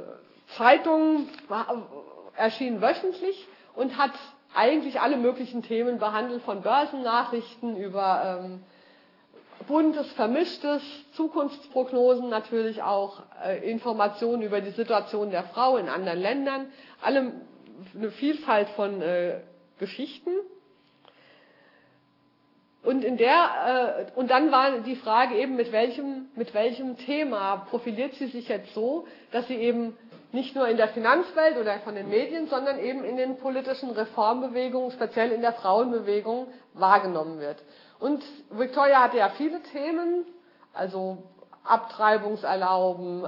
Zeitung 0.57 1.27
war, 1.49 1.89
erschien 2.35 2.81
wöchentlich 2.81 3.47
und 3.75 3.97
hat 3.97 4.11
eigentlich 4.55 5.01
alle 5.01 5.17
möglichen 5.17 5.63
Themen 5.63 5.99
behandelt, 5.99 6.43
von 6.43 6.61
Börsennachrichten 6.61 7.75
über 7.75 8.39
ähm, 8.41 8.63
buntes, 9.67 10.11
vermischtes, 10.13 10.81
Zukunftsprognosen 11.13 12.29
natürlich 12.29 12.81
auch, 12.81 13.21
äh, 13.45 13.69
Informationen 13.69 14.41
über 14.41 14.61
die 14.61 14.71
Situation 14.71 15.31
der 15.31 15.43
Frau 15.43 15.77
in 15.77 15.89
anderen 15.89 16.19
Ländern, 16.19 16.67
alle 17.01 17.31
eine 17.95 18.11
Vielfalt 18.11 18.69
von 18.69 19.01
äh, 19.01 19.39
Geschichten. 19.79 20.31
Und 22.83 23.03
in 23.05 23.15
der 23.17 24.07
äh, 24.13 24.19
und 24.19 24.29
dann 24.29 24.51
war 24.51 24.79
die 24.79 24.95
Frage 24.97 25.35
eben 25.35 25.55
mit 25.55 25.71
welchem 25.71 26.27
mit 26.35 26.53
welchem 26.53 26.97
Thema 26.97 27.65
profiliert 27.69 28.13
sie 28.15 28.27
sich 28.27 28.49
jetzt 28.49 28.73
so, 28.73 29.07
dass 29.31 29.47
sie 29.47 29.55
eben 29.55 29.95
nicht 30.33 30.55
nur 30.55 30.67
in 30.67 30.77
der 30.77 30.89
Finanzwelt 30.89 31.57
oder 31.57 31.79
von 31.79 31.95
den 31.95 32.09
Medien, 32.09 32.47
sondern 32.47 32.79
eben 32.79 33.03
in 33.05 33.15
den 33.17 33.37
politischen 33.37 33.91
Reformbewegungen, 33.91 34.91
speziell 34.91 35.31
in 35.31 35.41
der 35.41 35.53
Frauenbewegung 35.53 36.47
wahrgenommen 36.73 37.39
wird. 37.39 37.57
Und 38.03 38.21
Victoria 38.49 39.03
hatte 39.03 39.15
ja 39.15 39.29
viele 39.29 39.61
Themen, 39.63 40.25
also 40.73 41.23
Abtreibungserlauben, 41.63 43.25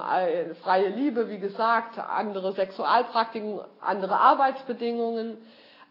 freie 0.62 0.90
Liebe, 0.90 1.30
wie 1.30 1.40
gesagt, 1.40 1.98
andere 1.98 2.52
Sexualpraktiken, 2.52 3.62
andere 3.80 4.20
Arbeitsbedingungen. 4.20 5.38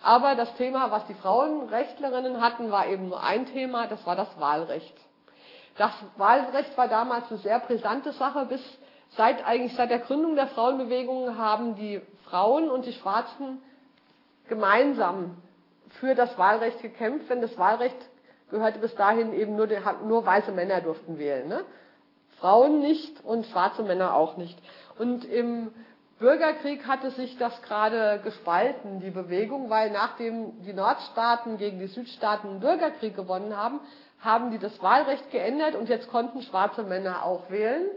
Aber 0.03 0.35
das 0.35 0.55
Thema, 0.57 0.91
was 0.91 1.07
die 1.07 1.15
Frauenrechtlerinnen 1.15 2.43
hatten, 2.43 2.71
war 2.71 2.87
eben 2.87 3.09
nur 3.09 3.23
ein 3.23 3.47
Thema, 3.47 3.87
das 3.87 4.05
war 4.05 4.17
das 4.17 4.29
Wahlrecht. 4.39 4.95
Das 5.79 5.93
Wahlrecht 6.19 6.77
war 6.77 6.89
damals 6.89 7.31
eine 7.31 7.39
sehr 7.39 7.61
brisante 7.61 8.13
Sache. 8.13 8.45
Bis 8.45 8.61
seit 9.17 9.47
eigentlich 9.47 9.75
seit 9.77 9.89
der 9.89 10.01
Gründung 10.01 10.35
der 10.35 10.49
Frauenbewegung 10.49 11.39
haben 11.39 11.75
die 11.77 12.03
Frauen 12.29 12.69
und 12.69 12.85
die 12.85 12.93
Schwarzen 12.93 13.63
gemeinsam 14.47 15.39
für 16.01 16.15
das 16.15 16.37
Wahlrecht 16.37 16.83
gekämpft. 16.83 17.31
Wenn 17.31 17.41
das 17.41 17.57
Wahlrecht 17.57 17.97
gehörte 18.55 18.79
bis 18.79 18.95
dahin 18.95 19.35
eben 19.35 19.57
nur, 19.57 19.69
nur 20.07 20.25
weiße 20.25 20.53
Männer 20.53 20.81
durften 20.81 21.19
wählen. 21.19 21.49
Ne? 21.49 21.65
Frauen 22.39 22.81
nicht 22.81 23.25
und 23.25 23.47
schwarze 23.47 23.83
Männer 23.83 24.15
auch 24.15 24.37
nicht. 24.37 24.57
Und 24.99 25.25
im 25.25 25.73
Bürgerkrieg 26.21 26.87
hatte 26.87 27.11
sich 27.11 27.37
das 27.39 27.61
gerade 27.63 28.21
gespalten, 28.23 29.01
die 29.01 29.11
Bewegung, 29.11 29.71
weil 29.71 29.91
nachdem 29.91 30.63
die 30.63 30.73
Nordstaaten 30.73 31.59
gegen 31.59 31.81
die 31.81 31.89
Südstaaten 31.89 32.49
einen 32.49 32.61
Bürgerkrieg 32.61 33.17
gewonnen 33.17 33.57
haben, 33.57 33.81
haben 34.21 34.53
die 34.53 34.59
das 34.59 34.81
Wahlrecht 34.81 35.31
geändert 35.33 35.75
und 35.75 35.89
jetzt 35.89 36.09
konnten 36.09 36.43
schwarze 36.43 36.85
Männer 36.85 37.25
auch 37.25 37.51
wählen, 37.51 37.89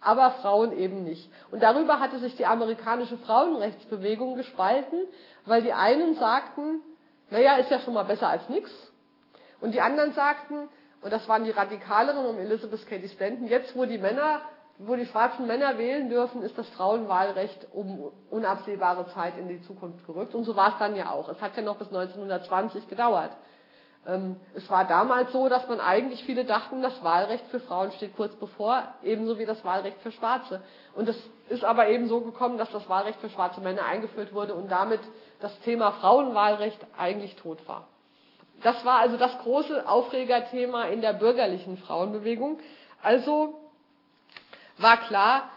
aber 0.00 0.32
Frauen 0.42 0.76
eben 0.76 1.04
nicht. 1.04 1.30
Und 1.52 1.62
darüber 1.62 2.00
hatte 2.00 2.18
sich 2.18 2.36
die 2.36 2.46
amerikanische 2.46 3.16
Frauenrechtsbewegung 3.18 4.34
gespalten, 4.34 4.98
weil 5.46 5.62
die 5.62 5.72
einen 5.72 6.16
sagten, 6.16 6.80
naja, 7.30 7.56
ist 7.56 7.70
ja 7.70 7.78
schon 7.78 7.94
mal 7.94 8.02
besser 8.02 8.28
als 8.28 8.48
nichts. 8.48 8.70
Und 9.62 9.72
die 9.72 9.80
anderen 9.80 10.12
sagten, 10.12 10.68
und 11.02 11.12
das 11.12 11.28
waren 11.28 11.44
die 11.44 11.50
Radikaleren 11.50 12.26
um 12.26 12.36
Elizabeth 12.36 12.84
Cady 12.86 13.08
Stanton, 13.08 13.46
jetzt 13.46 13.76
wo 13.76 13.84
die 13.84 13.96
Männer, 13.96 14.40
wo 14.78 14.96
die 14.96 15.06
schwarzen 15.06 15.46
Männer 15.46 15.78
wählen 15.78 16.10
dürfen, 16.10 16.42
ist 16.42 16.58
das 16.58 16.68
Frauenwahlrecht 16.70 17.68
um 17.72 18.10
unabsehbare 18.28 19.06
Zeit 19.14 19.38
in 19.38 19.46
die 19.46 19.62
Zukunft 19.62 20.04
gerückt. 20.04 20.34
Und 20.34 20.44
so 20.44 20.56
war 20.56 20.70
es 20.70 20.78
dann 20.80 20.96
ja 20.96 21.10
auch. 21.10 21.28
Es 21.28 21.40
hat 21.40 21.56
ja 21.56 21.62
noch 21.62 21.76
bis 21.76 21.88
1920 21.88 22.88
gedauert. 22.88 23.30
Ähm, 24.04 24.34
es 24.54 24.68
war 24.68 24.84
damals 24.84 25.30
so, 25.30 25.48
dass 25.48 25.68
man 25.68 25.80
eigentlich 25.80 26.24
viele 26.24 26.44
dachten, 26.44 26.82
das 26.82 27.04
Wahlrecht 27.04 27.46
für 27.46 27.60
Frauen 27.60 27.92
steht 27.92 28.16
kurz 28.16 28.34
bevor, 28.34 28.82
ebenso 29.04 29.38
wie 29.38 29.46
das 29.46 29.64
Wahlrecht 29.64 30.00
für 30.00 30.10
Schwarze. 30.10 30.60
Und 30.96 31.08
es 31.08 31.16
ist 31.50 31.62
aber 31.62 31.86
eben 31.86 32.08
so 32.08 32.20
gekommen, 32.20 32.58
dass 32.58 32.70
das 32.72 32.88
Wahlrecht 32.88 33.20
für 33.20 33.30
schwarze 33.30 33.60
Männer 33.60 33.84
eingeführt 33.84 34.34
wurde 34.34 34.54
und 34.54 34.72
damit 34.72 35.00
das 35.40 35.56
Thema 35.60 35.92
Frauenwahlrecht 35.92 36.84
eigentlich 36.98 37.36
tot 37.36 37.58
war. 37.68 37.86
Das 38.62 38.84
war 38.84 39.00
also 39.00 39.16
das 39.16 39.36
große 39.38 39.88
Aufregerthema 39.88 40.84
in 40.84 41.00
der 41.00 41.12
bürgerlichen 41.14 41.76
Frauenbewegung. 41.78 42.58
Also 43.02 43.58
war 44.78 44.98
klar, 44.98 45.50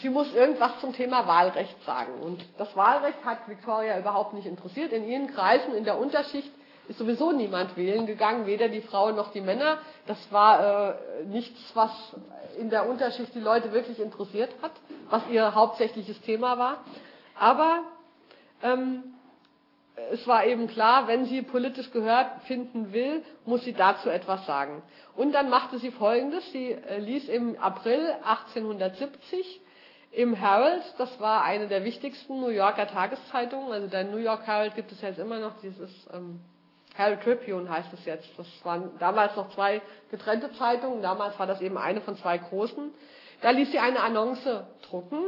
sie 0.00 0.10
muss 0.10 0.32
irgendwas 0.34 0.80
zum 0.80 0.92
Thema 0.92 1.26
Wahlrecht 1.26 1.82
sagen. 1.84 2.20
Und 2.20 2.44
das 2.58 2.76
Wahlrecht 2.76 3.24
hat 3.24 3.48
Victoria 3.48 3.98
überhaupt 3.98 4.34
nicht 4.34 4.46
interessiert. 4.46 4.92
In 4.92 5.08
ihren 5.08 5.28
Kreisen, 5.28 5.74
in 5.74 5.84
der 5.84 5.98
Unterschicht, 5.98 6.50
ist 6.88 6.98
sowieso 6.98 7.32
niemand 7.32 7.76
wählen 7.76 8.06
gegangen, 8.06 8.46
weder 8.46 8.68
die 8.68 8.80
Frauen 8.80 9.16
noch 9.16 9.32
die 9.32 9.40
Männer. 9.40 9.78
Das 10.06 10.18
war 10.30 10.90
äh, 10.90 11.24
nichts, 11.24 11.58
was 11.74 11.90
in 12.58 12.70
der 12.70 12.88
Unterschicht 12.88 13.34
die 13.34 13.40
Leute 13.40 13.72
wirklich 13.72 13.98
interessiert 13.98 14.50
hat, 14.62 14.72
was 15.10 15.22
ihr 15.30 15.54
hauptsächliches 15.54 16.20
Thema 16.22 16.58
war. 16.58 16.84
Aber 17.38 17.80
ähm, 18.62 19.15
es 20.12 20.26
war 20.26 20.44
eben 20.44 20.68
klar, 20.68 21.08
wenn 21.08 21.24
sie 21.24 21.42
politisch 21.42 21.90
gehört 21.90 22.42
finden 22.42 22.92
will, 22.92 23.22
muss 23.44 23.64
sie 23.64 23.72
dazu 23.72 24.10
etwas 24.10 24.44
sagen. 24.46 24.82
Und 25.16 25.32
dann 25.32 25.48
machte 25.48 25.78
sie 25.78 25.90
Folgendes. 25.90 26.50
Sie 26.52 26.72
äh, 26.72 26.98
ließ 26.98 27.28
im 27.28 27.58
April 27.58 28.14
1870 28.24 29.60
im 30.12 30.34
Herald, 30.34 30.82
das 30.98 31.20
war 31.20 31.44
eine 31.44 31.68
der 31.68 31.84
wichtigsten 31.84 32.40
New 32.40 32.48
Yorker 32.48 32.86
Tageszeitungen, 32.86 33.70
also 33.72 33.86
der 33.88 34.04
New 34.04 34.16
York 34.16 34.46
Herald 34.46 34.74
gibt 34.74 34.90
es 34.92 35.02
jetzt 35.02 35.18
immer 35.18 35.38
noch, 35.38 35.60
dieses 35.60 35.90
ähm, 36.12 36.40
Herald 36.94 37.22
Tribune 37.22 37.68
heißt 37.68 37.92
es 37.92 38.04
jetzt. 38.06 38.26
Das 38.38 38.46
waren 38.64 38.90
damals 38.98 39.36
noch 39.36 39.50
zwei 39.50 39.82
getrennte 40.10 40.50
Zeitungen, 40.54 41.02
damals 41.02 41.38
war 41.38 41.46
das 41.46 41.60
eben 41.60 41.76
eine 41.76 42.00
von 42.00 42.16
zwei 42.16 42.38
großen. 42.38 42.90
Da 43.42 43.50
ließ 43.50 43.70
sie 43.70 43.78
eine 43.78 44.00
Annonce 44.00 44.64
drucken. 44.88 45.18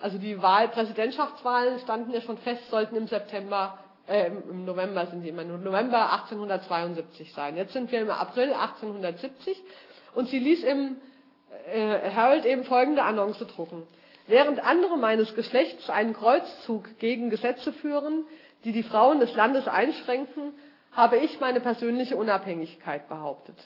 Also 0.00 0.18
die 0.18 0.40
Wahl, 0.40 0.68
Präsidentschaftswahlen 0.68 1.80
standen 1.80 2.12
ja 2.12 2.20
schon 2.20 2.38
fest, 2.38 2.70
sollten 2.70 2.94
im 2.94 3.08
September, 3.08 3.78
äh, 4.08 4.28
im 4.28 4.64
November 4.64 5.06
sind 5.06 5.22
die 5.22 5.28
immer 5.28 5.44
nur, 5.44 5.58
November 5.58 6.12
1872 6.12 7.32
sein. 7.32 7.56
Jetzt 7.56 7.72
sind 7.72 7.92
wir 7.92 8.00
im 8.00 8.10
April 8.10 8.52
1870 8.52 9.62
und 10.14 10.28
sie 10.28 10.38
ließ 10.38 10.64
im 10.64 10.96
äh, 11.72 11.98
Herald 12.10 12.44
eben 12.46 12.64
folgende 12.64 13.02
Annonce 13.02 13.46
drucken. 13.46 13.86
Während 14.26 14.60
andere 14.60 14.98
meines 14.98 15.34
Geschlechts 15.34 15.88
einen 15.88 16.12
Kreuzzug 16.12 16.98
gegen 16.98 17.30
Gesetze 17.30 17.72
führen, 17.72 18.24
die 18.64 18.72
die 18.72 18.82
Frauen 18.82 19.20
des 19.20 19.34
Landes 19.34 19.66
einschränken, 19.68 20.52
habe 20.92 21.16
ich 21.18 21.40
meine 21.40 21.60
persönliche 21.60 22.16
Unabhängigkeit 22.16 23.08
behauptet. 23.08 23.56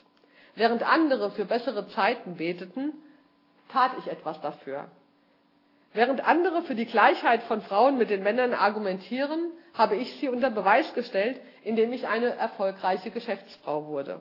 Während 0.55 0.83
andere 0.83 1.31
für 1.31 1.47
bessere 1.47 1.89
Zeiten 1.89 2.37
beteten, 2.37 2.93
tat 3.71 3.93
ich 3.99 4.07
etwas 4.07 4.41
dafür. 4.41 4.89
Während 5.95 6.27
andere 6.27 6.63
für 6.63 6.75
die 6.75 6.87
Gleichheit 6.87 7.43
von 7.43 7.61
Frauen 7.61 7.99
mit 7.99 8.09
den 8.09 8.23
Männern 8.23 8.55
argumentieren, 8.55 9.51
habe 9.75 9.97
ich 9.97 10.15
sie 10.21 10.29
unter 10.29 10.51
Beweis 10.51 10.95
gestellt, 10.95 11.41
indem 11.65 11.93
ich 11.93 12.07
eine 12.09 12.35
erfolgreiche 12.37 13.11
Geschäftsfrau 13.11 13.87
wurde. 13.87 14.21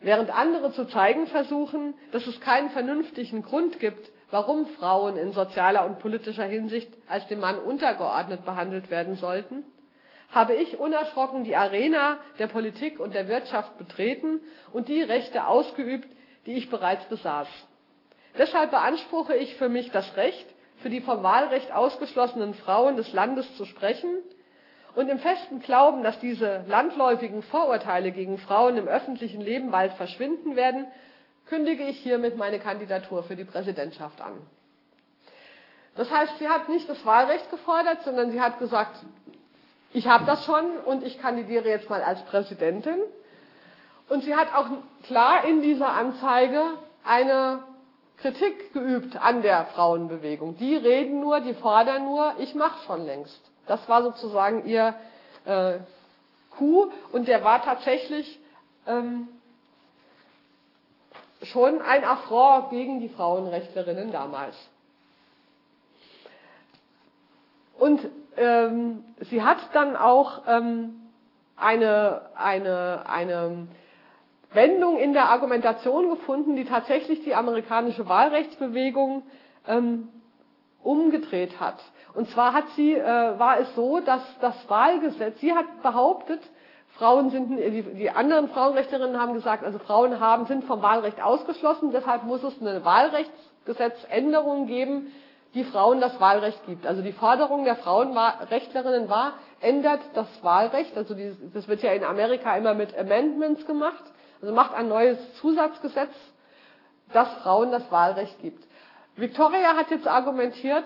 Während 0.00 0.30
andere 0.36 0.72
zu 0.72 0.84
zeigen 0.86 1.26
versuchen, 1.26 1.94
dass 2.12 2.26
es 2.26 2.40
keinen 2.40 2.70
vernünftigen 2.70 3.42
Grund 3.42 3.78
gibt, 3.80 4.10
warum 4.30 4.66
Frauen 4.66 5.16
in 5.16 5.32
sozialer 5.32 5.84
und 5.84 5.98
politischer 5.98 6.44
Hinsicht 6.44 6.90
als 7.08 7.26
dem 7.28 7.40
Mann 7.40 7.58
untergeordnet 7.58 8.44
behandelt 8.44 8.90
werden 8.90 9.16
sollten, 9.16 9.64
habe 10.30 10.54
ich 10.54 10.78
unerschrocken 10.78 11.44
die 11.44 11.54
Arena 11.56 12.18
der 12.38 12.46
Politik 12.46 12.98
und 12.98 13.14
der 13.14 13.28
Wirtschaft 13.28 13.76
betreten 13.78 14.40
und 14.72 14.88
die 14.88 15.02
Rechte 15.02 15.46
ausgeübt, 15.46 16.08
die 16.46 16.54
ich 16.54 16.70
bereits 16.70 17.04
besaß. 17.06 17.48
Deshalb 18.38 18.70
beanspruche 18.70 19.36
ich 19.36 19.54
für 19.56 19.68
mich 19.68 19.90
das 19.90 20.16
Recht, 20.16 20.46
für 20.82 20.90
die 20.90 21.00
vom 21.00 21.22
Wahlrecht 21.22 21.72
ausgeschlossenen 21.72 22.54
Frauen 22.54 22.96
des 22.96 23.12
Landes 23.12 23.56
zu 23.56 23.64
sprechen 23.64 24.18
und 24.94 25.08
im 25.08 25.18
festen 25.18 25.60
Glauben, 25.60 26.02
dass 26.02 26.18
diese 26.20 26.64
landläufigen 26.66 27.42
Vorurteile 27.42 28.10
gegen 28.12 28.38
Frauen 28.38 28.76
im 28.76 28.88
öffentlichen 28.88 29.40
Leben 29.40 29.70
bald 29.70 29.92
verschwinden 29.94 30.56
werden, 30.56 30.86
kündige 31.46 31.84
ich 31.84 31.98
hiermit 31.98 32.36
meine 32.36 32.58
Kandidatur 32.58 33.22
für 33.22 33.36
die 33.36 33.44
Präsidentschaft 33.44 34.20
an. 34.20 34.34
Das 35.96 36.10
heißt, 36.10 36.38
sie 36.38 36.48
hat 36.48 36.68
nicht 36.68 36.88
das 36.88 37.04
Wahlrecht 37.04 37.50
gefordert, 37.50 38.02
sondern 38.04 38.30
sie 38.30 38.40
hat 38.40 38.58
gesagt, 38.58 38.96
ich 39.92 40.06
habe 40.08 40.24
das 40.24 40.44
schon 40.44 40.78
und 40.86 41.02
ich 41.04 41.20
kandidiere 41.20 41.68
jetzt 41.68 41.90
mal 41.90 42.02
als 42.02 42.22
Präsidentin. 42.24 42.98
Und 44.08 44.24
sie 44.24 44.34
hat 44.34 44.54
auch 44.54 44.66
klar 45.04 45.44
in 45.44 45.60
dieser 45.62 45.90
Anzeige 45.90 46.62
eine 47.04 47.60
Kritik 48.22 48.72
geübt 48.72 49.16
an 49.16 49.42
der 49.42 49.66
Frauenbewegung. 49.66 50.56
Die 50.56 50.76
reden 50.76 51.20
nur, 51.20 51.40
die 51.40 51.54
fordern 51.54 52.04
nur, 52.04 52.34
ich 52.38 52.54
mache 52.54 52.84
schon 52.86 53.04
längst. 53.04 53.40
Das 53.66 53.86
war 53.88 54.02
sozusagen 54.02 54.64
ihr 54.64 54.94
äh, 55.44 55.78
Coup 56.56 56.92
und 57.12 57.26
der 57.26 57.42
war 57.42 57.62
tatsächlich 57.64 58.38
ähm, 58.86 59.28
schon 61.42 61.82
ein 61.82 62.04
Affront 62.04 62.70
gegen 62.70 63.00
die 63.00 63.08
Frauenrechtlerinnen 63.08 64.12
damals. 64.12 64.54
Und 67.78 68.08
ähm, 68.36 69.04
sie 69.30 69.42
hat 69.42 69.58
dann 69.72 69.96
auch 69.96 70.42
ähm, 70.46 71.10
eine, 71.56 72.30
eine, 72.36 73.02
eine 73.08 73.66
Wendung 74.54 74.98
in 74.98 75.12
der 75.12 75.30
Argumentation 75.30 76.10
gefunden, 76.10 76.56
die 76.56 76.64
tatsächlich 76.64 77.22
die 77.24 77.34
amerikanische 77.34 78.08
Wahlrechtsbewegung 78.08 79.22
ähm, 79.66 80.08
umgedreht 80.82 81.60
hat. 81.60 81.76
Und 82.14 82.28
zwar 82.30 82.52
hat 82.52 82.68
sie, 82.76 82.94
äh, 82.94 83.04
war 83.38 83.58
es 83.60 83.74
so, 83.74 84.00
dass 84.00 84.22
das 84.40 84.54
Wahlgesetz, 84.68 85.40
sie 85.40 85.54
hat 85.54 85.82
behauptet, 85.82 86.40
Frauen 86.98 87.30
sind, 87.30 87.56
die, 87.56 87.82
die 87.82 88.10
anderen 88.10 88.48
Frauenrechtlerinnen 88.50 89.18
haben 89.18 89.32
gesagt, 89.32 89.64
also 89.64 89.78
Frauen 89.78 90.20
haben, 90.20 90.46
sind 90.46 90.64
vom 90.64 90.82
Wahlrecht 90.82 91.22
ausgeschlossen, 91.22 91.90
deshalb 91.90 92.24
muss 92.24 92.42
es 92.42 92.60
eine 92.60 92.84
Wahlrechtsgesetzänderung 92.84 94.66
geben, 94.66 95.10
die 95.54 95.64
Frauen 95.64 96.00
das 96.00 96.20
Wahlrecht 96.20 96.64
gibt. 96.66 96.86
Also 96.86 97.02
die 97.02 97.12
Forderung 97.12 97.64
der 97.64 97.76
Frauenrechtlerinnen 97.76 99.08
war, 99.08 99.34
ändert 99.60 100.00
das 100.14 100.26
Wahlrecht, 100.42 100.96
also 100.96 101.14
die, 101.14 101.34
das 101.54 101.66
wird 101.68 101.82
ja 101.82 101.92
in 101.92 102.04
Amerika 102.04 102.56
immer 102.56 102.74
mit 102.74 102.96
Amendments 102.96 103.66
gemacht, 103.66 104.02
also 104.42 104.54
macht 104.54 104.74
ein 104.74 104.88
neues 104.88 105.18
Zusatzgesetz, 105.36 106.12
das 107.12 107.28
Frauen 107.42 107.70
das 107.70 107.90
Wahlrecht 107.90 108.40
gibt. 108.42 108.64
Victoria 109.16 109.76
hat 109.76 109.90
jetzt 109.90 110.06
argumentiert, 110.06 110.84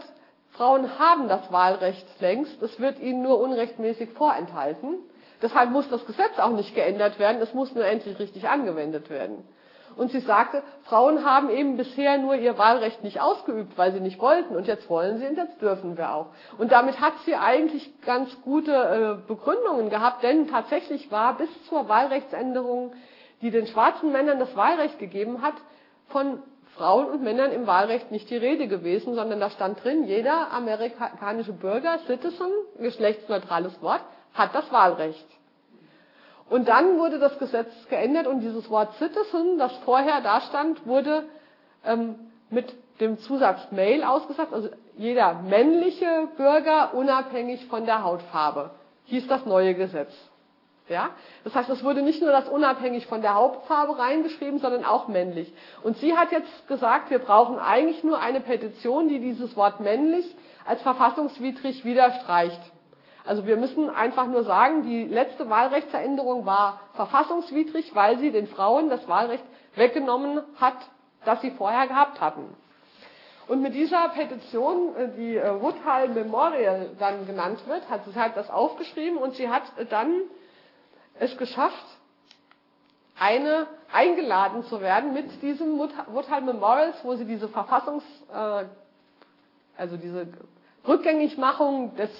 Frauen 0.51 0.99
haben 0.99 1.29
das 1.29 1.51
Wahlrecht 1.51 2.07
längst, 2.21 2.61
es 2.63 2.79
wird 2.79 3.01
ihnen 3.01 3.23
nur 3.23 3.41
unrechtmäßig 3.41 4.11
vorenthalten. 4.11 4.99
Deshalb 5.43 5.71
muss 5.71 5.89
das 5.89 6.05
Gesetz 6.07 6.39
auch 6.39 6.51
nicht 6.51 6.75
geändert 6.75 7.19
werden, 7.19 7.41
es 7.41 7.55
muss 7.55 7.75
nur 7.75 7.85
endlich 7.85 8.19
richtig 8.19 8.49
angewendet 8.49 9.11
werden. 9.11 9.45
Und 9.97 10.11
sie 10.11 10.21
sagte, 10.21 10.63
Frauen 10.85 11.25
haben 11.25 11.49
eben 11.49 11.79
bisher 11.79 12.19
nur 12.19 12.35
ihr 12.35 12.59
Wahlrecht 12.59 13.03
nicht 13.03 13.21
ausgeübt, 13.21 13.79
weil 13.79 13.93
sie 13.93 14.01
nicht 14.01 14.21
wollten. 14.21 14.55
Und 14.55 14.67
jetzt 14.67 14.91
wollen 14.91 15.19
sie 15.19 15.27
und 15.27 15.39
jetzt 15.39 15.61
dürfen 15.63 15.97
wir 15.97 16.13
auch. 16.13 16.27
Und 16.59 16.71
damit 16.71 17.01
hat 17.01 17.15
sie 17.25 17.35
eigentlich 17.35 18.03
ganz 18.03 18.31
gute 18.43 18.73
äh, 18.73 19.27
Begründungen 19.27 19.89
gehabt, 19.89 20.23
denn 20.23 20.49
tatsächlich 20.49 21.11
war 21.11 21.39
bis 21.39 21.49
zur 21.69 21.89
Wahlrechtsänderung, 21.89 22.93
die 23.43 23.51
den 23.51 23.67
schwarzen 23.67 24.13
Männern 24.13 24.39
das 24.39 24.55
Wahlrecht 24.57 24.99
gegeben 24.99 25.43
hat, 25.43 25.55
von 26.09 26.43
Frauen 26.77 27.07
und 27.07 27.23
Männern 27.23 27.53
im 27.53 27.67
Wahlrecht 27.67 28.11
nicht 28.11 28.29
die 28.29 28.37
Rede 28.37 28.69
gewesen, 28.69 29.15
sondern 29.15 29.41
da 29.41 29.51
stand 29.51 29.83
drin, 29.83 30.05
jeder 30.05 30.53
amerikanische 30.53 31.53
Bürger, 31.53 31.99
Citizen, 32.07 32.51
geschlechtsneutrales 32.79 33.81
Wort, 33.81 34.03
hat 34.35 34.55
das 34.55 34.71
Wahlrecht. 34.71 35.27
Und 36.49 36.69
dann 36.69 36.99
wurde 36.99 37.19
das 37.19 37.39
Gesetz 37.39 37.73
geändert 37.89 38.27
und 38.27 38.41
dieses 38.41 38.71
Wort 38.71 38.95
Citizen, 38.99 39.59
das 39.59 39.75
vorher 39.85 40.21
da 40.21 40.41
stand, 40.43 40.87
wurde 40.87 41.25
ähm, 41.85 42.17
mit 42.51 42.73
dem 43.01 43.19
Zusatz 43.19 43.73
Male 43.73 44.09
ausgesetzt, 44.09 44.53
also 44.53 44.69
jeder 44.97 45.35
männliche 45.43 46.29
Bürger 46.37 46.95
unabhängig 46.95 47.67
von 47.67 47.85
der 47.85 48.05
Hautfarbe, 48.05 48.71
hieß 49.05 49.27
das 49.29 49.45
neue 49.45 49.75
Gesetz. 49.75 50.13
Ja? 50.89 51.11
Das 51.45 51.55
heißt, 51.55 51.69
es 51.71 51.83
wurde 51.83 52.03
nicht 52.03 52.23
nur 52.23 52.31
das 52.31 52.49
unabhängig 52.49 53.07
von 53.07 53.23
der 53.23 53.35
Hautfarbe 53.35 53.99
reingeschrieben, 53.99 54.59
sondern 54.59 54.85
auch 54.85 55.09
männlich. 55.09 55.53
Und 55.83 55.97
sie 55.99 56.17
hat 56.17 56.33
jetzt 56.33 56.69
gesagt, 56.69 57.11
wir 57.11 57.19
brauchen 57.19 57.59
eigentlich 57.59 58.05
nur 58.05 58.21
eine 58.21 58.41
Petition, 58.41 59.09
die 59.09 59.21
dieses 59.21 59.57
Wort 59.57 59.81
männlich 59.81 60.37
als 60.65 60.83
verfassungswidrig 60.83 61.85
wieder 61.85 62.13
streicht. 62.23 62.61
Also 63.25 63.47
wir 63.47 63.57
müssen 63.57 63.91
einfach 63.91 64.27
nur 64.27 64.45
sagen, 64.45 64.85
die 64.85 65.05
letzte 65.05 65.51
Wahlrechtsveränderung 65.51 66.47
war 66.47 66.81
verfassungswidrig, 66.95 67.95
weil 67.95 68.19
sie 68.19 68.31
den 68.31 68.47
Frauen 68.47 68.89
das 68.89 69.09
Wahlrecht 69.09 69.45
weggenommen 69.75 70.43
hat, 70.61 70.77
das 71.25 71.41
sie 71.41 71.51
vorher 71.51 71.89
gehabt 71.89 72.21
hatten. 72.21 72.55
Und 73.49 73.63
mit 73.63 73.75
dieser 73.75 74.09
Petition, 74.09 74.95
äh, 74.97 75.09
die 75.17 75.37
äh, 75.37 75.61
Woodhull 75.61 76.09
Memorial 76.15 76.91
dann 76.99 77.27
genannt 77.27 77.61
wird, 77.67 77.89
hat 77.89 78.05
sie 78.05 78.19
halt 78.19 78.37
das 78.37 78.51
aufgeschrieben 78.51 79.19
und 79.19 79.35
sie 79.35 79.49
hat 79.49 79.63
dann 79.91 80.23
es 81.19 81.37
geschafft, 81.37 81.85
eine 83.19 83.67
eingeladen 83.93 84.65
zu 84.65 84.81
werden 84.81 85.15
mit 85.15 85.43
diesem 85.43 85.79
Woodhull 85.79 86.41
Memorials, 86.43 86.97
wo 87.03 87.15
sie 87.15 87.25
diese 87.25 87.49
Verfassungs, 87.49 88.05
äh, 88.33 88.65
also 89.79 89.97
diese 89.97 90.29
Rückgängigmachung 90.87 91.97
des 91.97 92.11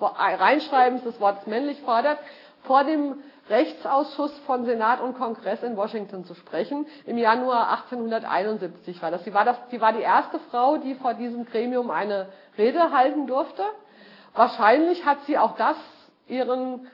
Reinschreibens 0.00 1.02
des 1.02 1.20
Wortes 1.20 1.46
männlich 1.46 1.80
fordert, 1.82 2.18
vor 2.62 2.84
dem 2.84 3.22
Rechtsausschuss 3.50 4.32
von 4.46 4.64
Senat 4.64 5.00
und 5.00 5.18
Kongress 5.18 5.62
in 5.62 5.76
Washington 5.76 6.24
zu 6.24 6.34
sprechen. 6.34 6.86
Im 7.04 7.18
Januar 7.18 7.70
1871 7.70 9.02
war 9.02 9.10
das. 9.10 9.24
Sie 9.24 9.34
war, 9.34 9.44
das, 9.44 9.58
sie 9.70 9.80
war 9.80 9.92
die 9.92 10.00
erste 10.00 10.38
Frau, 10.50 10.78
die 10.78 10.94
vor 10.94 11.14
diesem 11.14 11.44
Gremium 11.44 11.90
eine 11.90 12.28
Rede 12.56 12.90
halten 12.90 13.26
durfte. 13.26 13.62
Wahrscheinlich 14.32 15.04
hat 15.04 15.18
sie 15.26 15.36
auch 15.36 15.56
das 15.56 15.76
ihren 16.26 16.88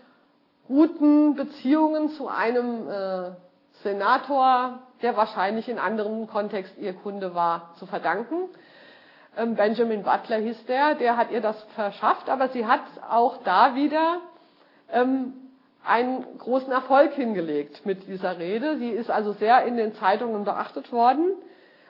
guten 0.71 1.35
Beziehungen 1.35 2.11
zu 2.11 2.29
einem 2.29 2.89
äh, 2.89 3.31
Senator, 3.83 4.79
der 5.03 5.16
wahrscheinlich 5.16 5.68
in 5.68 5.81
anderem 5.81 6.29
Kontext 6.29 6.79
ihr 6.79 6.93
Kunde 6.93 7.35
war, 7.35 7.75
zu 7.81 7.87
verdanken. 7.87 8.49
Ähm, 9.37 9.57
Benjamin 9.57 10.05
Butler 10.05 10.37
hieß 10.37 10.66
der, 10.66 10.95
der 10.95 11.16
hat 11.16 11.33
ihr 11.33 11.41
das 11.41 11.61
verschafft, 11.75 12.31
aber 12.31 12.51
sie 12.51 12.66
hat 12.66 12.83
auch 13.09 13.39
da 13.43 13.75
wieder 13.75 14.18
ähm, 14.93 15.33
einen 15.85 16.25
großen 16.39 16.71
Erfolg 16.71 17.14
hingelegt 17.14 17.85
mit 17.85 18.07
dieser 18.07 18.39
Rede. 18.39 18.79
Sie 18.79 18.91
ist 18.91 19.11
also 19.11 19.33
sehr 19.33 19.64
in 19.64 19.77
den 19.77 19.93
Zeitungen 19.97 20.45
beachtet 20.45 20.93
worden 20.93 21.33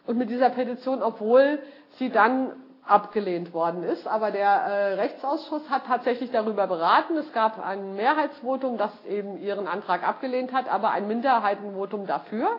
und 0.07 0.17
mit 0.17 0.31
dieser 0.31 0.49
Petition, 0.49 1.03
obwohl 1.03 1.59
sie 1.99 2.09
dann 2.09 2.53
abgelehnt 2.87 3.53
worden 3.53 3.83
ist. 3.83 4.07
Aber 4.07 4.31
der 4.31 4.49
äh, 4.49 4.95
Rechtsausschuss 4.95 5.69
hat 5.71 5.87
tatsächlich 5.87 6.31
darüber 6.31 6.67
beraten. 6.67 7.17
Es 7.17 7.33
gab 7.33 7.65
ein 7.65 7.95
Mehrheitsvotum, 7.95 8.79
das 8.79 8.93
eben 9.07 9.41
ihren 9.41 9.69
Antrag 9.69 10.07
abgelehnt 10.07 10.53
hat, 10.53 10.69
aber 10.69 10.91
ein 10.91 11.07
Minderheitenvotum 11.07 12.07
dafür. 12.07 12.59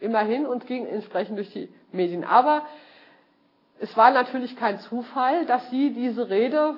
Immerhin 0.00 0.46
und 0.46 0.66
ging 0.66 0.86
entsprechend 0.86 1.38
durch 1.38 1.52
die 1.52 1.72
Medien. 1.92 2.24
Aber 2.24 2.62
es 3.78 3.96
war 3.96 4.10
natürlich 4.10 4.56
kein 4.56 4.80
Zufall, 4.80 5.46
dass 5.46 5.68
sie 5.70 5.92
diese 5.92 6.28
Rede 6.28 6.74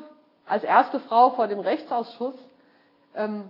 als 0.47 0.65
erste 0.65 1.01
Frau 1.01 1.31
vor 1.31 1.47
dem 1.49 1.61
Rechtsausschuss 1.61 2.35
ähm, 3.15 3.45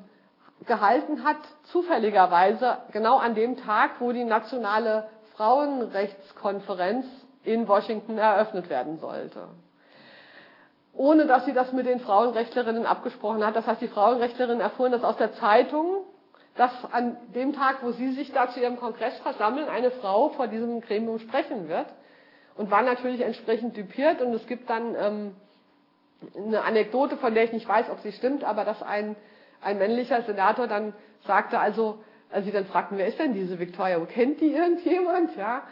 gehalten 0.67 1.25
hat, 1.25 1.37
zufälligerweise 1.65 2.79
genau 2.93 3.19
an 3.19 3.35
dem 3.35 3.57
Tag, 3.57 4.01
wo 4.01 4.13
die 4.13 4.25
nationale 4.25 5.09
Frauenrechtskonferenz 5.37 7.07
in 7.45 7.69
Washington 7.69 8.19
eröffnet 8.19 8.69
werden 8.71 8.99
sollte. 8.99 9.49
Ohne 10.93 11.27
dass 11.27 11.45
sie 11.45 11.53
das 11.53 11.73
mit 11.73 11.87
den 11.87 12.01
Frauenrechtlerinnen 12.01 12.87
abgesprochen 12.87 13.45
hat. 13.45 13.57
Das 13.57 13.67
heißt, 13.67 13.81
die 13.81 13.89
Frauenrechtlerinnen 13.89 14.61
erfuhren 14.61 14.93
das 14.93 15.05
aus 15.05 15.17
der 15.17 15.33
Zeitung, 15.35 16.05
dass 16.57 16.71
an 16.93 17.17
dem 17.35 17.53
Tag, 17.53 17.83
wo 17.83 17.91
sie 17.91 18.13
sich 18.13 18.33
da 18.33 18.49
zu 18.49 18.61
ihrem 18.61 18.79
Kongress 18.79 19.19
versammeln, 19.19 19.69
eine 19.69 19.91
Frau 19.91 20.29
vor 20.31 20.47
diesem 20.47 20.81
Gremium 20.81 21.19
sprechen 21.19 21.69
wird 21.69 21.87
und 22.57 22.71
waren 22.71 22.85
natürlich 22.85 23.23
entsprechend 23.23 23.77
düpiert. 23.77 24.23
Und 24.23 24.33
es 24.35 24.47
gibt 24.47 24.71
dann 24.71 24.95
ähm, 24.97 25.37
eine 26.37 26.63
Anekdote, 26.63 27.17
von 27.17 27.35
der 27.35 27.45
ich 27.45 27.53
nicht 27.53 27.69
weiß, 27.69 27.91
ob 27.91 27.99
sie 28.01 28.13
stimmt, 28.13 28.45
aber 28.45 28.65
dass 28.65 28.81
ein, 28.83 29.17
ein 29.61 29.79
männlicher 29.79 30.23
Senator 30.23 30.69
dann 30.69 30.95
sagte, 31.27 31.59
also, 31.59 31.99
als 32.31 32.45
sie 32.45 32.53
dann 32.53 32.67
fragten, 32.67 32.99
wer 32.99 33.09
ist 33.09 33.19
denn 33.19 33.35
diese 33.35 33.59
Victoria? 33.59 33.99
Kennt 34.07 34.41
die 34.41 34.53
irgendjemand? 34.53 35.37
Ja 35.37 35.65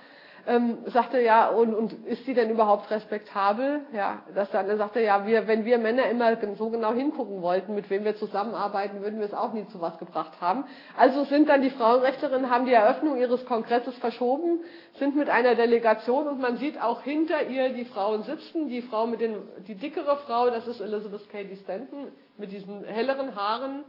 ähm, 0.46 0.78
sagte 0.86 1.20
ja, 1.20 1.48
und, 1.48 1.74
und 1.74 2.06
ist 2.06 2.24
sie 2.26 2.34
denn 2.34 2.50
überhaupt 2.50 2.90
respektabel? 2.90 3.80
Ja, 3.92 4.22
dass 4.34 4.50
dann 4.50 4.68
er 4.68 4.76
sagte, 4.76 5.00
ja, 5.00 5.26
wir, 5.26 5.46
wenn 5.46 5.64
wir 5.64 5.78
Männer 5.78 6.06
immer 6.06 6.36
so 6.56 6.70
genau 6.70 6.92
hingucken 6.92 7.42
wollten, 7.42 7.74
mit 7.74 7.88
wem 7.90 8.04
wir 8.04 8.16
zusammenarbeiten, 8.16 9.02
würden 9.02 9.18
wir 9.20 9.26
es 9.26 9.34
auch 9.34 9.52
nie 9.52 9.66
zu 9.68 9.80
was 9.80 9.98
gebracht 9.98 10.32
haben. 10.40 10.64
Also 10.96 11.24
sind 11.24 11.48
dann 11.48 11.62
die 11.62 11.70
Frauenrechtlerinnen, 11.70 12.50
haben 12.50 12.66
die 12.66 12.72
Eröffnung 12.72 13.18
ihres 13.18 13.44
Kongresses 13.46 13.96
verschoben, 13.98 14.60
sind 14.98 15.14
mit 15.16 15.28
einer 15.28 15.54
Delegation 15.54 16.26
und 16.26 16.40
man 16.40 16.56
sieht 16.56 16.80
auch 16.80 17.02
hinter 17.02 17.46
ihr 17.46 17.72
die 17.72 17.84
Frauen 17.84 18.24
sitzen, 18.24 18.68
die 18.68 18.82
Frau 18.82 19.06
mit 19.06 19.20
den, 19.20 19.36
die 19.68 19.76
dickere 19.76 20.16
Frau, 20.26 20.50
das 20.50 20.66
ist 20.66 20.80
Elizabeth 20.80 21.28
Cady 21.30 21.56
Stanton, 21.56 22.08
mit 22.36 22.50
diesen 22.50 22.84
helleren 22.84 23.36
Haaren, 23.36 23.84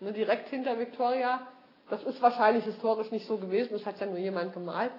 ne, 0.00 0.12
direkt 0.12 0.48
hinter 0.48 0.78
Victoria. 0.78 1.40
Das 1.88 2.02
ist 2.02 2.20
wahrscheinlich 2.22 2.64
historisch 2.64 3.10
nicht 3.10 3.26
so 3.26 3.36
gewesen, 3.36 3.70
das 3.72 3.84
hat 3.84 4.00
ja 4.00 4.06
nur 4.06 4.18
jemand 4.18 4.52
gemalt. 4.54 4.90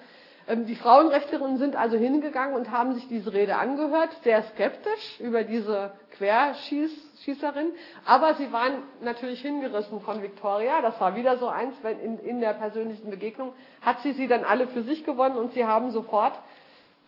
Ähm, 0.47 0.65
die 0.65 0.75
Frauenrechtlerinnen 0.75 1.57
sind 1.57 1.75
also 1.75 1.97
hingegangen 1.97 2.55
und 2.55 2.71
haben 2.71 2.93
sich 2.93 3.07
diese 3.07 3.33
Rede 3.33 3.57
angehört, 3.57 4.09
sehr 4.23 4.43
skeptisch 4.43 5.19
über 5.19 5.43
diese 5.43 5.91
Querschießerin, 6.17 7.71
aber 8.05 8.35
sie 8.35 8.51
waren 8.53 8.83
natürlich 9.01 9.41
hingerissen 9.41 10.01
von 10.01 10.21
Victoria. 10.21 10.81
Das 10.81 10.99
war 11.01 11.15
wieder 11.15 11.37
so 11.37 11.47
eins, 11.47 11.75
wenn 11.81 11.99
in, 11.99 12.19
in 12.19 12.39
der 12.39 12.53
persönlichen 12.53 13.09
Begegnung 13.09 13.53
hat 13.81 13.99
sie 14.01 14.13
sie 14.13 14.27
dann 14.27 14.43
alle 14.43 14.67
für 14.67 14.83
sich 14.83 15.03
gewonnen 15.03 15.35
und 15.35 15.53
sie 15.53 15.65
haben 15.65 15.91
sofort 15.91 16.33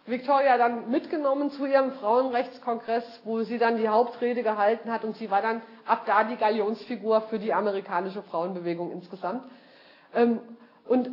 Victoria 0.08 0.58
dann 0.58 0.90
mitgenommen 0.90 1.52
zu 1.52 1.66
ihrem 1.66 1.92
Frauenrechtskongress, 1.92 3.22
wo 3.26 3.42
sie 3.44 3.58
dann 3.58 3.78
die 3.78 3.90
Hauptrede 3.90 4.42
gehalten 4.42 4.92
hat 4.92 5.04
und 5.04 5.18
sie 5.18 5.30
war 5.30 5.42
dann 5.42 5.62
ab 5.86 6.04
da 6.06 6.24
die 6.24 6.38
Galionsfigur 6.38 7.22
für 7.22 7.40
die 7.40 7.54
amerikanische 7.54 8.24
Frauenbewegung 8.24 8.92
insgesamt. 8.92 9.44
Ähm, 10.16 10.40
und 10.88 11.10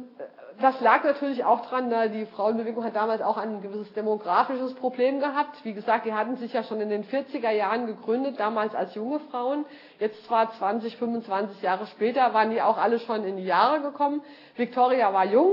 das 0.61 0.80
lag 0.80 1.05
natürlich 1.05 1.44
auch 1.44 1.66
dran, 1.66 1.90
da 1.90 2.07
die 2.09 2.26
Frauenbewegung 2.26 2.84
hat 2.84 2.94
damals 2.94 3.22
auch 3.22 3.36
ein 3.36 3.62
gewisses 3.62 3.92
demografisches 3.94 4.74
Problem 4.74 5.18
gehabt. 5.20 5.64
Wie 5.64 5.72
gesagt, 5.72 6.07
die 6.07 6.12
hatten 6.12 6.36
sich 6.36 6.52
ja 6.52 6.62
schon 6.62 6.80
in 6.80 6.88
den 6.88 7.05
40er 7.05 7.50
Jahren 7.50 7.86
gegründet, 7.86 8.38
damals 8.38 8.74
als 8.74 8.94
junge 8.94 9.20
Frauen. 9.30 9.64
Jetzt 9.98 10.24
zwar 10.26 10.52
20, 10.52 10.96
25 10.96 11.62
Jahre 11.62 11.86
später 11.86 12.32
waren 12.34 12.50
die 12.50 12.62
auch 12.62 12.78
alle 12.78 12.98
schon 13.00 13.24
in 13.24 13.36
die 13.36 13.44
Jahre 13.44 13.80
gekommen. 13.80 14.22
Victoria 14.57 15.12
war 15.12 15.24
jung, 15.24 15.52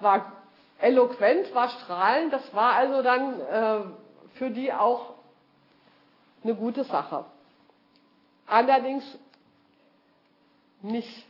war 0.00 0.32
eloquent, 0.80 1.54
war 1.54 1.68
strahlend. 1.68 2.32
Das 2.32 2.54
war 2.54 2.72
also 2.74 3.02
dann 3.02 3.40
äh, 3.40 3.80
für 4.34 4.50
die 4.50 4.72
auch 4.72 5.14
eine 6.42 6.54
gute 6.54 6.84
Sache. 6.84 7.24
Allerdings 8.46 9.04
nicht 10.80 11.26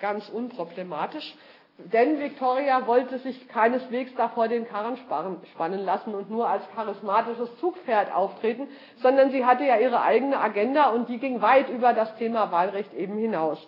ganz 0.00 0.28
unproblematisch. 0.28 1.34
Denn 1.76 2.20
Victoria 2.20 2.86
wollte 2.86 3.18
sich 3.18 3.48
keineswegs 3.48 4.14
da 4.16 4.28
vor 4.28 4.46
den 4.46 4.66
Karren 4.68 4.96
spannen 4.96 5.84
lassen 5.84 6.14
und 6.14 6.30
nur 6.30 6.48
als 6.48 6.62
charismatisches 6.74 7.58
Zugpferd 7.58 8.14
auftreten, 8.14 8.68
sondern 8.96 9.30
sie 9.30 9.44
hatte 9.44 9.64
ja 9.64 9.78
ihre 9.78 10.00
eigene 10.00 10.38
Agenda 10.38 10.90
und 10.90 11.08
die 11.08 11.18
ging 11.18 11.42
weit 11.42 11.68
über 11.68 11.92
das 11.92 12.16
Thema 12.16 12.52
Wahlrecht 12.52 12.94
eben 12.94 13.18
hinaus. 13.18 13.58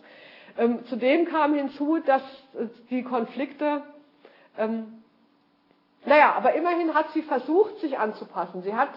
Ähm, 0.57 0.85
zudem 0.87 1.27
kam 1.27 1.55
hinzu, 1.55 1.99
dass 1.99 2.23
die 2.91 3.03
Konflikte, 3.03 3.83
ähm, 4.57 5.03
naja, 6.05 6.35
aber 6.37 6.55
immerhin 6.55 6.95
hat 6.95 7.11
sie 7.11 7.23
versucht, 7.23 7.81
sich 7.81 7.99
anzupassen. 7.99 8.63
Sie 8.63 8.75
hat 8.75 8.91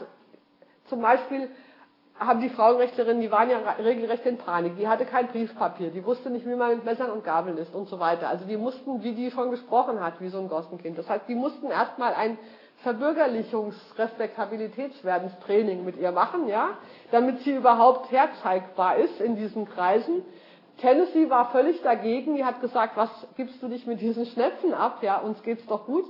zum 0.85 1.01
Beispiel 1.01 1.49
haben 2.19 2.41
die 2.41 2.49
Frauenrechtlerinnen, 2.49 3.21
die 3.21 3.31
waren 3.31 3.49
ja 3.49 3.57
regelrecht 3.79 4.25
in 4.25 4.37
Panik. 4.37 4.75
Die 4.77 4.87
hatte 4.87 5.05
kein 5.05 5.27
Briefpapier, 5.27 5.89
die 5.89 6.05
wusste 6.05 6.29
nicht, 6.29 6.45
wie 6.45 6.55
man 6.55 6.75
mit 6.75 6.85
Messern 6.85 7.11
und 7.11 7.23
Gabeln 7.23 7.57
isst 7.57 7.73
und 7.73 7.87
so 7.87 7.99
weiter. 7.99 8.27
Also 8.27 8.45
die 8.45 8.57
mussten, 8.57 9.03
wie 9.03 9.13
die 9.13 9.31
schon 9.31 9.51
gesprochen 9.51 10.01
hat, 10.01 10.19
wie 10.19 10.27
so 10.27 10.39
ein 10.39 10.49
Gossenkind. 10.49 10.97
Das 10.97 11.09
heißt, 11.09 11.29
die 11.29 11.35
mussten 11.35 11.67
erstmal 11.67 12.13
ein 12.13 12.37
Verbürgerlichungs-, 12.83 13.97
Respektabilitätswerdenstraining 13.97 15.85
mit 15.85 15.97
ihr 15.97 16.11
machen, 16.11 16.47
ja, 16.47 16.71
damit 17.11 17.39
sie 17.39 17.55
überhaupt 17.55 18.11
herzeigbar 18.11 18.97
ist 18.97 19.21
in 19.21 19.35
diesen 19.35 19.67
Kreisen. 19.67 20.23
Tennessee 20.77 21.29
war 21.29 21.51
völlig 21.51 21.81
dagegen. 21.81 22.35
Die 22.35 22.45
hat 22.45 22.61
gesagt, 22.61 22.95
was 22.95 23.09
gibst 23.35 23.61
du 23.61 23.67
dich 23.67 23.85
mit 23.85 24.01
diesen 24.01 24.25
Schnäpsen 24.25 24.73
ab? 24.73 24.99
Ja, 25.01 25.17
uns 25.17 25.41
geht's 25.43 25.65
doch 25.67 25.85
gut. 25.85 26.05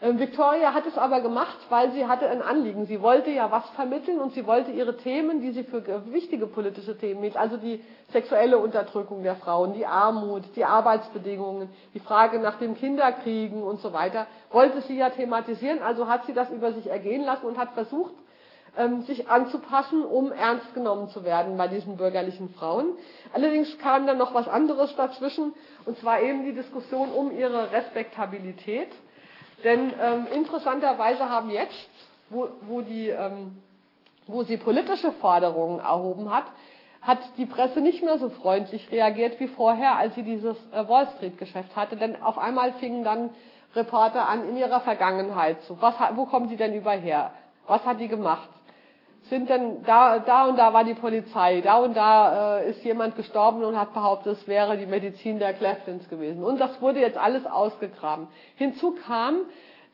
Ähm, 0.00 0.20
Victoria 0.20 0.74
hat 0.74 0.86
es 0.86 0.96
aber 0.96 1.20
gemacht, 1.20 1.58
weil 1.70 1.90
sie 1.90 2.06
hatte 2.06 2.28
ein 2.28 2.40
Anliegen. 2.40 2.86
Sie 2.86 3.02
wollte 3.02 3.30
ja 3.30 3.50
was 3.50 3.68
vermitteln 3.70 4.20
und 4.20 4.32
sie 4.32 4.46
wollte 4.46 4.70
ihre 4.70 4.96
Themen, 4.96 5.40
die 5.40 5.50
sie 5.50 5.64
für 5.64 5.82
wichtige 6.12 6.46
politische 6.46 6.96
Themen 6.96 7.22
hielt, 7.22 7.36
also 7.36 7.56
die 7.56 7.82
sexuelle 8.12 8.58
Unterdrückung 8.58 9.24
der 9.24 9.34
Frauen, 9.34 9.72
die 9.74 9.86
Armut, 9.86 10.44
die 10.54 10.64
Arbeitsbedingungen, 10.64 11.68
die 11.94 12.00
Frage 12.00 12.38
nach 12.38 12.58
dem 12.58 12.76
Kinderkriegen 12.76 13.62
und 13.62 13.80
so 13.80 13.92
weiter, 13.92 14.28
wollte 14.50 14.82
sie 14.82 14.96
ja 14.96 15.10
thematisieren. 15.10 15.82
Also 15.82 16.06
hat 16.06 16.26
sie 16.26 16.32
das 16.32 16.48
über 16.50 16.72
sich 16.72 16.86
ergehen 16.86 17.24
lassen 17.24 17.46
und 17.46 17.58
hat 17.58 17.72
versucht, 17.72 18.14
ähm, 18.76 19.02
sich 19.02 19.28
anzupassen, 19.28 20.04
um 20.04 20.30
ernst 20.30 20.74
genommen 20.74 21.08
zu 21.08 21.24
werden 21.24 21.56
bei 21.56 21.66
diesen 21.66 21.96
bürgerlichen 21.96 22.50
Frauen. 22.50 22.92
Allerdings 23.32 23.76
kam 23.78 24.06
dann 24.06 24.18
noch 24.18 24.32
was 24.32 24.46
anderes 24.46 24.94
dazwischen, 24.94 25.54
und 25.86 25.98
zwar 25.98 26.20
eben 26.20 26.44
die 26.44 26.52
Diskussion 26.52 27.10
um 27.10 27.36
ihre 27.36 27.72
Respektabilität. 27.72 28.90
Denn 29.64 29.92
ähm, 30.00 30.26
interessanterweise 30.32 31.28
haben 31.28 31.50
jetzt, 31.50 31.88
wo, 32.30 32.48
wo, 32.62 32.80
die, 32.80 33.08
ähm, 33.08 33.56
wo 34.26 34.42
sie 34.44 34.56
politische 34.56 35.12
Forderungen 35.12 35.80
erhoben 35.80 36.30
hat, 36.30 36.44
hat 37.00 37.18
die 37.36 37.46
Presse 37.46 37.80
nicht 37.80 38.02
mehr 38.02 38.18
so 38.18 38.28
freundlich 38.28 38.90
reagiert 38.90 39.40
wie 39.40 39.48
vorher, 39.48 39.96
als 39.96 40.14
sie 40.14 40.22
dieses 40.22 40.56
äh, 40.72 40.88
Wall 40.88 41.08
Street 41.16 41.38
Geschäft 41.38 41.74
hatte. 41.74 41.96
Denn 41.96 42.20
auf 42.22 42.38
einmal 42.38 42.72
fingen 42.74 43.04
dann 43.04 43.30
Reporter 43.74 44.28
an 44.28 44.48
in 44.48 44.56
ihrer 44.56 44.80
Vergangenheit 44.80 45.62
zu. 45.62 45.80
Was, 45.80 45.94
wo 46.14 46.26
kommen 46.26 46.48
sie 46.48 46.56
denn 46.56 46.74
überher? 46.74 47.32
Was 47.66 47.84
hat 47.84 48.00
die 48.00 48.08
gemacht? 48.08 48.48
Sind 49.30 49.50
denn 49.50 49.82
da, 49.84 50.20
da 50.20 50.46
und 50.46 50.58
da 50.58 50.72
war 50.72 50.84
die 50.84 50.94
Polizei, 50.94 51.60
da 51.60 51.78
und 51.78 51.94
da 51.94 52.60
äh, 52.60 52.70
ist 52.70 52.82
jemand 52.82 53.14
gestorben 53.16 53.62
und 53.62 53.78
hat 53.78 53.92
behauptet, 53.92 54.32
es 54.32 54.48
wäre 54.48 54.78
die 54.78 54.86
Medizin 54.86 55.38
der 55.38 55.52
Cleflins 55.52 56.08
gewesen. 56.08 56.42
Und 56.42 56.58
das 56.58 56.80
wurde 56.80 57.00
jetzt 57.00 57.18
alles 57.18 57.44
ausgegraben. 57.44 58.28
Hinzu 58.56 58.96
kam, 59.06 59.40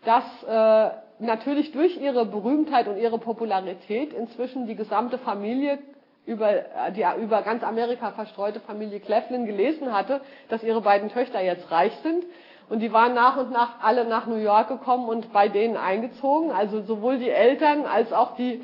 dass 0.05 0.24
äh, 0.45 0.91
natürlich 1.18 1.72
durch 1.72 2.01
ihre 2.01 2.26
Berühmtheit 2.26 2.87
und 2.87 2.97
ihre 2.97 3.18
Popularität 3.18 4.12
inzwischen 4.12 4.66
die 4.66 4.76
gesamte 4.76 5.18
Familie 5.18 5.78
über 6.26 6.53
die 6.97 7.05
über 7.22 7.43
ganz 7.43 7.62
Amerika 7.62 8.12
verstreute 8.12 8.61
Familie 8.61 9.01
Cleflin 9.01 9.47
gelesen 9.47 9.93
hatte, 9.93 10.20
dass 10.49 10.62
ihre 10.62 10.80
beiden 10.80 11.11
Töchter 11.11 11.43
jetzt 11.43 11.70
reich 11.70 11.93
sind. 12.03 12.24
Und 12.70 12.80
die 12.80 12.93
waren 12.93 13.12
nach 13.12 13.37
und 13.37 13.51
nach 13.51 13.82
alle 13.82 14.07
nach 14.07 14.26
New 14.26 14.37
York 14.37 14.68
gekommen 14.68 15.09
und 15.09 15.32
bei 15.35 15.49
denen 15.49 15.76
eingezogen. 15.76 16.51
Also 16.51 16.80
sowohl 16.80 17.18
die 17.18 17.28
Eltern 17.28 17.85
als 17.85 18.12
auch 18.12 18.37
die 18.37 18.62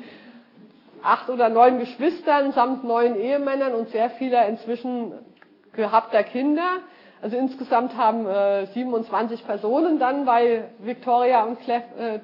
acht 1.03 1.29
oder 1.29 1.49
neun 1.49 1.79
Geschwistern 1.79 2.51
samt 2.51 2.83
neun 2.83 3.15
Ehemännern 3.15 3.73
und 3.73 3.89
sehr 3.89 4.09
vieler 4.11 4.47
inzwischen 4.47 5.13
gehabter 5.73 6.23
Kinder. 6.23 6.79
Also 7.21 7.37
insgesamt 7.37 7.95
haben 7.95 8.27
äh, 8.27 8.65
27 8.67 9.45
Personen 9.45 9.99
dann 9.99 10.25
bei 10.25 10.65
Victoria 10.79 11.43
und 11.43 11.59
Clef, 11.61 11.83
äh, 11.97 12.19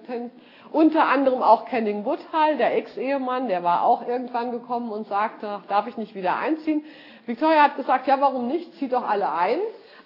Unter 0.72 1.08
anderem 1.08 1.44
auch 1.44 1.66
Kenning 1.66 2.04
Woodhull, 2.04 2.58
der 2.58 2.76
Ex-Ehemann, 2.76 3.48
der 3.48 3.64
war 3.64 3.84
auch 3.84 4.08
irgendwann 4.08 4.52
gekommen 4.52 4.92
und 4.92 5.08
sagte, 5.08 5.62
darf 5.68 5.88
ich 5.88 5.98
nicht 5.98 6.16
wieder 6.16 6.38
einziehen. 6.38 6.84
Victoria 7.28 7.64
hat 7.64 7.78
gesagt, 7.78 8.08
ja, 8.08 8.20
warum 8.20 8.48
nicht, 8.48 8.74
zieht 8.76 8.94
doch 8.94 9.08
alle 9.08 9.32
ein. 9.32 9.60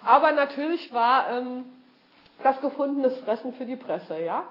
Aber 0.04 0.32
natürlich 0.32 0.92
war 0.92 1.30
ähm, 1.30 1.64
das 2.42 2.60
gefundenes 2.60 3.16
Fressen 3.20 3.54
für 3.54 3.64
die 3.64 3.76
Presse, 3.76 4.20
ja. 4.20 4.44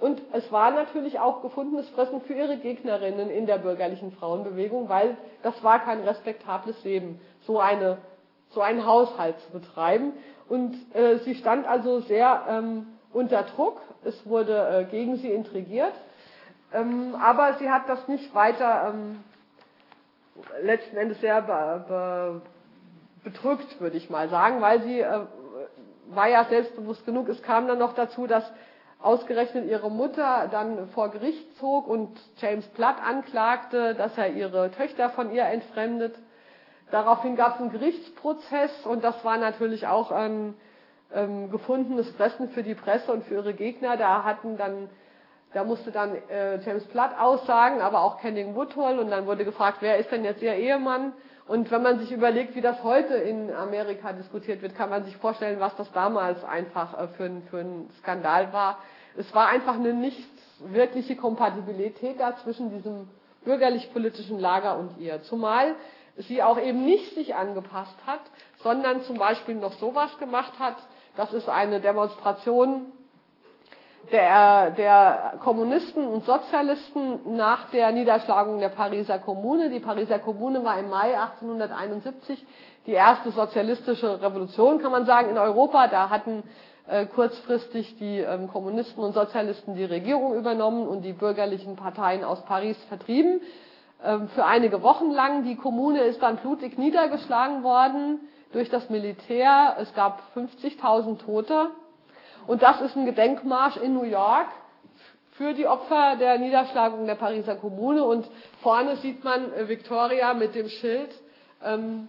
Und 0.00 0.22
es 0.32 0.50
war 0.52 0.70
natürlich 0.70 1.18
auch 1.18 1.42
gefundenes 1.42 1.88
Fressen 1.90 2.20
für 2.22 2.34
ihre 2.34 2.58
Gegnerinnen 2.58 3.30
in 3.30 3.46
der 3.46 3.58
bürgerlichen 3.58 4.12
Frauenbewegung, 4.12 4.88
weil 4.88 5.16
das 5.42 5.62
war 5.64 5.80
kein 5.80 6.00
respektables 6.00 6.84
Leben, 6.84 7.20
so 7.42 7.58
eine 7.58 7.98
so 8.50 8.62
einen 8.62 8.86
Haushalt 8.86 9.38
zu 9.40 9.52
betreiben. 9.52 10.12
Und 10.48 10.74
äh, 10.94 11.18
sie 11.18 11.34
stand 11.34 11.66
also 11.66 12.00
sehr 12.00 12.44
ähm, 12.48 12.86
unter 13.12 13.42
Druck. 13.42 13.80
Es 14.04 14.26
wurde 14.26 14.68
äh, 14.68 14.84
gegen 14.84 15.16
sie 15.16 15.30
intrigiert. 15.30 15.92
Ähm, 16.72 17.14
aber 17.20 17.54
sie 17.54 17.70
hat 17.70 17.88
das 17.88 18.08
nicht 18.08 18.34
weiter 18.34 18.92
ähm, 18.94 19.22
letzten 20.62 20.96
Endes 20.96 21.20
sehr 21.20 21.42
be, 21.42 21.84
be, 21.88 22.42
bedrückt, 23.24 23.80
würde 23.80 23.96
ich 23.96 24.10
mal 24.10 24.28
sagen, 24.28 24.60
weil 24.60 24.82
sie 24.82 25.00
äh, 25.00 25.20
war 26.08 26.28
ja 26.28 26.44
selbstbewusst 26.44 27.04
genug. 27.04 27.28
Es 27.28 27.42
kam 27.42 27.66
dann 27.68 27.78
noch 27.78 27.94
dazu, 27.94 28.26
dass 28.26 28.50
ausgerechnet 29.00 29.66
ihre 29.66 29.90
Mutter 29.90 30.48
dann 30.50 30.88
vor 30.88 31.10
Gericht 31.10 31.56
zog 31.58 31.86
und 31.86 32.18
James 32.38 32.66
Platt 32.68 32.96
anklagte, 33.04 33.94
dass 33.94 34.16
er 34.18 34.30
ihre 34.30 34.70
Töchter 34.72 35.10
von 35.10 35.32
ihr 35.32 35.44
entfremdet. 35.44 36.16
Daraufhin 36.90 37.36
gab 37.36 37.54
es 37.54 37.60
einen 37.60 37.70
Gerichtsprozess 37.70 38.86
und 38.86 39.04
das 39.04 39.24
war 39.24 39.36
natürlich 39.36 39.86
auch 39.86 40.10
ein 40.10 40.54
ähm, 41.14 41.50
gefundenes 41.50 42.10
Fressen 42.12 42.48
für 42.50 42.62
die 42.62 42.74
Presse 42.74 43.12
und 43.12 43.24
für 43.24 43.34
ihre 43.34 43.54
Gegner. 43.54 43.96
Da 43.96 44.24
hatten 44.24 44.56
dann, 44.56 44.88
da 45.52 45.64
musste 45.64 45.92
dann 45.92 46.16
äh, 46.28 46.58
James 46.60 46.84
Platt 46.86 47.18
aussagen, 47.18 47.80
aber 47.80 48.00
auch 48.00 48.20
Kenning 48.20 48.54
Woodhull 48.54 48.98
und 48.98 49.10
dann 49.10 49.26
wurde 49.26 49.44
gefragt, 49.44 49.78
wer 49.80 49.98
ist 49.98 50.10
denn 50.10 50.24
jetzt 50.24 50.42
ihr 50.42 50.54
Ehemann? 50.54 51.12
Und 51.48 51.70
wenn 51.70 51.82
man 51.82 51.98
sich 51.98 52.12
überlegt, 52.12 52.54
wie 52.54 52.60
das 52.60 52.82
heute 52.84 53.14
in 53.14 53.50
Amerika 53.54 54.12
diskutiert 54.12 54.60
wird, 54.60 54.76
kann 54.76 54.90
man 54.90 55.04
sich 55.04 55.16
vorstellen, 55.16 55.58
was 55.60 55.74
das 55.76 55.90
damals 55.92 56.44
einfach 56.44 56.98
äh, 56.98 57.08
für, 57.08 57.24
ein, 57.24 57.42
für 57.50 57.58
ein 57.60 57.90
Skandal 58.00 58.52
war. 58.52 58.78
Es 59.16 59.34
war 59.34 59.48
einfach 59.48 59.74
eine 59.74 59.94
nicht 59.94 60.28
wirkliche 60.60 61.16
Kompatibilität 61.16 62.20
da 62.20 62.36
zwischen 62.36 62.70
diesem 62.70 63.08
bürgerlich-politischen 63.44 64.38
Lager 64.38 64.78
und 64.78 64.98
ihr. 64.98 65.22
Zumal 65.22 65.74
sie 66.16 66.42
auch 66.42 66.60
eben 66.60 66.84
nicht 66.84 67.14
sich 67.14 67.34
angepasst 67.34 67.96
hat, 68.06 68.20
sondern 68.62 69.02
zum 69.02 69.16
Beispiel 69.16 69.54
noch 69.54 69.72
sowas 69.74 70.18
gemacht 70.18 70.58
hat. 70.58 70.76
Das 71.16 71.32
ist 71.32 71.48
eine 71.48 71.80
Demonstration 71.80 72.92
der, 74.12 74.70
der 74.70 75.34
Kommunisten 75.42 76.06
und 76.06 76.24
Sozialisten 76.24 77.36
nach 77.36 77.70
der 77.70 77.92
Niederschlagung 77.92 78.58
der 78.58 78.68
Pariser 78.68 79.18
Kommune. 79.18 79.70
Die 79.70 79.80
Pariser 79.80 80.18
Kommune 80.18 80.64
war 80.64 80.78
im 80.78 80.88
Mai 80.90 81.18
1871 81.18 82.44
die 82.86 82.92
erste 82.92 83.30
sozialistische 83.30 84.22
Revolution, 84.22 84.80
kann 84.80 84.92
man 84.92 85.04
sagen, 85.04 85.30
in 85.30 85.38
Europa. 85.38 85.88
Da 85.88 86.10
hatten 86.10 86.42
äh, 86.86 87.06
kurzfristig 87.06 87.96
die 87.98 88.18
ähm, 88.18 88.48
Kommunisten 88.48 89.02
und 89.04 89.12
Sozialisten 89.12 89.74
die 89.74 89.84
Regierung 89.84 90.34
übernommen 90.34 90.88
und 90.88 91.02
die 91.02 91.12
bürgerlichen 91.12 91.76
Parteien 91.76 92.24
aus 92.24 92.42
Paris 92.44 92.82
vertrieben. 92.88 93.40
Ähm, 94.02 94.28
für 94.28 94.44
einige 94.44 94.82
Wochen 94.82 95.10
lang. 95.10 95.44
Die 95.44 95.56
Kommune 95.56 96.00
ist 96.00 96.22
dann 96.22 96.36
blutig 96.36 96.78
niedergeschlagen 96.78 97.62
worden 97.62 98.20
durch 98.52 98.70
das 98.70 98.88
Militär. 98.88 99.76
Es 99.78 99.92
gab 99.94 100.22
50.000 100.34 101.18
Tote. 101.18 101.70
Und 102.48 102.62
das 102.62 102.80
ist 102.80 102.96
ein 102.96 103.04
Gedenkmarsch 103.04 103.76
in 103.76 103.92
New 103.92 104.04
York 104.04 104.48
für 105.32 105.52
die 105.52 105.66
Opfer 105.66 106.16
der 106.18 106.38
Niederschlagung 106.38 107.06
der 107.06 107.14
Pariser 107.14 107.56
Kommune. 107.56 108.02
Und 108.02 108.26
vorne 108.62 108.96
sieht 108.96 109.22
man 109.22 109.52
äh, 109.52 109.68
Victoria 109.68 110.32
mit 110.32 110.54
dem 110.54 110.70
Schild, 110.70 111.10
ähm, 111.62 112.08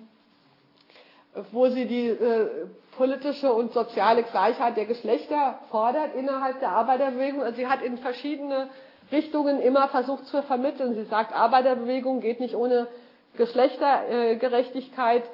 wo 1.52 1.68
sie 1.68 1.86
die 1.86 2.08
äh, 2.08 2.48
politische 2.96 3.52
und 3.52 3.74
soziale 3.74 4.24
Gleichheit 4.24 4.78
der 4.78 4.86
Geschlechter 4.86 5.60
fordert 5.70 6.16
innerhalb 6.16 6.62
der 6.62 6.70
Arbeiterbewegung. 6.70 7.44
Also 7.44 7.58
sie 7.58 7.68
hat 7.68 7.82
in 7.82 7.98
verschiedene 7.98 8.70
Richtungen 9.12 9.60
immer 9.62 9.90
versucht 9.90 10.26
zu 10.28 10.42
vermitteln. 10.44 10.96
Sie 10.96 11.04
sagt, 11.04 11.36
Arbeiterbewegung 11.36 12.22
geht 12.22 12.40
nicht 12.40 12.56
ohne 12.56 12.88
Geschlechtergerechtigkeit, 13.36 15.24
ähm, 15.24 15.30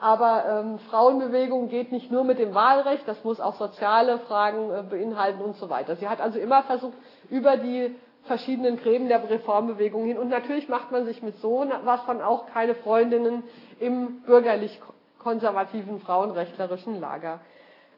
aber 0.00 0.44
ähm, 0.46 0.78
Frauenbewegung 0.90 1.68
geht 1.68 1.92
nicht 1.92 2.10
nur 2.10 2.24
mit 2.24 2.38
dem 2.38 2.54
Wahlrecht, 2.54 3.06
das 3.06 3.22
muss 3.24 3.40
auch 3.40 3.54
soziale 3.56 4.18
Fragen 4.20 4.70
äh, 4.70 4.82
beinhalten 4.82 5.40
und 5.40 5.56
so 5.56 5.70
weiter. 5.70 5.96
Sie 5.96 6.08
hat 6.08 6.20
also 6.20 6.38
immer 6.38 6.62
versucht, 6.64 6.94
über 7.30 7.56
die 7.56 7.94
verschiedenen 8.24 8.76
Gräben 8.76 9.08
der 9.08 9.28
Reformbewegung 9.28 10.04
hin. 10.04 10.18
Und 10.18 10.28
natürlich 10.28 10.68
macht 10.68 10.92
man 10.92 11.04
sich 11.04 11.22
mit 11.22 11.38
so 11.40 11.66
was 11.84 12.04
dann 12.06 12.22
auch 12.22 12.46
keine 12.46 12.74
Freundinnen 12.74 13.42
im 13.80 14.22
bürgerlich-konservativen 14.22 16.00
frauenrechtlerischen 16.00 17.00
Lager. 17.00 17.40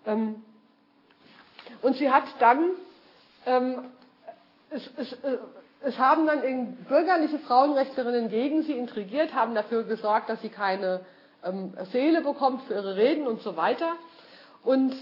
Ähm, 0.05 0.43
und 1.83 1.97
sie 1.97 2.11
hat 2.11 2.25
dann 2.41 2.71
es, 4.71 4.91
es, 4.97 5.13
äh, 5.13 5.39
es 5.83 5.99
haben 5.99 6.27
dann 6.27 6.43
bürgerliche 6.89 7.39
Frauenrechtlerinnen 7.39 8.29
gegen 8.29 8.63
sie 8.63 8.73
intrigiert, 8.73 9.35
haben 9.35 9.55
dafür 9.55 9.85
gesorgt, 9.85 10.29
dass 10.29 10.41
sie 10.43 10.49
keine 10.49 11.01
ähm, 11.45 11.75
Seele 11.93 12.23
bekommt 12.23 12.63
für 12.63 12.75
ihre 12.75 12.97
Reden 12.97 13.27
und 13.27 13.41
so 13.41 13.57
weiter. 13.57 13.93
Und 14.65 14.95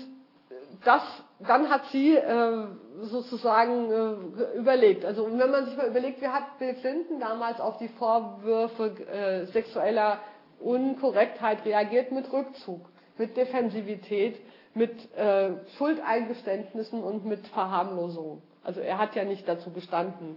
das, 0.85 1.03
dann 1.41 1.70
hat 1.70 1.87
sie 1.93 2.16
äh, 2.16 2.66
sozusagen 3.03 3.91
äh, 3.91 4.59
überlegt. 4.59 5.05
Also 5.05 5.26
wenn 5.26 5.51
man 5.51 5.66
sich 5.66 5.76
mal 5.76 5.89
überlegt, 5.89 6.20
wie 6.20 6.28
hat 6.28 6.59
Bill 6.59 6.74
Clinton 6.74 7.20
damals 7.20 7.61
auf 7.61 7.78
die 7.78 7.89
Vorwürfe 7.89 8.93
äh, 9.07 9.47
sexueller 9.47 10.18
Unkorrektheit 10.61 11.64
reagiert 11.64 12.12
mit 12.12 12.32
Rückzug, 12.32 12.89
mit 13.18 13.37
Defensivität, 13.37 14.41
mit 14.74 15.14
äh, 15.16 15.53
Schuldeingeständnissen 15.76 17.03
und 17.03 17.24
mit 17.24 17.47
Verharmlosung. 17.49 18.43
Also 18.62 18.80
er 18.80 18.99
hat 18.99 19.14
ja 19.14 19.24
nicht 19.24 19.47
dazu 19.47 19.70
gestanden. 19.70 20.37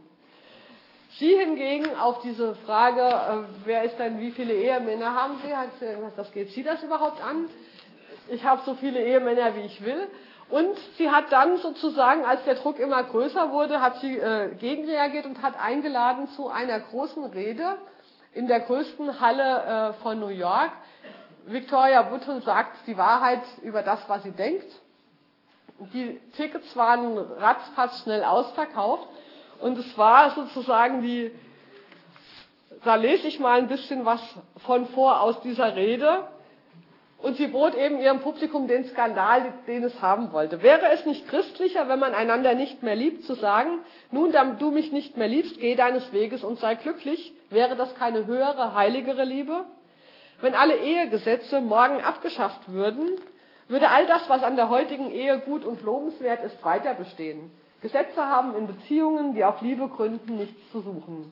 Sie 1.19 1.35
hingegen 1.35 1.95
auf 1.95 2.21
diese 2.21 2.53
Frage, 2.55 3.01
äh, 3.01 3.47
wer 3.65 3.83
ist 3.83 3.97
denn, 3.97 4.19
wie 4.19 4.29
viele 4.31 4.53
Ehemänner 4.53 5.15
haben 5.15 5.39
Sie, 5.43 5.55
hat 5.55 5.69
sie 5.79 5.87
gesagt, 5.87 6.17
das 6.17 6.31
geht 6.31 6.51
Sie 6.51 6.61
das 6.61 6.83
überhaupt 6.83 7.23
an? 7.23 7.49
Ich 8.29 8.43
habe 8.43 8.61
so 8.65 8.75
viele 8.75 9.03
Ehemänner, 9.03 9.55
wie 9.55 9.61
ich 9.61 9.83
will. 9.83 10.07
Und 10.49 10.77
sie 10.97 11.09
hat 11.09 11.31
dann 11.31 11.57
sozusagen, 11.57 12.23
als 12.23 12.43
der 12.45 12.55
Druck 12.55 12.79
immer 12.79 13.03
größer 13.03 13.51
wurde, 13.51 13.81
hat 13.81 13.99
sie 13.99 14.17
äh, 14.17 14.53
gegenreagiert 14.55 15.25
und 15.25 15.41
hat 15.41 15.59
eingeladen 15.59 16.27
zu 16.29 16.49
einer 16.49 16.79
großen 16.79 17.25
Rede 17.25 17.77
in 18.33 18.47
der 18.47 18.61
größten 18.61 19.19
Halle 19.19 19.93
äh, 19.97 20.03
von 20.03 20.19
New 20.19 20.27
York. 20.27 20.71
Victoria 21.47 22.11
Woodhull 22.11 22.43
sagt 22.43 22.87
die 22.87 22.97
Wahrheit 22.97 23.41
über 23.63 23.81
das, 23.81 24.07
was 24.07 24.23
sie 24.23 24.31
denkt. 24.31 24.67
Die 25.93 26.19
Tickets 26.37 26.75
waren 26.75 27.17
ratzfatz 27.17 28.03
schnell 28.03 28.23
ausverkauft 28.23 29.07
und 29.61 29.77
es 29.77 29.97
war 29.97 30.31
sozusagen 30.31 31.01
die, 31.01 31.31
da 32.83 32.95
lese 32.95 33.27
ich 33.27 33.39
mal 33.39 33.59
ein 33.59 33.67
bisschen 33.67 34.05
was 34.05 34.21
von 34.65 34.87
vor 34.87 35.21
aus 35.21 35.41
dieser 35.41 35.75
Rede. 35.75 36.27
Und 37.19 37.35
sie 37.37 37.47
bot 37.47 37.73
eben 37.73 37.99
ihrem 37.99 38.19
Publikum 38.19 38.67
den 38.67 38.85
Skandal, 38.85 39.51
den 39.65 39.83
es 39.83 40.01
haben 40.03 40.31
wollte. 40.31 40.61
Wäre 40.61 40.91
es 40.91 41.03
nicht 41.07 41.27
christlicher, 41.27 41.89
wenn 41.89 41.97
man 41.97 42.13
einander 42.13 42.53
nicht 42.53 42.83
mehr 42.83 42.95
liebt, 42.95 43.23
zu 43.23 43.33
sagen, 43.33 43.79
nun, 44.11 44.31
da 44.31 44.43
du 44.43 44.69
mich 44.69 44.91
nicht 44.91 45.17
mehr 45.17 45.27
liebst, 45.27 45.59
geh 45.59 45.75
deines 45.75 46.13
Weges 46.13 46.43
und 46.43 46.59
sei 46.59 46.75
glücklich? 46.75 47.33
Wäre 47.49 47.75
das 47.75 47.95
keine 47.95 48.27
höhere, 48.27 48.75
heiligere 48.75 49.23
Liebe? 49.23 49.65
Wenn 50.41 50.53
alle 50.53 50.77
Ehegesetze 50.77 51.59
morgen 51.59 52.01
abgeschafft 52.01 52.71
würden, 52.71 53.19
würde 53.67 53.89
all 53.89 54.05
das, 54.05 54.29
was 54.29 54.43
an 54.43 54.55
der 54.55 54.69
heutigen 54.69 55.09
Ehe 55.11 55.39
gut 55.39 55.65
und 55.65 55.81
lobenswert 55.81 56.43
ist, 56.43 56.63
weiter 56.63 56.93
bestehen. 56.93 57.51
Gesetze 57.81 58.25
haben 58.25 58.55
in 58.55 58.67
Beziehungen, 58.67 59.35
die 59.35 59.43
auf 59.43 59.61
Liebe 59.61 59.87
gründen, 59.87 60.37
nichts 60.37 60.71
zu 60.71 60.81
suchen. 60.81 61.31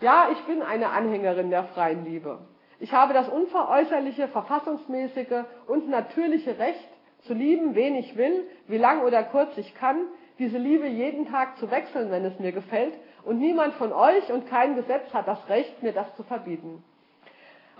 Ja, 0.00 0.28
ich 0.32 0.38
bin 0.44 0.62
eine 0.62 0.90
Anhängerin 0.90 1.50
der 1.50 1.64
freien 1.64 2.04
Liebe. 2.04 2.38
Ich 2.80 2.92
habe 2.92 3.12
das 3.14 3.28
unveräußerliche, 3.28 4.28
verfassungsmäßige 4.28 5.44
und 5.66 5.88
natürliche 5.88 6.58
Recht, 6.58 6.88
zu 7.22 7.34
lieben, 7.34 7.74
wen 7.74 7.96
ich 7.96 8.16
will, 8.16 8.46
wie 8.68 8.78
lang 8.78 9.02
oder 9.02 9.24
kurz 9.24 9.56
ich 9.58 9.74
kann, 9.74 10.06
diese 10.38 10.58
Liebe 10.58 10.86
jeden 10.86 11.28
Tag 11.28 11.58
zu 11.58 11.70
wechseln, 11.70 12.10
wenn 12.10 12.24
es 12.24 12.38
mir 12.38 12.52
gefällt, 12.52 12.94
und 13.24 13.38
niemand 13.38 13.74
von 13.74 13.92
euch 13.92 14.32
und 14.32 14.48
kein 14.48 14.76
Gesetz 14.76 15.12
hat 15.12 15.26
das 15.26 15.48
Recht, 15.48 15.82
mir 15.82 15.92
das 15.92 16.14
zu 16.14 16.22
verbieten. 16.22 16.82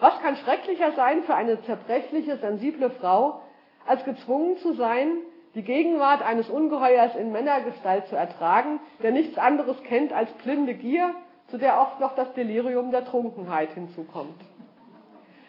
Was 0.01 0.21
kann 0.21 0.37
schrecklicher 0.37 0.93
sein 0.93 1.23
für 1.23 1.35
eine 1.35 1.63
zerbrechliche, 1.63 2.37
sensible 2.39 2.91
Frau, 2.91 3.43
als 3.87 4.05
gezwungen 4.05 4.59
zu 4.59 4.75
sein, 4.75 5.19
die 5.59 5.65
Gegenwart 5.65 6.23
eines 6.23 6.49
Ungeheuers 6.49 7.17
in 7.17 7.33
Männergestalt 7.33 8.07
zu 8.07 8.15
ertragen, 8.15 8.79
der 9.03 9.11
nichts 9.11 9.37
anderes 9.37 9.77
kennt 9.83 10.13
als 10.13 10.31
blinde 10.45 10.75
Gier, 10.75 11.15
zu 11.49 11.59
der 11.59 11.81
oft 11.81 11.99
noch 11.99 12.15
das 12.15 12.33
Delirium 12.35 12.93
der 12.93 13.05
Trunkenheit 13.05 13.73
hinzukommt. 13.73 14.41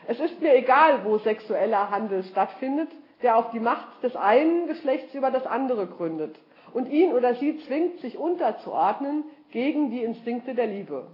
Es 0.08 0.20
ist 0.20 0.42
mir 0.42 0.56
egal, 0.56 1.06
wo 1.06 1.20
sexueller 1.20 1.92
Handel 1.92 2.24
stattfindet, 2.24 2.90
der 3.22 3.38
auf 3.38 3.52
die 3.52 3.60
Macht 3.60 4.02
des 4.02 4.16
einen 4.16 4.66
Geschlechts 4.68 5.14
über 5.14 5.30
das 5.30 5.46
andere 5.46 5.86
gründet. 5.86 6.36
und 6.74 6.90
ihn 6.90 7.14
oder 7.14 7.36
sie 7.36 7.60
zwingt, 7.66 8.00
sich 8.00 8.18
unterzuordnen 8.18 9.24
gegen 9.52 9.92
die 9.92 10.04
Instinkte 10.04 10.54
der 10.54 10.68
Liebe. 10.68 11.08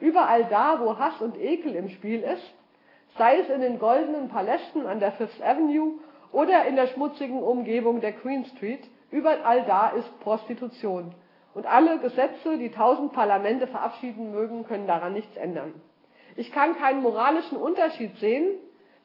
Überall 0.00 0.44
da, 0.44 0.80
wo 0.80 0.98
Hass 0.98 1.20
und 1.20 1.40
Ekel 1.40 1.74
im 1.74 1.88
Spiel 1.88 2.20
ist, 2.20 2.54
sei 3.16 3.38
es 3.38 3.48
in 3.48 3.60
den 3.60 3.78
goldenen 3.78 4.28
Palästen 4.28 4.86
an 4.86 5.00
der 5.00 5.12
Fifth 5.12 5.42
Avenue 5.42 5.92
oder 6.34 6.66
in 6.66 6.74
der 6.74 6.88
schmutzigen 6.88 7.40
Umgebung 7.40 8.00
der 8.00 8.12
Queen 8.12 8.44
Street, 8.44 8.82
überall 9.10 9.64
da 9.66 9.90
ist 9.90 10.20
Prostitution. 10.20 11.14
Und 11.54 11.64
alle 11.64 12.00
Gesetze, 12.00 12.58
die 12.58 12.70
tausend 12.70 13.12
Parlamente 13.12 13.68
verabschieden 13.68 14.32
mögen, 14.32 14.66
können 14.66 14.88
daran 14.88 15.12
nichts 15.12 15.36
ändern. 15.36 15.72
Ich 16.34 16.50
kann 16.50 16.76
keinen 16.76 17.02
moralischen 17.02 17.56
Unterschied 17.56 18.16
sehen 18.18 18.48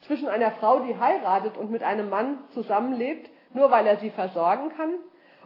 zwischen 0.01 0.27
einer 0.27 0.51
Frau, 0.53 0.80
die 0.80 0.97
heiratet 0.97 1.55
und 1.55 1.69
mit 1.69 1.84
einem 1.84 2.09
Mann 2.09 2.39
zusammenlebt, 2.53 3.30
nur 3.53 3.69
weil 3.69 3.86
er 3.86 3.97
sie 3.97 4.09
versorgen 4.09 4.71
kann, 4.75 4.95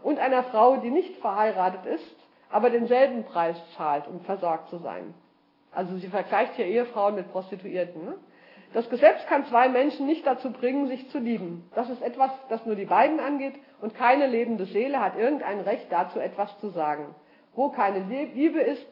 und 0.01 0.19
einer 0.19 0.43
Frau, 0.43 0.77
die 0.77 0.89
nicht 0.89 1.17
verheiratet 1.17 1.85
ist, 1.85 2.15
aber 2.49 2.69
denselben 2.69 3.25
Preis 3.25 3.57
zahlt, 3.75 4.07
um 4.07 4.21
versorgt 4.21 4.69
zu 4.69 4.77
sein. 4.77 5.13
Also 5.73 5.97
sie 5.97 6.07
vergleicht 6.07 6.53
hier 6.53 6.65
Ehefrauen 6.65 7.15
mit 7.15 7.31
Prostituierten. 7.31 8.05
Ne? 8.05 8.15
Das 8.73 8.89
Gesetz 8.89 9.25
kann 9.27 9.45
zwei 9.45 9.69
Menschen 9.69 10.07
nicht 10.07 10.25
dazu 10.25 10.51
bringen, 10.51 10.87
sich 10.87 11.09
zu 11.09 11.19
lieben. 11.19 11.69
Das 11.75 11.89
ist 11.89 12.01
etwas, 12.01 12.31
das 12.49 12.65
nur 12.65 12.75
die 12.75 12.85
beiden 12.85 13.19
angeht 13.19 13.53
und 13.81 13.95
keine 13.95 14.25
lebende 14.25 14.65
Seele 14.65 14.99
hat 14.99 15.17
irgendein 15.17 15.59
Recht 15.59 15.87
dazu 15.91 16.19
etwas 16.19 16.59
zu 16.59 16.69
sagen. 16.69 17.13
Wo 17.55 17.69
keine 17.69 17.99
Liebe 18.33 18.59
ist, 18.59 18.83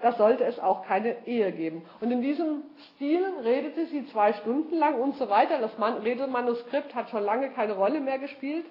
da 0.00 0.12
sollte 0.12 0.44
es 0.44 0.58
auch 0.58 0.84
keine 0.86 1.26
Ehe 1.26 1.52
geben. 1.52 1.82
Und 2.00 2.10
in 2.10 2.20
diesem 2.20 2.62
Stil 2.94 3.24
redete 3.44 3.86
sie 3.86 4.06
zwei 4.06 4.32
Stunden 4.32 4.76
lang 4.76 5.00
und 5.00 5.16
so 5.16 5.28
weiter. 5.28 5.58
Das 5.60 5.72
Redemanuskript 6.04 6.94
hat 6.94 7.10
schon 7.10 7.24
lange 7.24 7.50
keine 7.50 7.74
Rolle 7.74 8.00
mehr 8.00 8.18
gespielt. 8.18 8.64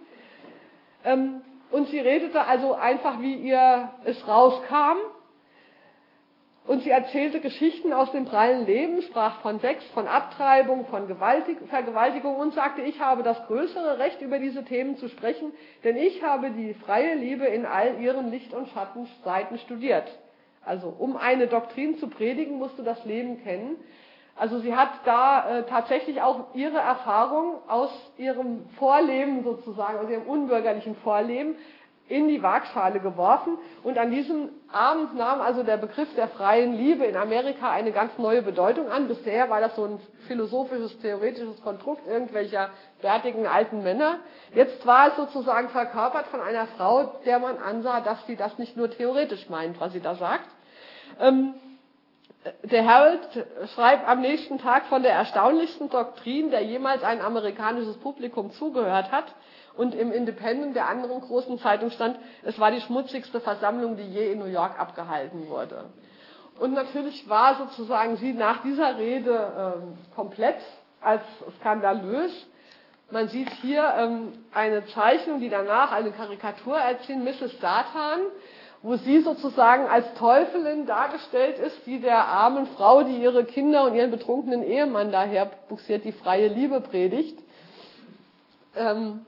Ähm, 1.04 1.42
und 1.72 1.88
sie 1.88 2.00
redete 2.00 2.46
also 2.46 2.74
einfach, 2.74 3.22
wie 3.22 3.36
ihr 3.36 3.90
es 4.06 4.26
rauskam 4.28 4.98
und 6.68 6.84
sie 6.84 6.90
erzählte 6.90 7.40
Geschichten 7.40 7.94
aus 7.94 8.12
dem 8.12 8.26
prallen 8.26 8.66
Leben, 8.66 9.02
sprach 9.02 9.40
von 9.40 9.60
Sex, 9.62 9.84
von 9.94 10.06
Abtreibung, 10.08 10.86
von 10.88 11.08
Gewaltig 11.08 11.58
Vergewaltigung 11.70 12.36
und 12.36 12.54
sagte, 12.54 12.82
ich 12.82 13.00
habe 13.00 13.24
das 13.24 13.42
größere 13.48 14.00
Recht, 14.00 14.22
über 14.22 14.38
diese 14.38 14.66
Themen 14.66 14.98
zu 14.98 15.08
sprechen, 15.08 15.54
denn 15.86 15.96
ich 15.96 16.22
habe 16.24 16.52
die 16.52 16.74
freie 16.74 17.16
Liebe 17.16 17.46
in 17.46 17.66
all 17.66 18.02
ihren 18.02 18.30
Licht- 18.32 18.54
und 18.54 18.68
Schattenseiten 18.70 19.58
studiert. 19.60 20.08
Also 20.66 20.94
um 21.00 21.16
eine 21.16 21.48
Doktrin 21.48 21.98
zu 21.98 22.10
predigen, 22.10 22.58
musst 22.58 22.78
du 22.78 22.84
das 22.84 23.04
Leben 23.06 23.42
kennen. 23.44 23.78
Also 24.36 24.60
sie 24.60 24.76
hat 24.76 24.90
da 25.06 25.60
äh, 25.60 25.64
tatsächlich 25.64 26.22
auch 26.22 26.54
ihre 26.54 26.78
Erfahrung 26.78 27.56
aus 27.68 27.90
ihrem 28.18 28.68
Vorleben 28.78 29.44
sozusagen, 29.44 29.98
aus 29.98 30.10
ihrem 30.10 30.28
unbürgerlichen 30.28 30.96
Vorleben 30.98 31.56
in 32.10 32.28
die 32.28 32.42
Waagschale 32.42 33.00
geworfen. 33.00 33.58
Und 33.84 33.98
an 33.98 34.12
diesem 34.12 34.50
Abend 34.72 35.16
nahm 35.16 35.42
also 35.42 35.64
der 35.64 35.78
Begriff 35.78 36.14
der 36.16 36.30
freien 36.30 36.74
Liebe 36.74 37.06
in 37.06 37.18
Amerika 37.18 37.72
eine 37.72 37.92
ganz 37.92 38.18
neue 38.18 38.42
Bedeutung 38.42 38.90
an. 38.90 39.08
Bisher 39.08 39.50
war 39.50 39.60
das 39.60 39.76
so 39.76 39.86
ein 39.86 40.00
philosophisches, 40.28 40.98
theoretisches 41.00 41.62
Konstrukt 41.62 42.08
irgendwelcher 42.08 42.70
bärtigen 43.02 43.46
alten 43.46 43.84
Männer. 43.84 44.20
Jetzt 44.54 44.86
war 44.86 45.10
es 45.10 45.16
sozusagen 45.18 45.70
verkörpert 45.70 46.28
von 46.28 46.42
einer 46.42 46.68
Frau, 46.68 47.16
der 47.26 47.40
man 47.40 47.58
ansah, 47.58 48.02
dass 48.02 48.26
sie 48.26 48.36
das 48.36 48.58
nicht 48.58 48.78
nur 48.78 48.90
theoretisch 48.90 49.50
meint, 49.50 49.80
was 49.80 49.94
sie 49.94 50.02
da 50.02 50.16
sagt. 50.16 50.48
Ähm, 51.20 51.54
der 52.64 52.84
Herald 52.84 53.46
schreibt 53.76 54.08
am 54.08 54.22
nächsten 54.22 54.58
Tag 54.60 54.86
von 54.86 55.04
der 55.04 55.12
erstaunlichsten 55.12 55.90
Doktrin, 55.90 56.50
der 56.52 56.62
jemals 56.62 57.04
ein 57.04 57.20
amerikanisches 57.20 57.98
Publikum 57.98 58.52
zugehört 58.52 59.12
hat 59.12 59.26
und 59.78 59.96
im 59.96 60.12
Independent, 60.12 60.76
der 60.76 60.88
anderen 60.88 61.22
großen 61.22 61.60
Zeitung 61.60 61.92
stand, 61.92 62.18
es 62.44 62.60
war 62.60 62.72
die 62.72 62.82
schmutzigste 62.82 63.40
Versammlung, 63.40 63.98
die 63.98 64.04
je 64.04 64.32
in 64.32 64.40
New 64.40 64.46
York 64.46 64.80
abgehalten 64.80 65.50
wurde. 65.50 65.86
Und 66.60 66.74
natürlich 66.74 67.30
war 67.30 67.56
sozusagen 67.56 68.18
sie 68.18 68.34
nach 68.34 68.64
dieser 68.64 68.98
Rede 68.98 69.54
ähm, 69.58 69.98
komplett 70.16 70.58
als 71.02 71.22
skandalös. 71.60 72.32
Man 73.12 73.30
sieht 73.30 73.50
hier 73.62 73.94
ähm, 73.98 74.34
eine 74.54 74.86
Zeichnung, 74.88 75.40
die 75.40 75.50
danach 75.50 75.92
eine 75.92 76.12
Karikatur 76.12 76.78
erzählt, 76.78 77.24
Mrs. 77.24 77.60
Satan, 77.62 78.22
wo 78.82 78.96
sie 78.96 79.22
sozusagen 79.22 79.88
als 79.88 80.14
Teufelin 80.16 80.86
dargestellt 80.86 81.60
ist, 81.60 81.86
die 81.86 82.00
der 82.00 82.26
armen 82.26 82.68
Frau, 82.76 83.04
die 83.04 83.18
ihre 83.18 83.46
Kinder 83.46 83.86
und 83.86 83.96
ihren 83.96 84.12
betrunkenen 84.12 84.64
Ehemann 84.64 85.12
daher 85.12 85.50
buxiert, 85.70 86.04
die 86.06 86.12
freie 86.12 86.48
Liebe 86.48 86.82
predigt. 86.82 87.40
Ähm, 88.76 89.26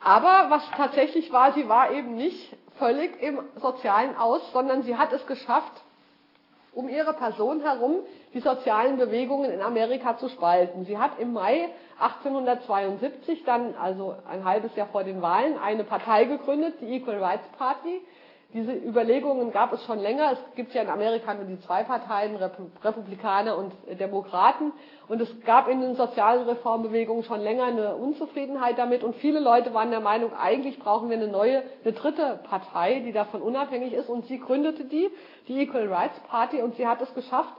aber 0.00 0.46
was 0.50 0.62
tatsächlich 0.76 1.32
war, 1.32 1.52
sie 1.52 1.68
war 1.68 1.90
eben 1.92 2.14
nicht 2.14 2.56
völlig 2.78 3.20
im 3.22 3.40
Sozialen 3.56 4.16
aus, 4.16 4.40
sondern 4.52 4.82
sie 4.82 4.96
hat 4.96 5.12
es 5.12 5.26
geschafft, 5.26 5.72
um 6.72 6.88
ihre 6.88 7.12
Person 7.12 7.60
herum 7.60 7.96
die 8.34 8.40
sozialen 8.40 8.98
Bewegungen 8.98 9.50
in 9.50 9.60
Amerika 9.60 10.16
zu 10.16 10.28
spalten. 10.28 10.84
Sie 10.84 10.98
hat 10.98 11.18
im 11.18 11.32
Mai 11.32 11.70
1872 11.98 13.42
dann, 13.44 13.74
also 13.74 14.14
ein 14.30 14.44
halbes 14.44 14.76
Jahr 14.76 14.86
vor 14.88 15.02
den 15.02 15.20
Wahlen, 15.22 15.58
eine 15.58 15.82
Partei 15.84 16.24
gegründet, 16.24 16.74
die 16.80 16.94
Equal 16.96 17.22
Rights 17.22 17.48
Party, 17.58 18.00
diese 18.54 18.72
Überlegungen 18.72 19.52
gab 19.52 19.74
es 19.74 19.84
schon 19.84 19.98
länger. 19.98 20.32
Es 20.32 20.54
gibt 20.54 20.72
ja 20.72 20.80
in 20.80 20.88
Amerika 20.88 21.34
nur 21.34 21.44
die 21.44 21.60
zwei 21.60 21.84
Parteien, 21.84 22.34
Republikaner 22.82 23.58
und 23.58 23.74
Demokraten. 24.00 24.72
Und 25.06 25.20
es 25.20 25.28
gab 25.44 25.68
in 25.68 25.82
den 25.82 25.96
sozialen 25.96 26.48
Reformbewegungen 26.48 27.24
schon 27.24 27.40
länger 27.42 27.64
eine 27.64 27.96
Unzufriedenheit 27.96 28.78
damit. 28.78 29.04
Und 29.04 29.16
viele 29.16 29.38
Leute 29.38 29.74
waren 29.74 29.90
der 29.90 30.00
Meinung, 30.00 30.32
eigentlich 30.32 30.78
brauchen 30.78 31.10
wir 31.10 31.18
eine 31.18 31.28
neue, 31.28 31.62
eine 31.84 31.92
dritte 31.92 32.40
Partei, 32.44 33.00
die 33.00 33.12
davon 33.12 33.42
unabhängig 33.42 33.92
ist. 33.92 34.08
Und 34.08 34.24
sie 34.26 34.40
gründete 34.40 34.86
die, 34.86 35.10
die 35.46 35.60
Equal 35.60 35.92
Rights 35.92 36.18
Party. 36.20 36.62
Und 36.62 36.74
sie 36.76 36.86
hat 36.86 37.02
es 37.02 37.12
geschafft, 37.14 37.52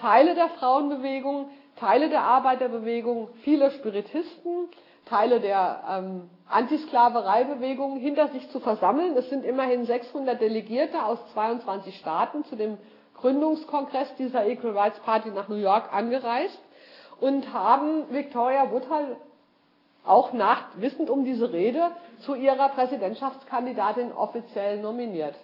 Teile 0.00 0.34
der 0.34 0.48
Frauenbewegung, 0.48 1.48
Teile 1.76 2.08
der 2.08 2.22
Arbeiterbewegung, 2.22 3.28
viele 3.42 3.70
Spiritisten, 3.70 4.68
Teile 5.06 5.40
der 5.40 5.82
ähm, 5.88 6.30
Antisklavereibewegung 6.48 7.96
hinter 7.96 8.28
sich 8.28 8.48
zu 8.50 8.60
versammeln. 8.60 9.16
Es 9.16 9.28
sind 9.28 9.44
immerhin 9.44 9.84
600 9.84 10.40
Delegierte 10.40 11.04
aus 11.04 11.18
22 11.32 11.96
Staaten 11.98 12.44
zu 12.44 12.56
dem 12.56 12.78
Gründungskongress 13.14 14.14
dieser 14.16 14.46
Equal 14.46 14.76
Rights 14.76 15.00
Party 15.00 15.30
nach 15.30 15.48
New 15.48 15.56
York 15.56 15.92
angereist 15.92 16.58
und 17.20 17.52
haben 17.52 18.10
Victoria 18.10 18.70
Woodhull 18.70 19.16
auch 20.04 20.32
nach, 20.32 20.68
wissend 20.76 21.08
um 21.08 21.24
diese 21.24 21.52
Rede 21.52 21.90
zu 22.20 22.34
ihrer 22.34 22.68
Präsidentschaftskandidatin 22.70 24.12
offiziell 24.12 24.80
nominiert. 24.80 25.34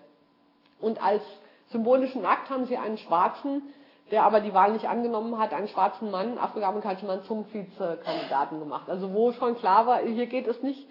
Und 0.81 1.03
als 1.03 1.23
symbolischen 1.71 2.27
Akt 2.27 2.51
haben 2.51 2.67
sie 2.67 2.77
einen 2.77 2.99
schwarzen 2.99 3.63
der 4.11 4.25
aber 4.25 4.41
die 4.41 4.55
Wahl 4.55 4.73
nicht 4.73 4.89
angenommen 4.89 5.39
hat, 5.39 5.53
einen 5.53 5.69
schwarzen 5.69 6.11
Mann, 6.11 6.39
afroamerikanischen 6.39 7.07
Mann 7.07 7.23
zum 7.25 7.47
Vizekandidaten 7.53 8.59
gemacht. 8.59 8.89
Also 8.89 9.13
wo 9.13 9.33
schon 9.33 9.57
klar 9.57 9.87
war, 9.87 10.01
hier 10.01 10.27
geht 10.27 10.47
es 10.47 10.63
nicht 10.63 10.87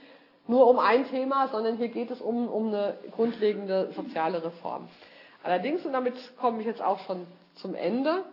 nur 0.47 0.67
um 0.67 0.79
ein 0.79 1.07
Thema, 1.07 1.47
sondern 1.49 1.77
hier 1.77 1.89
geht 1.89 2.09
es 2.11 2.21
um, 2.21 2.47
um 2.47 2.69
eine 2.69 2.97
grundlegende 3.11 3.91
soziale 3.95 4.43
Reform. 4.43 4.87
Allerdings, 5.43 5.85
und 5.85 5.93
damit 5.93 6.15
komme 6.37 6.59
ich 6.61 6.65
jetzt 6.65 6.81
auch 6.81 6.99
schon 6.99 7.27
zum 7.55 7.75
Ende. 7.75 8.23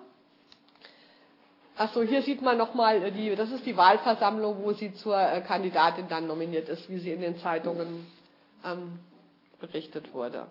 Achso, 1.77 2.03
hier 2.03 2.23
sieht 2.23 2.41
man 2.41 2.57
nochmal, 2.57 3.11
die, 3.13 3.37
das 3.37 3.51
ist 3.51 3.67
die 3.67 3.77
Wahlversammlung, 3.77 4.63
wo 4.63 4.73
sie 4.73 4.95
zur 4.95 5.19
äh, 5.19 5.43
Kandidatin 5.43 6.09
dann 6.09 6.27
nominiert 6.27 6.71
ist, 6.71 6.89
wie 6.89 6.99
sie 6.99 7.13
in 7.13 7.21
den 7.21 7.37
Zeitungen 7.39 8.07
ähm, 8.65 8.99
berichtet 9.61 10.15
wurde. 10.15 10.47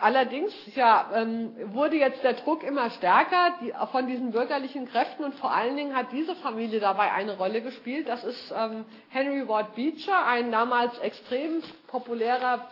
Allerdings 0.00 0.52
ja, 0.74 1.10
ähm, 1.14 1.54
wurde 1.72 1.96
jetzt 1.96 2.22
der 2.22 2.34
Druck 2.34 2.62
immer 2.62 2.90
stärker 2.90 3.54
von 3.92 4.06
diesen 4.06 4.32
bürgerlichen 4.32 4.86
Kräften 4.86 5.24
und 5.24 5.34
vor 5.34 5.52
allen 5.52 5.76
Dingen 5.76 5.94
hat 5.94 6.12
diese 6.12 6.34
Familie 6.36 6.80
dabei 6.80 7.12
eine 7.12 7.36
Rolle 7.36 7.62
gespielt. 7.62 8.08
Das 8.08 8.24
ist 8.24 8.52
ähm, 8.56 8.84
Henry 9.08 9.46
Ward 9.48 9.74
Beecher, 9.74 10.26
ein 10.26 10.50
damals 10.52 10.98
extrem 10.98 11.62
populärer 11.86 12.68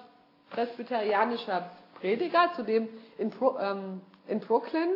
presbyterianischer 0.50 1.70
Prediger, 2.00 2.50
zudem 2.56 2.88
in, 3.18 3.32
ähm, 3.60 4.00
in 4.26 4.40
Brooklyn. 4.40 4.90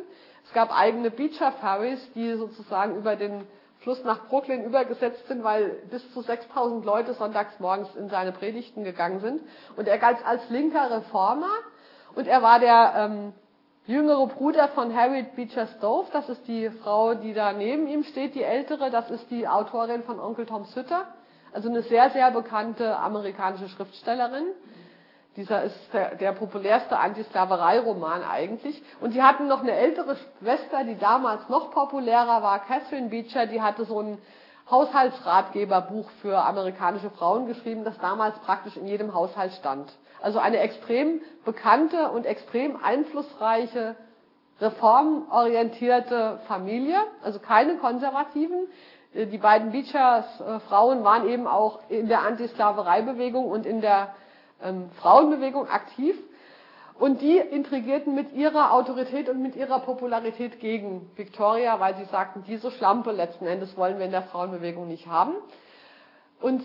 Es 0.45 0.53
gab 0.53 0.77
eigene 0.77 1.11
Beecher 1.11 1.53
Ferries, 1.53 2.01
die 2.15 2.35
sozusagen 2.35 2.97
über 2.97 3.17
den 3.17 3.47
Fluss 3.87 4.03
nach 4.03 4.26
Brooklyn 4.26 4.64
übergesetzt 4.64 5.28
sind, 5.28 5.45
weil 5.45 5.68
bis 5.93 6.12
zu 6.12 6.20
6000 6.20 6.84
Leute 6.84 7.14
sonntags 7.14 7.61
morgens 7.61 7.95
in 7.95 8.09
seine 8.09 8.32
Predigten 8.32 8.82
gegangen 8.82 9.20
sind. 9.20 9.41
Und 9.76 9.87
er 9.87 9.99
galt 9.99 10.18
als 10.26 10.51
linker 10.51 10.91
Reformer 10.91 11.53
und 12.16 12.26
er 12.26 12.43
war 12.43 12.59
der 12.59 12.95
ähm, 12.97 13.32
jüngere 13.84 14.26
Bruder 14.26 14.66
von 14.70 14.93
Harriet 14.93 15.37
Beecher 15.37 15.68
Stowe. 15.78 16.09
Das 16.12 16.28
ist 16.28 16.49
die 16.49 16.68
Frau, 16.68 17.14
die 17.14 17.32
da 17.32 17.53
neben 17.53 17.87
ihm 17.87 18.03
steht, 18.03 18.34
die 18.34 18.43
ältere. 18.43 18.91
Das 18.91 19.09
ist 19.09 19.30
die 19.30 19.47
Autorin 19.47 20.03
von 20.03 20.18
Onkel 20.18 20.47
Tom 20.47 20.64
Sütter. 20.64 21.07
Also 21.53 21.68
eine 21.68 21.82
sehr, 21.82 22.11
sehr 22.11 22.32
bekannte 22.32 22.97
amerikanische 22.99 23.68
Schriftstellerin. 23.68 24.47
Dieser 25.37 25.64
ist 25.64 25.78
der, 25.93 26.14
der 26.14 26.32
populärste 26.32 26.99
Antisklaverei-Roman 26.99 28.24
eigentlich. 28.24 28.82
Und 29.01 29.12
sie 29.12 29.22
hatten 29.22 29.49
noch 29.49 29.61
eine 29.61 29.72
ältere 29.72 30.16
Schwester, 30.41 30.82
die 30.84 30.99
damals 30.99 31.49
noch 31.51 31.70
populärer 31.70 32.43
war, 32.43 32.59
Catherine 32.61 33.11
Beecher, 33.11 33.47
die 33.47 33.61
hatte 33.61 33.84
so 33.84 33.99
einen 33.99 34.18
Haushaltsratgeberbuch 34.70 36.11
für 36.22 36.39
amerikanische 36.39 37.11
Frauen 37.11 37.47
geschrieben, 37.47 37.84
das 37.84 37.99
damals 37.99 38.37
praktisch 38.41 38.76
in 38.76 38.87
jedem 38.87 39.14
Haushalt 39.14 39.53
stand. 39.53 39.93
Also 40.22 40.39
eine 40.39 40.59
extrem 40.59 41.20
bekannte 41.45 42.09
und 42.11 42.24
extrem 42.26 42.82
einflussreiche, 42.82 43.95
reformorientierte 44.61 46.41
Familie, 46.49 46.97
also 47.22 47.39
keine 47.39 47.76
Konservativen. 47.76 48.66
Die 49.14 49.39
beiden 49.39 49.70
Beechers 49.70 50.24
äh, 50.41 50.61
Frauen 50.61 51.05
waren 51.05 51.28
eben 51.28 51.47
auch 51.47 51.80
in 51.89 52.09
der 52.09 52.22
Antisklavereibewegung 52.22 53.47
und 53.49 53.66
in 53.66 53.80
der 53.80 54.14
ähm, 54.63 54.91
Frauenbewegung 55.01 55.69
aktiv. 55.69 56.17
Und 56.99 57.21
die 57.21 57.37
intrigierten 57.37 58.15
mit 58.15 58.33
ihrer 58.33 58.73
Autorität 58.73 59.29
und 59.29 59.43
mit 59.43 59.55
ihrer 59.55 59.81
Popularität 59.81 60.61
gegen 60.61 61.11
Victoria, 61.15 61.79
weil 61.79 61.95
sie 61.97 62.07
sagten, 62.07 62.43
diese 62.47 62.71
Schlampe 62.71 63.13
letzten 63.13 63.47
Endes 63.47 63.77
wollen 63.77 63.99
wir 63.99 64.07
in 64.07 64.13
der 64.13 64.23
Frauenbewegung 64.23 64.89
nicht 64.89 65.07
haben. 65.07 65.35
Und 66.41 66.63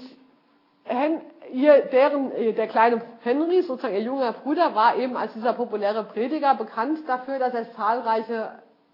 ihr, 1.52 1.82
deren, 1.92 2.32
der 2.56 2.68
kleine 2.68 3.02
Henry, 3.24 3.62
sozusagen 3.62 3.94
ihr 3.94 4.02
junger 4.02 4.32
Bruder, 4.32 4.74
war 4.74 4.96
eben 4.96 5.18
als 5.18 5.34
dieser 5.34 5.54
populäre 5.54 6.04
Prediger 6.06 6.56
bekannt 6.56 7.00
dafür, 7.08 7.40
dass 7.40 7.54
er 7.54 7.72
zahlreiche 7.74 8.52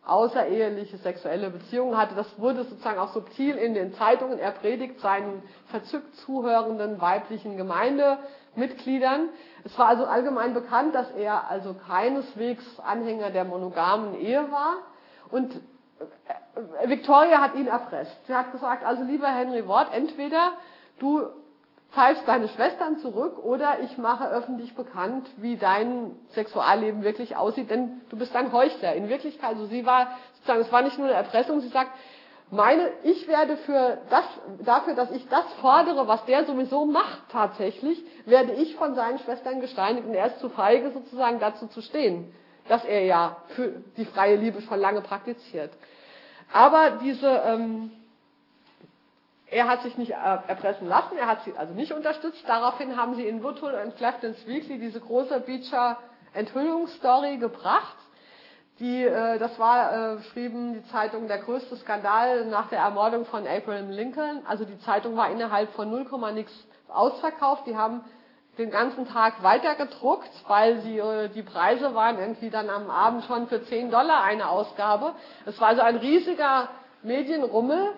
außereheliche 0.08 0.98
sexuelle 0.98 1.50
Beziehungen 1.50 1.98
hatte. 1.98 2.16
Das 2.16 2.40
wurde 2.40 2.64
sozusagen 2.64 3.00
auch 3.00 3.14
subtil 3.14 3.56
in 3.56 3.74
den 3.74 3.94
Zeitungen. 3.94 4.40
Er 4.40 4.52
predigt 4.52 5.00
seinen 5.00 5.42
verzückt 5.68 6.16
zuhörenden 6.18 7.02
weiblichen 7.02 7.58
Gemeindemitgliedern. 7.58 9.30
Es 9.64 9.78
war 9.78 9.88
also 9.88 10.06
allgemein 10.06 10.54
bekannt, 10.54 10.96
dass 10.96 11.12
er 11.12 11.50
also 11.50 11.74
keineswegs 11.74 12.80
Anhänger 12.80 13.32
der 13.32 13.44
monogamen 13.44 14.16
Ehe 14.16 14.52
war. 14.52 14.78
Und 15.30 15.56
äh, 16.80 16.90
Victoria 16.90 17.42
hat 17.42 17.56
ihn 17.56 17.68
erpresst. 17.68 18.26
Sie 18.28 18.34
hat 18.34 18.52
gesagt, 18.52 18.86
also 18.86 19.04
lieber 19.04 19.28
Henry 19.28 19.68
Ward, 19.68 19.94
entweder 19.94 20.54
du 21.00 21.28
pfeifst 21.92 22.28
deine 22.28 22.48
Schwestern 22.50 22.98
zurück 23.00 23.40
oder 23.44 23.80
ich 23.82 23.98
mache 23.98 24.30
öffentlich 24.30 24.76
bekannt, 24.76 25.28
wie 25.38 25.58
dein 25.58 26.12
Sexualleben 26.34 27.04
wirklich 27.04 27.36
aussieht, 27.36 27.70
denn 27.70 28.02
du 28.10 28.18
bist 28.18 28.36
ein 28.36 28.52
Heuchler. 28.52 28.94
In 28.94 29.10
Wirklichkeit, 29.10 29.52
also 29.52 29.66
sie 29.68 29.86
war 29.86 30.18
sozusagen, 30.36 30.62
es 30.62 30.72
war 30.72 30.82
nicht 30.82 30.98
nur 30.98 31.08
eine 31.08 31.16
Erpressung, 31.16 31.62
sie 31.62 31.70
sagt, 31.70 31.92
meine, 32.50 32.90
ich 33.04 33.28
werde 33.28 33.58
für 33.58 33.98
das, 34.10 34.24
dafür, 34.64 34.94
dass 34.96 35.12
ich 35.12 35.28
das 35.28 35.46
fordere, 35.62 36.08
was 36.08 36.24
der 36.26 36.46
sowieso 36.46 36.86
macht 36.86 37.24
tatsächlich, 37.32 38.02
werde 38.26 38.54
ich 38.54 38.76
von 38.76 38.96
seinen 38.96 39.20
Schwestern 39.20 39.60
gesteinigt 39.60 40.08
und 40.08 40.14
er 40.14 40.28
ist 40.28 40.40
zu 40.40 40.50
feige 40.50 40.92
sozusagen 40.92 41.40
dazu 41.40 41.68
zu 41.68 41.82
stehen, 41.82 42.34
dass 42.70 42.86
er 42.86 43.04
ja 43.04 43.38
für 43.50 43.82
die 43.98 44.06
freie 44.06 44.36
Liebe 44.38 44.62
schon 44.62 44.80
lange 44.80 45.02
praktiziert. 45.02 45.72
Aber 46.54 46.92
diese, 47.02 47.28
ähm, 47.46 47.92
er 49.50 49.68
hat 49.68 49.82
sich 49.84 49.98
nicht 49.98 50.12
erpressen 50.12 50.88
lassen, 50.88 51.18
er 51.18 51.28
hat 51.28 51.44
sie 51.44 51.54
also 51.56 51.74
nicht 51.74 51.94
unterstützt. 51.94 52.44
Daraufhin 52.48 52.98
haben 52.98 53.16
sie 53.16 53.28
in 53.28 53.44
Woodhull 53.44 53.74
und 53.74 53.96
Claftons 53.96 54.46
Weekly 54.46 54.80
diese 54.80 55.00
große 55.00 55.40
Beecher 55.42 55.98
Enthüllungsstory 56.34 57.38
gebracht 57.38 57.98
die, 58.80 59.04
äh, 59.04 59.40
das 59.40 59.58
war, 59.58 60.18
äh, 60.18 60.22
schrieben 60.32 60.74
die 60.74 60.84
Zeitung, 60.92 61.28
der 61.28 61.40
größte 61.40 61.76
Skandal 61.78 62.46
nach 62.46 62.70
der 62.70 62.80
Ermordung 62.80 63.26
von 63.26 63.48
Abraham 63.48 63.90
Lincoln. 63.90 64.42
Also 64.48 64.66
die 64.66 64.78
Zeitung 64.80 65.18
war 65.18 65.32
innerhalb 65.32 65.72
von 65.74 65.90
0, 65.90 66.06
nix 66.34 66.52
ausverkauft. 66.88 67.66
Die 67.66 67.76
haben 67.76 68.04
den 68.60 68.70
ganzen 68.70 69.08
Tag 69.08 69.42
weiter 69.42 69.76
gedruckt, 69.76 70.30
weil 70.48 70.82
sie, 70.82 71.00
äh, 71.00 71.30
die 71.30 71.42
Preise 71.42 71.96
waren 71.96 72.20
irgendwie 72.20 72.52
dann 72.52 72.70
am 72.70 72.92
Abend 72.92 73.24
schon 73.26 73.48
für 73.48 73.64
10 73.64 73.90
Dollar 73.90 74.24
eine 74.24 74.48
Ausgabe. 74.48 75.14
Es 75.46 75.60
war 75.60 75.70
also 75.70 75.82
ein 75.82 75.98
riesiger 75.98 76.70
Medienrummel. 77.02 77.94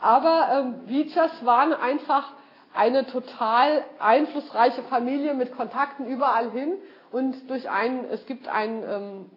Aber 0.00 0.48
ähm, 0.52 0.86
Beachers 0.86 1.44
waren 1.44 1.72
einfach 1.72 2.32
eine 2.74 3.06
total 3.06 3.84
einflussreiche 3.98 4.82
Familie 4.84 5.34
mit 5.34 5.56
Kontakten 5.56 6.06
überall 6.06 6.50
hin 6.50 6.74
und 7.10 7.48
durch 7.50 7.68
einen, 7.68 8.04
es 8.04 8.24
gibt 8.26 8.48
ein 8.48 8.84
ähm, 8.86 9.30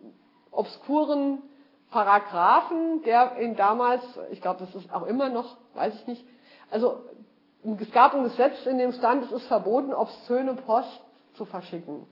obskuren 0.52 1.42
Paragraphen, 1.90 3.04
der 3.04 3.38
in 3.38 3.56
damals, 3.56 4.04
ich 4.32 4.42
glaube, 4.42 4.60
das 4.60 4.76
ist 4.76 4.94
auch 4.94 5.06
immer 5.08 5.30
noch, 5.30 5.58
weiß 5.74 5.96
ich 5.96 6.08
nicht, 6.08 6.26
also 6.70 7.02
es 7.64 7.92
gab 7.92 8.14
ein 8.14 8.24
Gesetz, 8.24 8.66
in 8.66 8.78
dem 8.78 8.92
stand, 8.92 9.26
es 9.26 9.32
ist 9.32 9.48
verboten, 9.48 9.94
obszöne 9.94 10.56
Post 10.56 11.02
zu 11.34 11.46
verschicken. 11.46 12.08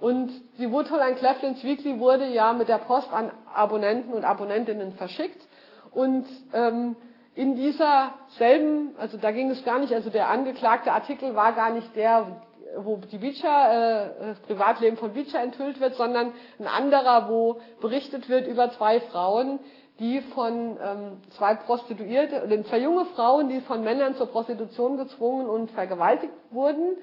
Und 0.00 0.30
die 0.58 0.70
Woodhull 0.70 1.00
and 1.00 1.18
Cleflin's 1.18 1.62
Weekly 1.62 1.98
wurde 1.98 2.26
ja 2.28 2.52
mit 2.52 2.68
der 2.68 2.78
Post 2.78 3.12
an 3.12 3.30
Abonnenten 3.54 4.12
und 4.14 4.24
Abonnentinnen 4.24 4.92
verschickt. 4.92 5.46
Und 5.92 6.26
ähm, 6.52 6.96
in 7.34 7.54
dieser 7.54 8.14
selben, 8.38 8.94
also 8.98 9.16
da 9.16 9.30
ging 9.30 9.50
es 9.50 9.64
gar 9.64 9.78
nicht, 9.78 9.92
also 9.92 10.10
der 10.10 10.28
angeklagte 10.28 10.92
Artikel 10.92 11.34
war 11.34 11.52
gar 11.52 11.70
nicht 11.70 11.94
der, 11.94 12.42
wo 12.76 12.96
die 12.96 13.18
Beecher, 13.18 14.12
äh, 14.20 14.26
das 14.28 14.40
Privatleben 14.40 14.96
von 14.96 15.12
Beecher 15.12 15.40
enthüllt 15.40 15.80
wird, 15.80 15.94
sondern 15.94 16.32
ein 16.58 16.66
anderer, 16.66 17.28
wo 17.28 17.60
berichtet 17.80 18.28
wird 18.28 18.46
über 18.46 18.70
zwei 18.72 19.00
Frauen, 19.00 19.60
die 19.98 20.20
von 20.20 20.78
ähm, 20.82 21.20
zwei 21.36 21.54
Prostituierte, 21.54 22.42
oder 22.44 22.64
zwei 22.64 22.78
junge 22.78 23.04
Frauen, 23.06 23.48
die 23.48 23.60
von 23.60 23.84
Männern 23.84 24.14
zur 24.16 24.26
Prostitution 24.26 24.96
gezwungen 24.96 25.48
und 25.48 25.70
vergewaltigt 25.72 26.32
wurden. 26.50 26.96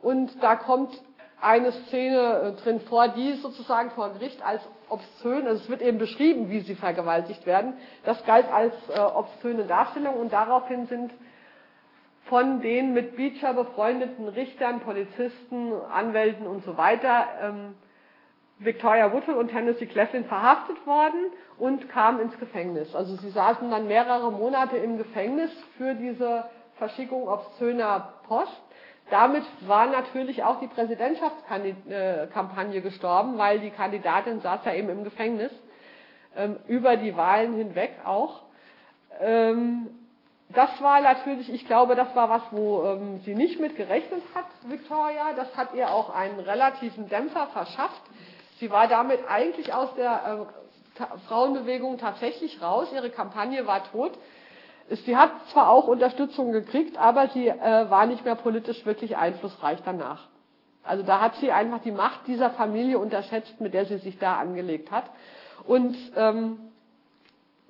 Und 0.00 0.30
da 0.42 0.54
kommt 0.54 0.90
eine 1.40 1.72
Szene 1.72 2.54
äh, 2.56 2.62
drin 2.62 2.80
vor, 2.80 3.08
die 3.08 3.34
sozusagen 3.34 3.90
vor 3.90 4.10
Gericht 4.10 4.40
als 4.44 4.62
obszön, 4.88 5.46
also 5.46 5.62
es 5.62 5.68
wird 5.68 5.82
eben 5.82 5.98
beschrieben, 5.98 6.50
wie 6.50 6.60
sie 6.60 6.74
vergewaltigt 6.74 7.46
werden. 7.46 7.74
Das 8.04 8.24
galt 8.24 8.50
als 8.52 8.74
äh, 8.88 8.98
obszöne 9.00 9.64
Darstellung 9.64 10.14
und 10.14 10.32
daraufhin 10.32 10.86
sind 10.86 11.12
von 12.24 12.60
den 12.60 12.92
mit 12.92 13.16
Beecher 13.16 13.54
befreundeten 13.54 14.28
Richtern, 14.28 14.80
Polizisten, 14.80 15.72
Anwälten 15.92 16.46
und 16.46 16.64
so 16.64 16.76
weiter 16.76 17.26
ähm, 17.40 17.74
Victoria 18.58 19.12
Woodhull 19.12 19.34
und 19.34 19.48
Tennessee 19.50 19.86
Cleflin 19.86 20.24
verhaftet 20.24 20.86
worden 20.86 21.30
und 21.58 21.88
kamen 21.90 22.20
ins 22.20 22.38
Gefängnis. 22.38 22.94
Also 22.94 23.16
sie 23.16 23.30
saßen 23.30 23.70
dann 23.70 23.86
mehrere 23.86 24.32
Monate 24.32 24.76
im 24.78 24.96
Gefängnis 24.96 25.50
für 25.76 25.94
diese 25.94 26.44
Verschickung 26.78 27.28
obszöner 27.28 28.14
Post. 28.26 28.62
Damit 29.10 29.44
war 29.60 29.86
natürlich 29.86 30.42
auch 30.42 30.58
die 30.58 30.66
Präsidentschaftskampagne 30.66 32.80
gestorben, 32.80 33.38
weil 33.38 33.60
die 33.60 33.70
Kandidatin 33.70 34.40
saß 34.40 34.64
ja 34.64 34.74
eben 34.74 34.88
im 34.88 35.04
Gefängnis, 35.04 35.52
ähm, 36.36 36.56
über 36.66 36.96
die 36.96 37.16
Wahlen 37.16 37.54
hinweg 37.54 37.92
auch. 38.04 38.42
Ähm, 39.20 39.88
das 40.48 40.70
war 40.80 41.00
natürlich, 41.00 41.52
ich 41.52 41.66
glaube, 41.66 41.94
das 41.94 42.14
war 42.14 42.30
was, 42.30 42.42
wo 42.50 42.84
ähm, 42.84 43.20
sie 43.24 43.34
nicht 43.34 43.60
mit 43.60 43.76
gerechnet 43.76 44.22
hat, 44.34 44.46
Victoria. 44.64 45.32
Das 45.34 45.56
hat 45.56 45.74
ihr 45.74 45.90
auch 45.90 46.10
einen 46.10 46.40
relativen 46.40 47.08
Dämpfer 47.08 47.46
verschafft. 47.48 48.02
Sie 48.58 48.70
war 48.70 48.88
damit 48.88 49.20
eigentlich 49.28 49.72
aus 49.72 49.94
der 49.94 50.46
Frauenbewegung 51.28 51.98
tatsächlich 51.98 52.62
raus. 52.62 52.88
Ihre 52.92 53.10
Kampagne 53.10 53.66
war 53.66 53.84
tot. 53.90 54.12
Sie 54.88 55.16
hat 55.16 55.32
zwar 55.52 55.68
auch 55.70 55.88
Unterstützung 55.88 56.52
gekriegt, 56.52 56.96
aber 56.96 57.28
sie 57.28 57.48
äh, 57.48 57.90
war 57.90 58.06
nicht 58.06 58.24
mehr 58.24 58.36
politisch 58.36 58.86
wirklich 58.86 59.16
einflussreich 59.16 59.80
danach. 59.84 60.28
Also 60.84 61.02
da 61.02 61.20
hat 61.20 61.34
sie 61.36 61.50
einfach 61.50 61.80
die 61.80 61.90
Macht 61.90 62.26
dieser 62.28 62.50
Familie 62.50 62.98
unterschätzt, 62.98 63.60
mit 63.60 63.74
der 63.74 63.86
sie 63.86 63.98
sich 63.98 64.18
da 64.18 64.36
angelegt 64.36 64.92
hat. 64.92 65.04
Und 65.66 65.96
ähm, 66.16 66.58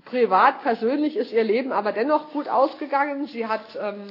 privat, 0.04 0.62
persönlich 0.62 1.16
ist 1.16 1.32
ihr 1.32 1.44
Leben 1.44 1.72
aber 1.72 1.92
dennoch 1.92 2.32
gut 2.32 2.48
ausgegangen. 2.48 3.26
Sie 3.26 3.46
hat 3.46 3.62
ähm, 3.80 4.08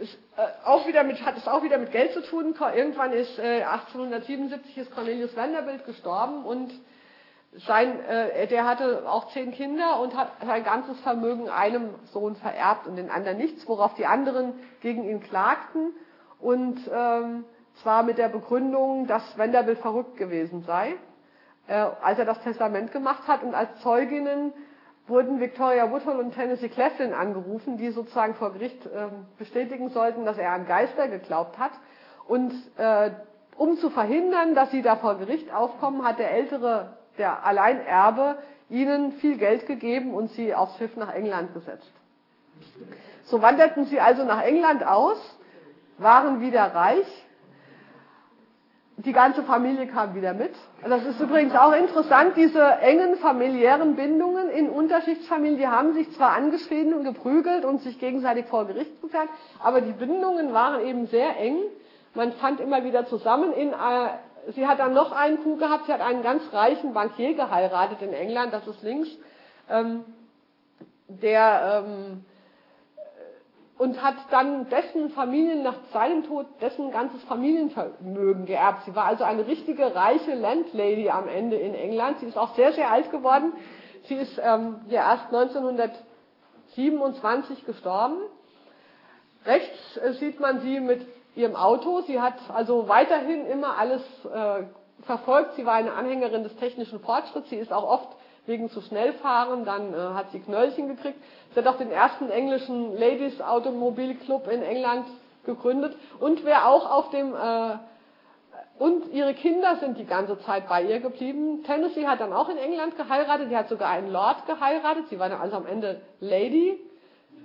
ist, 0.00 0.14
äh, 0.36 0.64
auch 0.64 0.86
wieder 0.86 1.04
mit, 1.04 1.24
hat 1.24 1.36
es 1.36 1.46
auch 1.46 1.62
wieder 1.62 1.78
mit 1.78 1.92
Geld 1.92 2.12
zu 2.12 2.22
tun. 2.22 2.54
Irgendwann 2.74 3.12
ist 3.12 3.38
äh, 3.38 3.62
1877 3.64 4.78
ist 4.78 4.94
Cornelius 4.94 5.36
Vanderbilt 5.36 5.84
gestorben 5.84 6.44
und 6.44 6.72
sein, 7.66 8.00
äh, 8.04 8.46
der 8.46 8.66
hatte 8.66 9.08
auch 9.08 9.32
zehn 9.32 9.52
Kinder 9.52 10.00
und 10.00 10.16
hat 10.16 10.32
sein 10.44 10.64
ganzes 10.64 11.00
Vermögen 11.00 11.48
einem 11.48 11.90
Sohn 12.12 12.36
vererbt 12.36 12.86
und 12.86 12.96
den 12.96 13.10
anderen 13.10 13.38
nichts, 13.38 13.66
worauf 13.68 13.94
die 13.94 14.06
anderen 14.06 14.54
gegen 14.80 15.04
ihn 15.04 15.20
klagten 15.20 15.92
und 16.40 16.78
ähm, 16.92 17.44
zwar 17.82 18.02
mit 18.02 18.18
der 18.18 18.28
Begründung, 18.28 19.06
dass 19.06 19.22
Vanderbilt 19.36 19.78
verrückt 19.78 20.16
gewesen 20.16 20.62
sei 20.62 20.96
äh, 21.68 21.86
als 22.02 22.18
er 22.18 22.24
das 22.24 22.40
Testament 22.42 22.92
gemacht 22.92 23.28
hat. 23.28 23.42
Und 23.42 23.54
als 23.54 23.68
Zeuginnen 23.82 24.52
wurden 25.06 25.40
Victoria 25.40 25.90
Woodhull 25.90 26.16
und 26.16 26.34
Tennessee 26.34 26.68
Cleflin 26.68 27.14
angerufen, 27.14 27.76
die 27.76 27.90
sozusagen 27.90 28.34
vor 28.34 28.52
Gericht 28.52 28.84
äh, 28.86 29.08
bestätigen 29.38 29.90
sollten, 29.90 30.24
dass 30.24 30.38
er 30.38 30.52
an 30.52 30.66
Geister 30.66 31.08
geglaubt 31.08 31.58
hat. 31.58 31.72
Und 32.26 32.52
äh, 32.76 33.10
um 33.56 33.76
zu 33.76 33.90
verhindern, 33.90 34.54
dass 34.54 34.70
sie 34.70 34.82
da 34.82 34.96
vor 34.96 35.18
Gericht 35.18 35.52
aufkommen, 35.52 36.04
hat 36.04 36.18
der 36.18 36.30
ältere, 36.30 36.96
der 37.18 37.44
Alleinerbe, 37.44 38.38
ihnen 38.70 39.12
viel 39.12 39.36
Geld 39.38 39.66
gegeben 39.66 40.14
und 40.14 40.30
sie 40.30 40.54
aufs 40.54 40.76
Schiff 40.78 40.96
nach 40.96 41.12
England 41.12 41.54
gesetzt. 41.54 41.90
So 43.24 43.42
wanderten 43.42 43.86
sie 43.86 44.00
also 44.00 44.24
nach 44.24 44.42
England 44.42 44.86
aus, 44.86 45.18
waren 45.98 46.40
wieder 46.40 46.62
reich 46.74 47.06
die 48.98 49.12
ganze 49.12 49.44
Familie 49.44 49.86
kam 49.86 50.14
wieder 50.16 50.34
mit. 50.34 50.54
Das 50.82 51.04
ist 51.04 51.20
übrigens 51.20 51.54
auch 51.54 51.72
interessant, 51.72 52.32
diese 52.36 52.60
engen 52.60 53.16
familiären 53.18 53.94
Bindungen 53.94 54.50
in 54.50 54.68
Unterschichtsfamilien, 54.68 55.58
die 55.58 55.68
haben 55.68 55.94
sich 55.94 56.10
zwar 56.12 56.32
angeschrien 56.32 56.92
und 56.92 57.04
geprügelt 57.04 57.64
und 57.64 57.80
sich 57.80 58.00
gegenseitig 58.00 58.46
vor 58.46 58.66
Gericht 58.66 59.00
gefährt, 59.00 59.28
aber 59.62 59.80
die 59.82 59.92
Bindungen 59.92 60.52
waren 60.52 60.84
eben 60.84 61.06
sehr 61.06 61.38
eng. 61.38 61.58
Man 62.14 62.32
fand 62.32 62.58
immer 62.58 62.82
wieder 62.82 63.06
zusammen 63.06 63.52
in, 63.52 63.68
äh, 63.68 63.74
sie 64.54 64.66
hat 64.66 64.78
dann 64.78 64.94
noch 64.94 65.12
einen 65.12 65.42
Coup 65.42 65.58
gehabt, 65.58 65.86
sie 65.86 65.92
hat 65.92 66.00
einen 66.00 66.22
ganz 66.22 66.42
reichen 66.52 66.94
Bankier 66.94 67.34
geheiratet 67.34 68.00
in 68.02 68.12
England, 68.12 68.52
das 68.52 68.64
ist 68.66 68.82
links, 68.82 69.08
ähm, 69.68 70.04
der, 71.08 71.84
ähm, 71.86 72.24
und 73.78 74.02
hat 74.02 74.16
dann 74.30 74.68
dessen 74.70 75.10
Familien 75.10 75.62
nach 75.62 75.76
seinem 75.92 76.24
Tod 76.24 76.46
dessen 76.60 76.90
ganzes 76.90 77.22
Familienvermögen 77.24 78.46
geerbt. 78.46 78.84
Sie 78.84 78.96
war 78.96 79.04
also 79.04 79.24
eine 79.24 79.46
richtige 79.46 79.94
reiche 79.94 80.34
Landlady 80.34 81.10
am 81.10 81.28
Ende 81.28 81.56
in 81.56 81.74
England. 81.74 82.18
Sie 82.18 82.26
ist 82.26 82.36
auch 82.36 82.56
sehr, 82.56 82.72
sehr 82.72 82.90
alt 82.90 83.12
geworden. 83.12 83.52
Sie 84.04 84.16
ist 84.16 84.40
ähm, 84.42 84.80
ja 84.88 85.12
erst 85.12 85.26
1927 85.26 87.64
gestorben. 87.66 88.16
Rechts 89.46 89.96
äh, 89.98 90.14
sieht 90.14 90.40
man 90.40 90.60
sie 90.60 90.80
mit 90.80 91.06
ihrem 91.38 91.56
Auto. 91.56 92.02
Sie 92.02 92.20
hat 92.20 92.34
also 92.52 92.88
weiterhin 92.88 93.46
immer 93.46 93.78
alles 93.78 94.02
äh, 94.26 94.64
verfolgt. 95.04 95.54
Sie 95.54 95.64
war 95.64 95.74
eine 95.74 95.92
Anhängerin 95.92 96.42
des 96.42 96.54
technischen 96.56 97.00
Fortschritts. 97.00 97.48
Sie 97.48 97.56
ist 97.56 97.72
auch 97.72 97.88
oft 97.88 98.08
wegen 98.46 98.70
zu 98.70 98.80
schnell 98.80 99.12
fahren, 99.14 99.64
dann 99.64 99.92
äh, 99.92 99.96
hat 100.14 100.30
sie 100.32 100.40
Knöllchen 100.40 100.88
gekriegt. 100.88 101.18
Sie 101.52 101.60
hat 101.60 101.66
auch 101.66 101.76
den 101.76 101.90
ersten 101.90 102.30
englischen 102.30 102.96
Ladies 102.98 103.40
Automobilclub 103.40 104.48
in 104.48 104.62
England 104.62 105.06
gegründet 105.44 105.96
und 106.18 106.44
wer 106.44 106.66
auch 106.68 106.90
auf 106.90 107.10
dem 107.10 107.34
äh, 107.34 107.76
und 108.78 109.12
ihre 109.12 109.34
Kinder 109.34 109.76
sind 109.76 109.98
die 109.98 110.04
ganze 110.04 110.38
Zeit 110.40 110.68
bei 110.68 110.82
ihr 110.84 111.00
geblieben. 111.00 111.64
Tennessee 111.64 112.06
hat 112.06 112.20
dann 112.20 112.32
auch 112.32 112.48
in 112.48 112.56
England 112.56 112.96
geheiratet, 112.96 113.50
die 113.50 113.56
hat 113.56 113.68
sogar 113.68 113.90
einen 113.90 114.10
Lord 114.10 114.46
geheiratet, 114.46 115.08
sie 115.10 115.18
war 115.18 115.28
dann 115.28 115.40
also 115.40 115.56
am 115.56 115.66
Ende 115.66 116.00
Lady, 116.20 116.78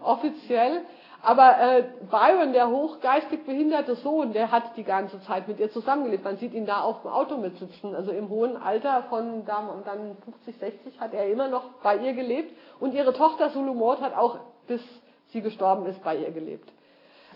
offiziell. 0.02 0.82
Aber 1.26 1.58
äh, 1.58 1.84
Byron, 2.12 2.52
der 2.52 2.70
hochgeistig 2.70 3.46
behinderte 3.46 3.96
Sohn, 3.96 4.34
der 4.34 4.52
hat 4.52 4.76
die 4.76 4.84
ganze 4.84 5.22
Zeit 5.22 5.48
mit 5.48 5.58
ihr 5.58 5.72
zusammengelebt. 5.72 6.26
Man 6.26 6.36
sieht 6.36 6.54
ihn 6.54 6.66
da 6.66 6.82
auf 6.82 7.02
dem 7.02 7.12
Auto 7.12 7.38
mitsitzen. 7.38 7.96
Also 7.96 8.12
im 8.12 8.28
hohen 8.28 8.58
Alter 8.58 9.04
von 9.04 9.46
dann 9.46 10.18
50, 10.26 10.58
60 10.58 11.00
hat 11.00 11.14
er 11.14 11.32
immer 11.32 11.48
noch 11.48 11.64
bei 11.82 11.96
ihr 11.96 12.12
gelebt. 12.12 12.52
Und 12.82 12.94
ihre 12.94 13.14
Tochter 13.14 13.52
Sulumot 13.52 14.02
hat 14.02 14.16
auch 14.16 14.38
bis 14.68 14.82
sie 15.30 15.42
gestorben 15.42 15.86
ist 15.86 16.04
bei 16.04 16.18
ihr 16.18 16.32
gelebt. 16.32 16.70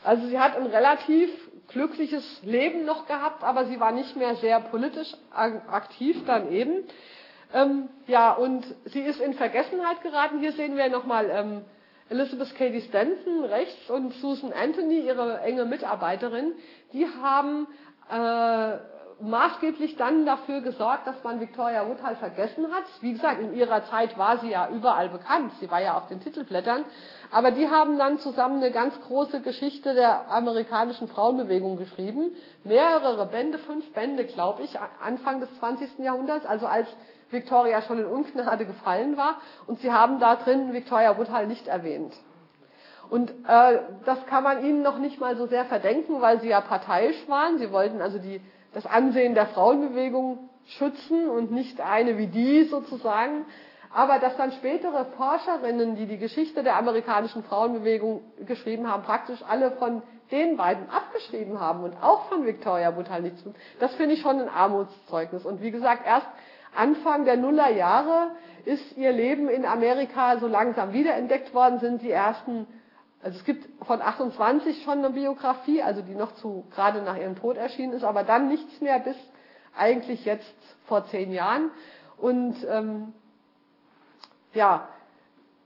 Also 0.04 0.28
sie 0.28 0.40
hat 0.40 0.56
ein 0.58 0.68
relativ 0.68 1.30
glückliches 1.70 2.42
Leben 2.44 2.86
noch 2.86 3.08
gehabt, 3.08 3.44
aber 3.44 3.66
sie 3.66 3.80
war 3.80 3.92
nicht 3.92 4.16
mehr 4.16 4.36
sehr 4.36 4.60
politisch 4.60 5.14
aktiv 5.34 6.26
dann 6.26 6.52
eben. 6.52 6.84
Ähm, 7.54 7.88
ja, 8.06 8.34
und 8.34 8.66
sie 8.86 9.02
ist 9.02 9.22
in 9.22 9.34
Vergessenheit 9.34 10.02
geraten. 10.04 10.40
Hier 10.40 10.52
sehen 10.52 10.76
wir 10.76 10.90
nochmal 10.90 11.30
ähm, 11.30 11.66
Elizabeth 12.10 12.56
Cady 12.56 12.82
Stanton 12.82 13.44
rechts 13.44 13.90
und 13.90 14.14
Susan 14.16 14.54
Anthony, 14.54 15.00
ihre 15.02 15.40
enge 15.42 15.66
Mitarbeiterin, 15.66 16.54
die 16.94 17.06
haben 17.22 17.68
äh, 18.10 18.78
maßgeblich 19.20 19.96
dann 19.96 20.26
dafür 20.26 20.62
gesorgt, 20.62 21.08
dass 21.08 21.24
man 21.24 21.40
Victoria 21.40 21.88
Woodhull 21.88 22.16
vergessen 22.16 22.72
hat. 22.72 22.84
Wie 23.02 23.14
gesagt, 23.14 23.42
in 23.42 23.54
ihrer 23.56 23.84
Zeit 23.86 24.18
war 24.18 24.38
sie 24.38 24.50
ja 24.50 24.70
überall 24.70 25.10
bekannt. 25.10 25.52
Sie 25.60 25.70
war 25.72 25.82
ja 25.82 25.98
auf 25.98 26.08
den 26.08 26.20
Titelblättern. 26.20 26.86
Aber 27.32 27.52
die 27.52 27.68
haben 27.68 27.98
dann 27.98 28.20
zusammen 28.20 28.58
eine 28.58 28.72
ganz 28.72 29.00
große 29.02 29.42
Geschichte 29.42 29.94
der 29.94 30.30
amerikanischen 30.32 31.08
Frauenbewegung 31.08 31.78
geschrieben. 31.78 32.32
Mehrere 32.64 33.26
Bände, 33.26 33.58
fünf 33.58 33.92
Bände, 33.94 34.26
glaube 34.26 34.64
ich, 34.64 34.78
Anfang 35.04 35.40
des 35.40 35.50
20. 35.60 36.00
Jahrhunderts, 36.00 36.46
also 36.46 36.68
als 36.68 36.88
Victoria 37.30 37.82
schon 37.82 38.00
in 38.00 38.06
Ungnade 38.06 38.66
gefallen 38.66 39.18
war. 39.18 39.38
Und 39.66 39.80
sie 39.80 39.92
haben 39.92 40.20
da 40.20 40.36
drin 40.36 40.74
Victoria 40.74 41.18
Woodhull 41.18 41.48
nicht 41.48 41.68
erwähnt. 41.68 42.14
Und 43.10 43.32
äh, 43.48 43.80
das 44.06 44.26
kann 44.26 44.44
man 44.44 44.66
ihnen 44.66 44.82
noch 44.82 44.98
nicht 44.98 45.20
mal 45.20 45.38
so 45.38 45.48
sehr 45.48 45.66
verdenken, 45.66 46.22
weil 46.22 46.42
sie 46.42 46.50
ja 46.50 46.62
parteiisch 46.62 47.28
waren. 47.28 47.58
Sie 47.58 47.72
wollten 47.72 48.02
also 48.02 48.20
die, 48.20 48.42
das 48.74 48.86
Ansehen 48.86 49.34
der 49.34 49.48
Frauenbewegung 49.48 50.50
schützen 50.66 51.30
und 51.30 51.52
nicht 51.52 51.80
eine 51.80 52.18
wie 52.18 52.28
die 52.28 52.64
sozusagen. 52.66 53.46
Aber 53.94 54.20
dass 54.20 54.36
dann 54.36 54.52
spätere 54.52 55.06
Forscherinnen, 55.16 55.96
die 55.96 56.06
die 56.06 56.18
Geschichte 56.18 56.64
der 56.64 56.76
amerikanischen 56.76 57.44
Frauenbewegung 57.44 58.22
geschrieben 58.46 58.92
haben, 58.92 59.04
praktisch 59.04 59.40
alle 59.48 59.72
von 59.72 60.02
den 60.32 60.58
beiden 60.58 60.90
abgeschrieben 60.90 61.60
haben 61.62 61.84
und 61.84 61.96
auch 62.04 62.26
von 62.26 62.46
Victoria 62.46 62.96
Woodhull 62.98 63.22
nichts 63.22 63.44
das 63.80 63.96
finde 63.96 64.16
ich 64.16 64.22
schon 64.22 64.42
ein 64.42 64.50
Armutszeugnis. 64.50 65.46
Und 65.46 65.62
wie 65.62 65.72
gesagt, 65.72 66.06
erst 66.06 66.28
Anfang 66.78 67.26
der 67.26 67.38
Nullerjahre 67.38 68.32
ist 68.66 68.98
ihr 68.98 69.12
Leben 69.12 69.50
in 69.50 69.66
Amerika 69.66 70.38
so 70.38 70.48
langsam 70.48 70.94
wiederentdeckt 70.94 71.54
worden, 71.54 71.80
sind 71.80 72.02
die 72.02 72.12
ersten, 72.12 72.68
also 73.24 73.38
es 73.40 73.46
gibt 73.46 73.68
von 73.86 74.02
28 74.02 74.84
schon 74.84 75.00
eine 75.00 75.10
Biografie, 75.10 75.82
also 75.82 76.02
die 76.02 76.14
noch 76.16 76.36
zu, 76.36 76.66
gerade 76.76 77.02
nach 77.02 77.18
ihrem 77.18 77.36
Tod 77.36 77.58
erschienen 77.58 77.94
ist, 77.94 78.04
aber 78.04 78.24
dann 78.24 78.50
nichts 78.50 78.80
mehr 78.82 79.00
bis 79.00 79.16
eigentlich 79.76 80.26
jetzt 80.26 80.54
vor 80.86 81.08
zehn 81.08 81.32
Jahren. 81.32 81.72
Und 82.18 82.56
ähm, 82.70 83.14
ja, 84.54 84.88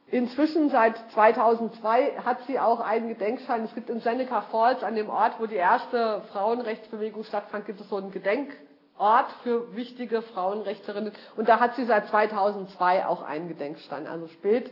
inzwischen 0.08 0.70
seit 0.70 0.98
2002 1.14 2.18
hat 2.24 2.38
sie 2.48 2.60
auch 2.60 2.80
einen 2.82 3.08
Gedenkstein. 3.08 3.64
Es 3.64 3.74
gibt 3.74 3.90
in 3.90 4.02
Seneca 4.02 4.42
Falls, 4.52 4.84
an 4.84 4.96
dem 4.96 5.10
Ort, 5.10 5.40
wo 5.40 5.46
die 5.46 5.56
erste 5.56 6.22
Frauenrechtsbewegung 6.32 7.24
stattfand, 7.24 7.66
gibt 7.66 7.82
es 7.82 7.90
so 7.90 7.98
einen 7.98 8.12
Gedenk 8.12 8.56
Ort 8.98 9.32
für 9.44 9.76
wichtige 9.76 10.22
Frauenrechterinnen. 10.22 11.12
Und 11.36 11.50
da 11.50 11.60
hat 11.60 11.76
sie 11.76 11.86
seit 11.86 12.08
2002 12.08 13.06
auch 13.06 13.24
einen 13.24 13.48
Gedenkstein. 13.48 14.08
Also 14.08 14.28
spät, 14.28 14.72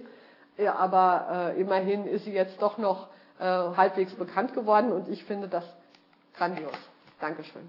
ja, 0.57 0.75
aber 0.75 1.53
äh, 1.55 1.61
immerhin 1.61 2.05
ist 2.05 2.25
sie 2.25 2.33
jetzt 2.33 2.61
doch 2.61 2.77
noch 2.77 3.07
äh, 3.39 3.43
halbwegs 3.43 4.13
bekannt 4.13 4.53
geworden 4.53 4.91
und 4.91 5.07
ich 5.07 5.23
finde 5.23 5.47
das 5.47 5.63
grandios. 6.35 6.73
Dankeschön. 7.19 7.67